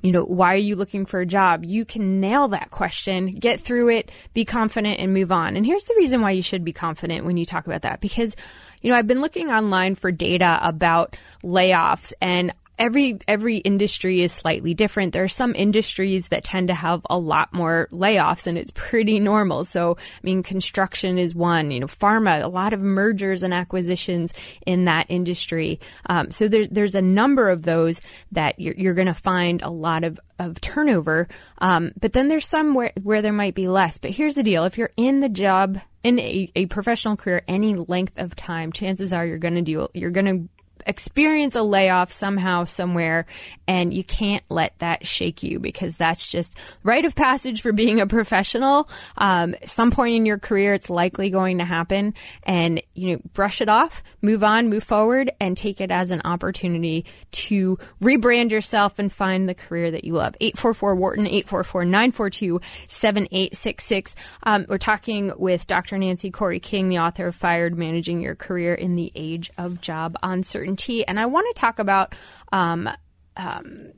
you 0.03 0.13
know, 0.13 0.25
why 0.25 0.55
are 0.55 0.59
you 0.59 0.77
looking 0.77 1.07
for 1.07 1.21
a 1.21 1.27
job? 1.27 1.65
You 1.65 1.85
can 1.85 2.21
nail 2.21 2.49
that 2.49 2.71
question, 2.71 3.27
get 3.27 3.61
through 3.61 3.91
it, 3.91 4.11
be 4.33 4.45
confident, 4.45 5.01
and 5.01 5.13
move 5.13 5.33
on. 5.33 5.57
And 5.57 5.67
here's 5.67 5.85
the 5.85 5.95
reason 5.97 6.21
why 6.21 6.31
you 6.33 6.43
should 6.43 6.65
be 6.65 6.73
confident 6.73 7.25
when 7.25 7.37
you 7.37 7.45
talk 7.45 7.67
about 7.67 7.83
that 7.83 8.01
because, 8.01 8.37
you 8.81 8.91
know, 8.91 8.97
I've 8.97 9.07
been 9.07 9.21
looking 9.21 9.51
online 9.51 9.95
for 9.95 10.13
data 10.13 10.59
about 10.63 11.17
layoffs 11.43 12.13
and 12.21 12.53
every 12.79 13.19
every 13.29 13.59
industry 13.59 14.23
is 14.23 14.33
slightly 14.33 14.75
different. 14.75 15.13
There 15.13 15.25
are 15.25 15.29
some 15.29 15.55
industries 15.55 16.29
that 16.29 16.45
tend 16.45 16.69
to 16.69 16.75
have 16.75 17.03
a 17.09 17.19
lot 17.19 17.53
more 17.53 17.89
layoffs 17.93 18.47
and 18.47 18.59
it's 18.59 18.71
pretty 18.75 19.19
normal. 19.19 19.65
So, 19.65 19.97
I 19.99 20.21
mean, 20.23 20.43
construction 20.43 21.19
is 21.19 21.35
one, 21.35 21.71
you 21.71 21.81
know, 21.81 21.87
pharma, 21.87 22.43
a 22.43 22.49
lot 22.49 22.73
of 22.73 22.81
mergers 22.81 23.43
and 23.43 23.55
acquisitions 23.55 24.33
in 24.67 24.87
that 24.87 25.07
industry. 25.09 25.81
Um, 26.07 26.31
so 26.31 26.49
there's 26.49 26.69
there's 26.69 26.95
a 26.95 27.03
number 27.03 27.51
of 27.51 27.63
those 27.63 28.01
that 28.33 28.59
you're, 28.59 28.75
you're 28.75 28.95
going 28.95 29.07
to 29.07 29.15
find 29.15 29.63
a 29.63 29.71
lot 29.71 30.05
of 30.05 30.19
of 30.39 30.61
turnover. 30.61 31.29
Um, 31.59 31.93
but 32.01 32.13
then 32.13 32.29
there's 32.29 32.47
some 32.47 32.75
where, 32.75 32.93
where 33.03 33.23
there 33.23 33.33
might 33.33 33.55
be 33.55 33.69
less. 33.69 33.99
But 33.99 34.11
here's 34.11 34.35
the 34.35 34.43
deal. 34.43 34.65
If 34.65 34.77
you're 34.77 34.91
in 34.97 35.21
the 35.21 35.29
job 35.29 35.79
in 36.03 36.19
a, 36.19 36.51
a 36.57 36.67
professional 36.67 37.17
career 37.17 37.43
any 37.47 37.75
length 37.75 38.19
of 38.19 38.35
time, 38.35 38.73
chances 38.73 39.13
are 39.13 39.25
you're 39.25 39.39
going 39.39 39.55
to 39.55 39.63
deal, 39.63 39.91
you're 39.95 40.11
going 40.11 40.27
to 40.27 40.49
experience 40.87 41.57
a 41.57 41.63
layoff 41.63 42.13
somehow, 42.13 42.65
somewhere, 42.65 43.27
and 43.67 43.93
you 43.93 44.05
can't 44.05 44.45
let 44.49 44.79
that 44.79 45.07
shake 45.07 45.43
you 45.43 45.59
because 45.59 45.97
that's 45.97 46.27
just 46.27 46.55
rite 46.83 47.05
of 47.05 47.15
passage 47.15 47.63
for 47.63 47.73
being 47.73 48.01
a 48.01 48.07
professional. 48.07 48.89
Um, 49.17 49.55
some 49.65 49.91
point 49.91 50.17
in 50.17 50.27
your 50.27 50.39
career, 50.39 50.75
it's 50.75 50.91
likely 50.91 51.31
going 51.31 51.59
to 51.59 51.65
happen, 51.65 52.15
and 52.43 52.83
you 52.95 53.13
know, 53.13 53.23
brush 53.35 53.61
it 53.61 53.69
off, 53.69 54.03
move 54.21 54.43
on, 54.43 54.69
move 54.69 54.85
forward, 54.85 55.31
and 55.41 55.57
take 55.57 55.81
it 55.81 55.91
as 55.91 56.11
an 56.11 56.23
opportunity 56.25 57.05
to 57.33 57.79
rebrand 58.01 58.51
yourself 58.51 58.99
and 58.99 59.13
find 59.13 59.49
the 59.49 59.55
career 59.55 59.91
that 59.91 60.05
you 60.05 60.15
love. 60.15 60.35
844 60.41 60.95
Wharton, 60.95 61.27
844 61.27 61.85
942 61.85 62.61
7866. 62.89 64.17
Um, 64.43 64.67
we're 64.69 64.79
talking 64.79 65.33
with 65.37 65.67
Dr. 65.67 65.99
Nancy 65.99 66.31
Koury 66.31 66.61
King, 66.61 66.89
the 66.89 66.99
author 66.99 67.27
of 67.27 67.35
Fired 67.35 67.77
Managing 67.77 68.21
Your 68.21 68.35
Career 68.35 68.75
in 68.75 68.97
the 68.97 69.13
Age 69.15 69.51
of 69.59 69.81
Job 69.81 70.17
Uncertainty. 70.23 70.72
And 71.07 71.19
I 71.19 71.27
want 71.27 71.47
to 71.55 71.61
talk 71.61 71.79
about 71.79 72.15
um, 72.53 72.89
um, 73.37 73.93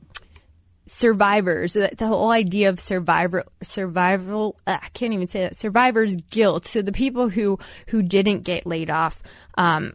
survivors, 0.87 1.73
the, 1.73 1.95
whole 1.99 2.31
idea 2.31 2.69
of 2.69 2.79
survivor, 2.79 3.43
survival, 3.63 4.59
I 4.67 4.87
can't 4.93 5.13
even 5.13 5.27
say 5.27 5.41
that, 5.41 5.55
survivor's 5.55 6.15
guilt. 6.15 6.65
So 6.65 6.81
the 6.81 6.91
people 6.91 7.29
who, 7.29 7.59
who 7.87 8.01
didn't 8.01 8.41
get 8.41 8.67
laid 8.67 8.89
off. 8.89 9.21
Um, 9.57 9.93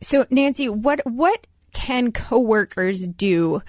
so 0.00 0.26
Nancy, 0.30 0.68
what, 0.68 1.00
what 1.04 1.46
can 1.72 2.12
coworkers 2.12 3.06
do 3.06 3.62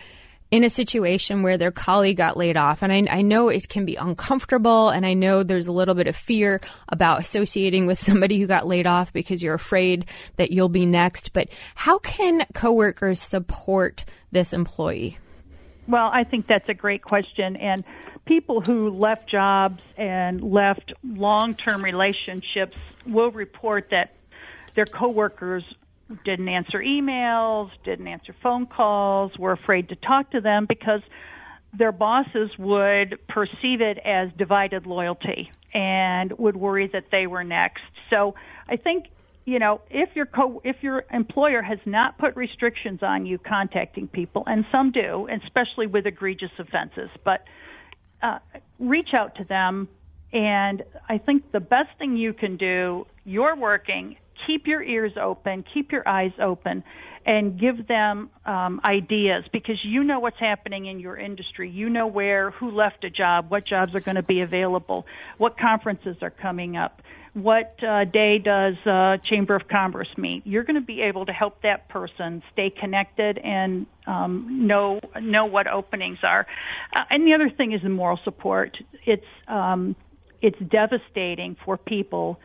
in 0.51 0.63
a 0.63 0.69
situation 0.69 1.43
where 1.43 1.57
their 1.57 1.71
colleague 1.71 2.17
got 2.17 2.35
laid 2.35 2.57
off. 2.57 2.81
And 2.81 2.91
I, 2.91 3.19
I, 3.19 3.21
know 3.21 3.49
it 3.49 3.69
can 3.69 3.85
be 3.85 3.95
uncomfortable, 3.95 4.89
and 4.89 5.05
I 5.05 5.13
know 5.13 5.43
there's 5.43 5.67
a 5.67 5.71
little 5.71 5.93
bit 5.95 6.07
of 6.07 6.15
fear 6.15 6.59
about 6.87 7.19
associating 7.19 7.85
with 7.85 7.99
somebody 8.09 8.39
who 8.39 8.47
got 8.47 8.67
laid 8.67 8.87
off 8.87 9.13
because 9.13 9.43
you're 9.43 9.53
afraid 9.53 10.05
that 10.37 10.51
you'll 10.51 10.69
be 10.69 10.85
next. 10.85 11.33
But 11.33 11.49
how 11.75 11.99
can 11.99 12.45
coworkers 12.53 13.21
support 13.21 14.05
this 14.31 14.53
employee? 14.53 15.17
Well, 15.87 16.09
I 16.13 16.23
think 16.23 16.47
that's 16.47 16.69
a 16.69 16.73
great 16.73 17.03
question. 17.03 17.55
And 17.55 17.83
people 18.25 18.61
who 18.61 18.89
left 18.89 19.29
jobs 19.29 19.81
and 19.97 20.41
left 20.41 20.93
long 21.03 21.55
term 21.55 21.83
relationships 21.83 22.77
will 23.07 23.31
report 23.31 23.87
that 23.91 24.13
their 24.75 24.85
coworkers 24.85 25.63
didn't 26.25 26.49
answer 26.49 26.79
emails, 26.79 27.69
didn't 27.85 28.07
answer 28.07 28.35
phone 28.41 28.65
calls, 28.65 29.31
were 29.37 29.51
afraid 29.51 29.89
to 29.89 29.95
talk 29.95 30.31
to 30.31 30.41
them 30.41 30.65
because 30.67 31.01
their 31.77 31.91
bosses 31.91 32.49
would 32.57 33.19
perceive 33.27 33.81
it 33.81 33.99
as 34.03 34.29
divided 34.37 34.87
loyalty 34.87 35.51
and 35.73 36.31
would 36.39 36.55
worry 36.55 36.89
that 36.91 37.05
they 37.11 37.27
were 37.27 37.43
next. 37.43 37.83
So 38.09 38.33
I 38.67 38.77
think 38.77 39.05
you 39.45 39.59
know 39.59 39.81
if 39.89 40.09
your 40.15 40.25
co- 40.25 40.61
if 40.63 40.77
your 40.81 41.05
employer 41.11 41.61
has 41.61 41.79
not 41.85 42.17
put 42.17 42.35
restrictions 42.35 42.99
on 43.03 43.25
you 43.25 43.37
contacting 43.37 44.07
people, 44.07 44.43
and 44.47 44.65
some 44.71 44.91
do, 44.91 45.27
especially 45.45 45.87
with 45.87 46.07
egregious 46.07 46.51
offenses, 46.57 47.09
but 47.23 47.43
uh, 48.23 48.39
reach 48.79 49.09
out 49.13 49.35
to 49.35 49.43
them. 49.43 49.87
And 50.31 50.83
I 51.07 51.17
think 51.17 51.51
the 51.51 51.59
best 51.59 51.89
thing 51.97 52.15
you 52.15 52.33
can 52.33 52.57
do, 52.57 53.07
you're 53.23 53.55
working 53.55 54.15
keep 54.49 54.65
your 54.65 54.81
ears 54.81 55.13
open, 55.21 55.63
keep 55.73 55.91
your 55.91 56.07
eyes 56.07 56.31
open, 56.41 56.83
and 57.25 57.59
give 57.59 57.87
them 57.87 58.31
um, 58.45 58.81
ideas 58.83 59.43
because 59.53 59.75
you 59.83 60.03
know 60.03 60.19
what's 60.19 60.39
happening 60.39 60.87
in 60.87 60.99
your 60.99 61.15
industry. 61.15 61.69
You 61.69 61.89
know 61.89 62.07
where, 62.07 62.49
who 62.51 62.71
left 62.71 63.03
a 63.03 63.11
job, 63.11 63.51
what 63.51 63.67
jobs 63.67 63.93
are 63.93 63.99
going 63.99 64.15
to 64.15 64.23
be 64.23 64.41
available, 64.41 65.05
what 65.37 65.59
conferences 65.59 66.17
are 66.23 66.31
coming 66.31 66.77
up, 66.77 67.03
what 67.33 67.75
uh, 67.83 68.05
day 68.05 68.39
does 68.39 68.73
uh, 68.87 69.17
Chamber 69.23 69.55
of 69.55 69.67
Commerce 69.67 70.09
meet. 70.17 70.41
You're 70.47 70.63
going 70.63 70.79
to 70.79 70.85
be 70.85 71.01
able 71.01 71.27
to 71.27 71.31
help 71.31 71.61
that 71.61 71.87
person 71.89 72.41
stay 72.51 72.71
connected 72.71 73.37
and 73.37 73.85
um, 74.07 74.65
know 74.65 74.99
know 75.21 75.45
what 75.45 75.67
openings 75.67 76.19
are. 76.23 76.47
Uh, 76.95 77.03
and 77.11 77.27
the 77.27 77.33
other 77.33 77.51
thing 77.55 77.73
is 77.73 77.83
the 77.83 77.89
moral 77.89 78.19
support. 78.23 78.77
It's 79.05 79.23
um, 79.47 79.95
it's 80.41 80.57
devastating 80.57 81.55
for 81.63 81.77
people 81.77 82.39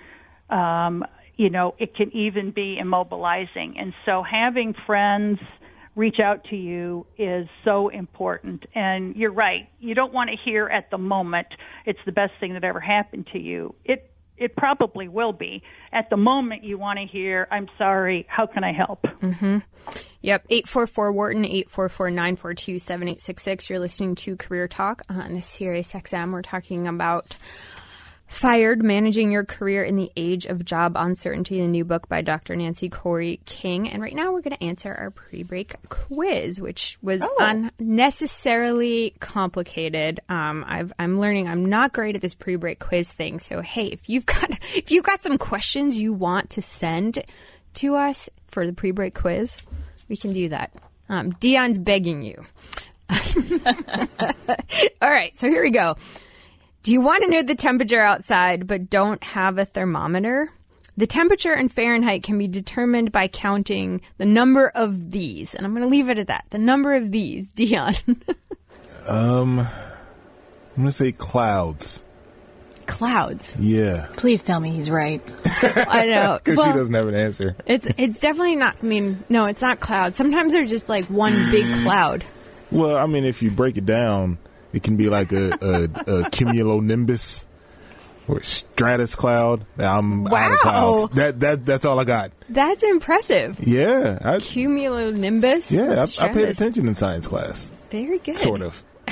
um, 0.51 1.05
you 1.37 1.51
know, 1.51 1.75
it 1.79 1.95
can 1.95 2.15
even 2.15 2.51
be 2.51 2.79
immobilizing. 2.83 3.75
And 3.79 3.93
so 4.05 4.23
having 4.23 4.75
friends 4.87 5.39
reach 5.97 6.19
out 6.19 6.45
to 6.51 6.57
you 6.57 7.07
is 7.19 7.47
so 7.65 7.89
important. 7.89 8.65
And 8.75 9.15
you're 9.17 9.33
right. 9.33 9.69
You 9.81 9.95
don't 9.95 10.13
want 10.13 10.31
to 10.31 10.37
hear 10.37 10.67
at 10.67 10.91
the 10.91 10.99
moment 10.99 11.47
it's 11.87 12.01
the 12.07 12.13
best 12.13 12.33
thing 12.41 12.55
that 12.55 12.65
ever 12.65 12.81
happened 12.81 13.29
to 13.33 13.39
you. 13.39 13.75
It 13.85 14.11
it 14.37 14.57
probably 14.57 15.07
will 15.09 15.33
be. 15.33 15.63
At 15.93 16.11
the 16.11 16.17
moment, 16.17 16.65
you 16.65 16.77
want 16.77 16.99
to 16.99 17.07
hear, 17.07 17.47
I'm 17.53 17.69
sorry, 17.79 18.27
how 18.29 18.47
can 18.47 18.65
I 18.65 18.73
help? 18.73 19.03
Mm-hmm. 19.03 19.59
Yep, 20.23 20.47
844 20.51 21.13
Wharton, 21.13 21.45
844 21.45 22.11
942 22.11 22.79
7866. 22.79 23.71
You're 23.71 23.79
listening 23.79 24.15
to 24.17 24.37
Career 24.37 24.67
Talk 24.67 25.03
on 25.09 25.41
Sirius 25.41 25.93
XM. 25.93 26.33
We're 26.33 26.43
talking 26.43 26.89
about 26.89 27.37
Fired 28.27 28.83
Managing 28.83 29.31
Your 29.31 29.45
Career 29.45 29.85
in 29.85 29.97
the 29.97 30.11
Age 30.17 30.47
of 30.47 30.65
Job 30.65 30.95
Uncertainty, 30.97 31.61
the 31.61 31.69
new 31.69 31.85
book 31.85 32.09
by 32.09 32.21
Dr. 32.21 32.57
Nancy 32.57 32.91
Koury 32.91 33.45
King. 33.45 33.89
And 33.89 34.03
right 34.03 34.15
now 34.15 34.33
we're 34.33 34.41
going 34.41 34.57
to 34.57 34.65
answer 34.65 34.93
our 34.93 35.11
pre 35.11 35.43
break 35.43 35.75
quiz, 35.89 36.61
which 36.61 36.99
was 37.01 37.23
oh. 37.23 37.37
unnecessarily 37.39 39.15
complicated. 39.21 40.21
Um, 40.29 40.65
i 40.67 40.85
am 40.99 41.21
learning 41.21 41.49
I'm 41.49 41.67
not 41.67 41.93
great 41.93 42.17
at 42.17 42.23
this 42.23 42.35
pre 42.35 42.57
break 42.57 42.81
quiz 42.81 43.13
thing. 43.13 43.39
So, 43.39 43.61
hey, 43.61 43.87
if 43.87 44.09
you've 44.09 44.27
got, 44.27 44.51
if 44.75 44.91
you've 44.91 45.05
got 45.05 45.23
some 45.23 45.39
questions 45.39 45.97
you 45.97 46.13
want 46.13 46.51
to 46.51 46.63
send 46.63 47.25
to 47.75 47.97
us 47.97 48.29
for 48.49 48.67
the 48.67 48.73
pre 48.73 48.91
break 48.91 49.15
quiz, 49.15 49.59
we 50.09 50.17
can 50.17 50.33
do 50.33 50.49
that. 50.49 50.73
Um, 51.09 51.31
Dion's 51.41 51.79
begging 51.79 52.23
you. 52.23 52.43
All 55.03 55.11
right, 55.11 55.37
so 55.37 55.49
here 55.49 55.63
we 55.63 55.71
go. 55.71 55.97
Do 56.85 56.93
you 56.93 57.01
want 57.01 57.25
to 57.25 57.31
know 57.31 57.43
the 57.43 57.55
temperature 57.55 58.03
outside 58.03 58.67
but 58.67 58.91
don't 58.91 59.25
have 59.25 59.57
a 59.57 59.65
thermometer? 59.65 60.53
The 60.99 61.07
temperature 61.07 61.55
in 61.55 61.71
Fahrenheit 61.71 62.23
can 62.23 62.37
be 62.37 62.47
determined 62.47 63.11
by 63.11 63.27
counting 63.27 64.03
the 64.19 64.27
number 64.27 64.69
of 64.69 65.11
these. 65.11 65.55
And 65.55 65.65
I'm 65.65 65.73
going 65.73 65.83
to 65.83 65.89
leave 65.89 66.11
it 66.11 66.19
at 66.19 66.27
that. 66.27 66.45
The 66.51 66.59
number 66.59 66.93
of 66.93 67.11
these, 67.11 67.49
Dion. 67.57 67.95
um, 69.07 69.61
I'm 69.61 69.67
going 70.77 70.89
to 70.89 70.93
say 70.93 71.11
clouds. 71.11 72.05
Clouds. 72.85 73.57
Yeah. 73.59 74.09
Please 74.19 74.43
tell 74.43 74.61
me 74.61 74.71
he's 74.73 74.91
right. 74.91 75.23
I 75.63 76.05
know. 76.05 76.39
Because 76.45 76.59
well, 76.59 76.71
she 76.71 76.79
doesn't 76.79 76.93
have 76.93 77.09
an 77.09 77.15
answer. 77.15 77.57
It's 77.65 77.87
it's 77.97 78.19
definitely 78.19 78.57
not. 78.57 78.77
I 78.83 78.85
mean, 78.85 79.25
no, 79.31 79.47
it's 79.47 79.63
not 79.63 79.81
clouds. 79.81 80.19
Sometimes 80.19 80.53
they're 80.53 80.67
just 80.67 80.87
like 80.87 81.07
one 81.07 81.51
big 81.51 81.65
cloud. 81.83 82.27
Well, 82.71 82.99
I 82.99 83.07
mean, 83.07 83.25
if 83.25 83.43
you 83.43 83.51
break 83.51 83.79
it 83.79 83.87
down, 83.87 84.37
it 84.75 84.83
can 84.83 84.97
be 84.97 85.09
like 85.09 85.33
a, 85.33 85.51
a, 85.53 85.85
a 85.85 86.31
cumulonimbus 86.31 87.47
or 88.29 88.43
stratus 88.43 89.15
cloud. 89.15 89.65
I'm 89.79 90.25
wow. 90.25 90.37
out 90.37 90.53
of 90.53 90.59
clouds. 90.59 91.15
That 91.15 91.41
that 91.41 91.67
that's 91.67 91.85
all 91.85 91.99
I 92.01 92.05
got. 92.05 92.33
That's 92.49 92.83
impressive. 92.83 93.61
Yeah, 93.61 94.19
I, 94.21 94.37
cumulonimbus. 94.37 95.71
Yeah, 95.71 96.05
I, 96.05 96.27
I, 96.27 96.33
paid 96.33 96.49
attention 96.49 96.89
in 96.89 96.95
science 96.95 97.29
class. 97.29 97.71
Very 97.91 98.19
good. 98.19 98.39
Sort 98.39 98.63
of. 98.63 98.83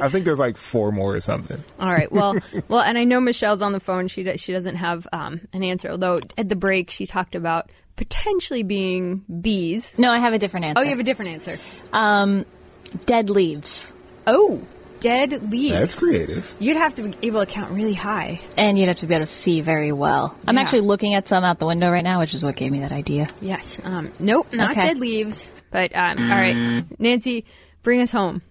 I 0.00 0.08
think 0.08 0.24
there's 0.24 0.38
like 0.38 0.56
four 0.56 0.90
more 0.90 1.14
or 1.14 1.20
something. 1.20 1.62
All 1.78 1.92
right. 1.92 2.10
Well, 2.10 2.38
well, 2.68 2.80
and 2.80 2.96
I 2.96 3.04
know 3.04 3.20
Michelle's 3.20 3.62
on 3.62 3.72
the 3.72 3.80
phone. 3.80 4.08
She 4.08 4.22
does, 4.22 4.40
she 4.40 4.52
doesn't 4.52 4.76
have 4.76 5.06
um, 5.12 5.42
an 5.52 5.62
answer. 5.62 5.90
Although 5.90 6.20
at 6.36 6.48
the 6.48 6.56
break 6.56 6.90
she 6.90 7.04
talked 7.04 7.34
about 7.34 7.70
potentially 7.96 8.62
being 8.62 9.24
bees. 9.40 9.92
No, 9.98 10.10
I 10.10 10.18
have 10.18 10.32
a 10.32 10.38
different 10.38 10.66
answer. 10.66 10.80
Oh, 10.80 10.82
you 10.82 10.90
have 10.90 11.00
a 11.00 11.04
different 11.04 11.32
answer. 11.32 11.58
Um, 11.92 12.46
dead 13.04 13.28
leaves. 13.28 13.92
Oh, 14.26 14.62
dead 15.00 15.50
leaves. 15.50 15.72
That's 15.74 15.94
creative. 15.94 16.54
You'd 16.58 16.76
have 16.76 16.94
to 16.96 17.02
be 17.02 17.26
able 17.26 17.40
to 17.44 17.46
count 17.50 17.72
really 17.72 17.94
high. 17.94 18.40
And 18.56 18.78
you'd 18.78 18.88
have 18.88 18.98
to 18.98 19.06
be 19.06 19.14
able 19.14 19.26
to 19.26 19.30
see 19.32 19.60
very 19.60 19.92
well. 19.92 20.36
I'm 20.46 20.58
actually 20.58 20.80
looking 20.82 21.14
at 21.14 21.28
some 21.28 21.44
out 21.44 21.58
the 21.58 21.66
window 21.66 21.90
right 21.90 22.04
now, 22.04 22.20
which 22.20 22.34
is 22.34 22.42
what 22.42 22.56
gave 22.56 22.72
me 22.72 22.80
that 22.80 22.92
idea. 22.92 23.28
Yes. 23.40 23.80
Um, 23.84 24.12
nope, 24.18 24.52
not 24.52 24.72
Okay. 24.72 24.80
dead 24.82 24.98
leaves. 24.98 25.50
But 25.70 25.94
um, 25.94 26.18
all 26.18 26.28
right, 26.38 26.84
Nancy, 26.98 27.44
bring 27.82 28.00
us 28.00 28.10
home. 28.10 28.42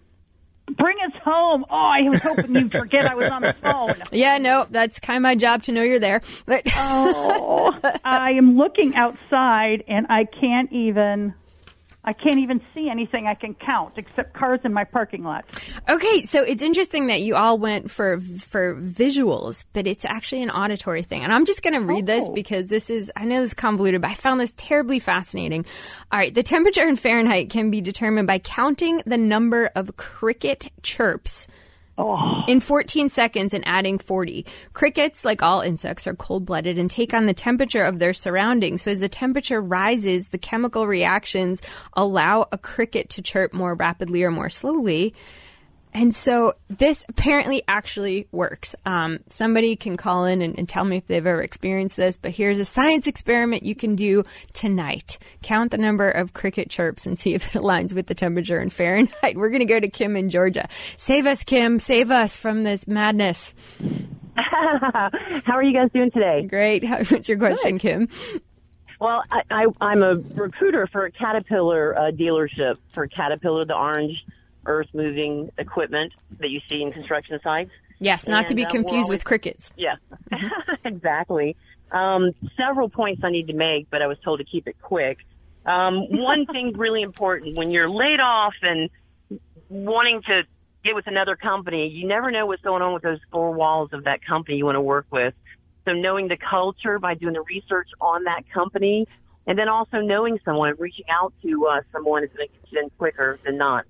Bring 0.77 0.97
us 1.05 1.13
home. 1.23 1.65
Oh, 1.69 1.75
I 1.75 2.09
was 2.09 2.19
hoping 2.19 2.53
you'd 2.53 2.71
forget 2.73 3.05
I 3.05 3.15
was 3.15 3.31
on 3.31 3.41
the 3.41 3.55
phone. 3.63 3.93
Yeah, 4.11 4.37
no, 4.37 4.67
that's 4.69 4.99
kind 4.99 5.15
of 5.17 5.23
my 5.23 5.35
job 5.35 5.63
to 5.63 5.71
know 5.71 5.81
you're 5.81 5.97
there. 5.99 6.19
But 6.45 6.63
Oh, 6.75 7.73
I 8.03 8.31
am 8.31 8.57
looking 8.57 8.93
outside 8.95 9.83
and 9.87 10.07
I 10.09 10.25
can't 10.25 10.71
even 10.73 11.33
I 12.07 12.13
can't 12.13 12.37
even 12.39 12.61
see 12.73 12.89
anything 12.89 13.27
I 13.27 13.33
can 13.35 13.53
count 13.53 13.95
except 13.97 14.33
cars 14.33 14.61
in 14.63 14.73
my 14.73 14.85
parking 14.85 15.23
lot. 15.25 15.43
okay, 15.89 16.21
so 16.23 16.41
it's 16.41 16.63
interesting 16.63 17.07
that 17.07 17.21
you 17.21 17.35
all 17.35 17.57
went 17.59 17.91
for 17.91 18.19
for 18.39 18.75
visuals, 18.75 19.65
but 19.73 19.85
it's 19.85 20.05
actually 20.05 20.41
an 20.43 20.49
auditory 20.49 21.03
thing. 21.03 21.23
And 21.23 21.33
I'm 21.33 21.45
just 21.45 21.61
going 21.63 21.73
to 21.73 21.81
read 21.81 22.05
this 22.05 22.29
Oh. 22.29 22.33
because 22.33 22.69
this 22.69 22.89
is 22.89 23.11
I 23.17 23.25
know 23.25 23.41
this 23.41 23.49
is 23.49 23.53
convoluted, 23.53 24.01
but 24.01 24.09
I 24.11 24.13
found 24.13 24.39
this 24.39 24.53
terribly 24.55 24.99
fascinating. 24.99 25.65
All 26.11 26.17
right, 26.17 26.33
the 26.33 26.43
temperature 26.43 26.87
in 26.87 26.95
Fahrenheit 26.95 27.49
can 27.49 27.69
be 27.71 27.81
determined 27.81 28.25
by 28.25 28.39
counting 28.39 29.03
the 29.05 29.17
number 29.17 29.69
of 29.75 29.97
cricket 29.97 30.71
chirps 30.81 31.47
Oh. 31.99 32.43
in 32.47 32.59
14 32.59 33.09
seconds 33.09 33.55
and 33.55 33.67
adding 33.67 33.97
40. 33.97 34.45
Crickets, 34.73 35.25
like 35.25 35.41
all 35.41 35.61
insects, 35.61 36.05
are 36.05 36.13
cold 36.13 36.45
blooded 36.45 36.77
and 36.77 36.91
take 36.91 37.11
on 37.11 37.25
the 37.25 37.33
temperature 37.33 37.83
of 37.83 37.97
their 37.97 38.13
surroundings. 38.13 38.83
So 38.83 38.91
as 38.91 38.99
the 38.99 39.09
temperature 39.09 39.59
rises, 39.59 40.27
the 40.27 40.37
chemical 40.37 40.85
reactions 40.85 41.61
allow 41.93 42.47
a 42.51 42.57
cricket 42.57 43.09
to 43.09 43.23
chirp 43.23 43.51
more 43.51 43.73
rapidly 43.73 44.23
or 44.23 44.29
more 44.29 44.49
slowly. 44.49 45.15
And 45.97 46.13
so 46.13 46.53
this 46.69 47.03
apparently 47.09 47.63
actually 47.67 48.27
works. 48.31 48.75
Um, 48.85 49.21
somebody 49.29 49.75
can 49.75 49.97
call 49.97 50.25
in 50.25 50.43
and, 50.43 50.55
and, 50.55 50.69
tell 50.69 50.83
me 50.83 50.97
if 50.97 51.07
they've 51.07 51.25
ever 51.25 51.41
experienced 51.41 51.97
this, 51.97 52.17
but 52.17 52.29
here's 52.29 52.59
a 52.59 52.65
science 52.65 53.07
experiment 53.07 53.63
you 53.63 53.73
can 53.73 53.95
do 53.95 54.23
tonight. 54.53 55.17
Count 55.41 55.71
the 55.71 55.79
number 55.79 56.07
of 56.07 56.33
cricket 56.33 56.69
chirps 56.69 57.07
and 57.07 57.17
see 57.17 57.33
if 57.33 57.47
it 57.47 57.59
aligns 57.59 57.95
with 57.95 58.05
the 58.05 58.13
temperature 58.13 58.61
in 58.61 58.69
Fahrenheit. 58.69 59.37
We're 59.37 59.49
going 59.49 59.61
to 59.61 59.65
go 59.65 59.79
to 59.79 59.89
Kim 59.89 60.15
in 60.15 60.29
Georgia. 60.29 60.69
Save 60.97 61.25
us, 61.25 61.43
Kim. 61.43 61.79
Save 61.79 62.11
us 62.11 62.37
from 62.37 62.63
this 62.63 62.87
madness. 62.87 63.55
How 64.35 65.55
are 65.55 65.63
you 65.63 65.73
guys 65.73 65.89
doing 65.91 66.11
today? 66.11 66.45
Great. 66.47 66.87
What's 67.09 67.27
your 67.27 67.39
question, 67.39 67.79
Good. 67.79 67.81
Kim? 67.81 68.09
Well, 69.01 69.23
I, 69.31 69.65
I, 69.81 69.91
am 69.93 70.03
a 70.03 70.13
recruiter 70.35 70.87
for 70.91 71.05
a 71.05 71.11
Caterpillar 71.11 71.97
uh, 71.97 72.11
dealership 72.11 72.75
for 72.93 73.07
Caterpillar, 73.07 73.65
the 73.65 73.75
orange 73.75 74.23
earth 74.67 74.87
moving 74.93 75.49
equipment 75.57 76.13
that 76.39 76.49
you 76.49 76.59
see 76.69 76.81
in 76.81 76.91
construction 76.91 77.39
sites. 77.43 77.71
Yes, 77.99 78.27
not 78.27 78.39
and, 78.39 78.47
to 78.47 78.55
be 78.55 78.65
uh, 78.65 78.69
confused 78.69 78.93
always, 78.93 79.09
with 79.09 79.23
crickets. 79.23 79.71
Yeah, 79.75 79.95
mm-hmm. 80.31 80.73
exactly. 80.85 81.55
Um, 81.91 82.31
several 82.55 82.89
points 82.89 83.21
I 83.23 83.31
need 83.31 83.47
to 83.47 83.53
make, 83.53 83.89
but 83.89 84.01
I 84.01 84.07
was 84.07 84.17
told 84.23 84.39
to 84.39 84.45
keep 84.45 84.67
it 84.67 84.75
quick. 84.81 85.19
Um, 85.65 85.95
one 86.11 86.45
thing 86.45 86.73
really 86.77 87.01
important 87.01 87.57
when 87.57 87.71
you're 87.71 87.89
laid 87.89 88.19
off 88.19 88.53
and 88.61 88.89
wanting 89.69 90.21
to 90.23 90.43
get 90.83 90.95
with 90.95 91.07
another 91.07 91.35
company, 91.35 91.87
you 91.87 92.07
never 92.07 92.31
know 92.31 92.45
what's 92.45 92.61
going 92.61 92.81
on 92.81 92.93
with 92.93 93.03
those 93.03 93.19
four 93.31 93.51
walls 93.51 93.89
of 93.93 94.03
that 94.03 94.23
company 94.25 94.57
you 94.57 94.65
want 94.65 94.75
to 94.75 94.81
work 94.81 95.07
with. 95.11 95.33
So 95.85 95.93
knowing 95.93 96.27
the 96.27 96.37
culture 96.37 96.99
by 96.99 97.15
doing 97.15 97.33
the 97.33 97.43
research 97.47 97.87
on 98.01 98.25
that 98.25 98.43
company, 98.53 99.07
and 99.47 99.57
then 99.57 99.69
also 99.69 100.01
knowing 100.01 100.39
someone, 100.43 100.75
reaching 100.77 101.05
out 101.09 101.33
to 101.41 101.67
uh, 101.67 101.81
someone 101.93 102.23
is 102.23 102.29
going 102.35 102.49
to 102.49 102.53
get 102.53 102.71
you 102.71 102.81
in 102.81 102.89
quicker 102.97 103.39
than 103.45 103.57
not. 103.57 103.85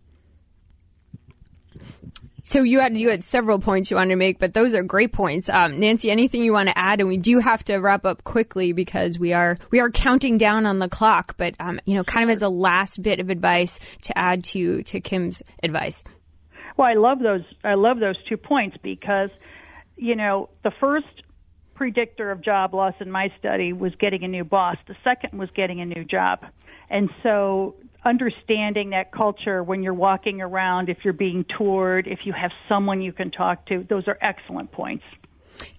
So 2.43 2.63
you 2.63 2.79
had 2.79 2.97
you 2.97 3.09
had 3.09 3.25
several 3.25 3.59
points 3.59 3.91
you 3.91 3.97
wanted 3.97 4.11
to 4.11 4.15
make, 4.15 4.39
but 4.39 4.53
those 4.53 4.73
are 4.73 4.81
great 4.81 5.11
points. 5.11 5.49
Um, 5.49 5.81
Nancy, 5.81 6.09
anything 6.09 6.43
you 6.43 6.53
want 6.53 6.69
to 6.69 6.77
add? 6.77 7.01
And 7.01 7.09
we 7.09 7.17
do 7.17 7.39
have 7.39 7.61
to 7.65 7.75
wrap 7.75 8.05
up 8.05 8.23
quickly 8.23 8.71
because 8.71 9.19
we 9.19 9.33
are 9.33 9.57
we 9.69 9.81
are 9.81 9.89
counting 9.89 10.37
down 10.37 10.65
on 10.65 10.77
the 10.77 10.87
clock. 10.87 11.35
But 11.35 11.55
um, 11.59 11.81
you 11.83 11.95
know, 11.95 12.05
kind 12.05 12.29
of 12.29 12.33
as 12.33 12.41
a 12.41 12.47
last 12.47 13.03
bit 13.03 13.19
of 13.19 13.29
advice 13.29 13.81
to 14.03 14.17
add 14.17 14.45
to 14.45 14.81
to 14.83 15.01
Kim's 15.01 15.43
advice. 15.61 16.05
Well, 16.77 16.87
I 16.87 16.93
love 16.93 17.19
those. 17.19 17.43
I 17.65 17.73
love 17.73 17.99
those 17.99 18.15
two 18.29 18.37
points 18.37 18.77
because 18.81 19.29
you 19.97 20.15
know 20.15 20.49
the 20.63 20.71
first 20.79 21.07
predictor 21.75 22.31
of 22.31 22.41
job 22.41 22.73
loss 22.73 22.93
in 23.01 23.11
my 23.11 23.31
study 23.37 23.73
was 23.73 23.93
getting 23.99 24.23
a 24.23 24.27
new 24.27 24.45
boss. 24.45 24.77
The 24.87 24.95
second 25.03 25.37
was 25.37 25.49
getting 25.53 25.81
a 25.81 25.85
new 25.85 26.05
job. 26.05 26.45
And 26.89 27.09
so 27.23 27.75
understanding 28.05 28.91
that 28.91 29.11
culture 29.11 29.63
when 29.63 29.83
you're 29.83 29.93
walking 29.93 30.41
around, 30.41 30.89
if 30.89 30.97
you're 31.03 31.13
being 31.13 31.45
toured, 31.57 32.07
if 32.07 32.19
you 32.25 32.33
have 32.33 32.51
someone 32.69 33.01
you 33.01 33.11
can 33.11 33.31
talk 33.31 33.65
to, 33.67 33.85
those 33.89 34.07
are 34.07 34.17
excellent 34.21 34.71
points. 34.71 35.03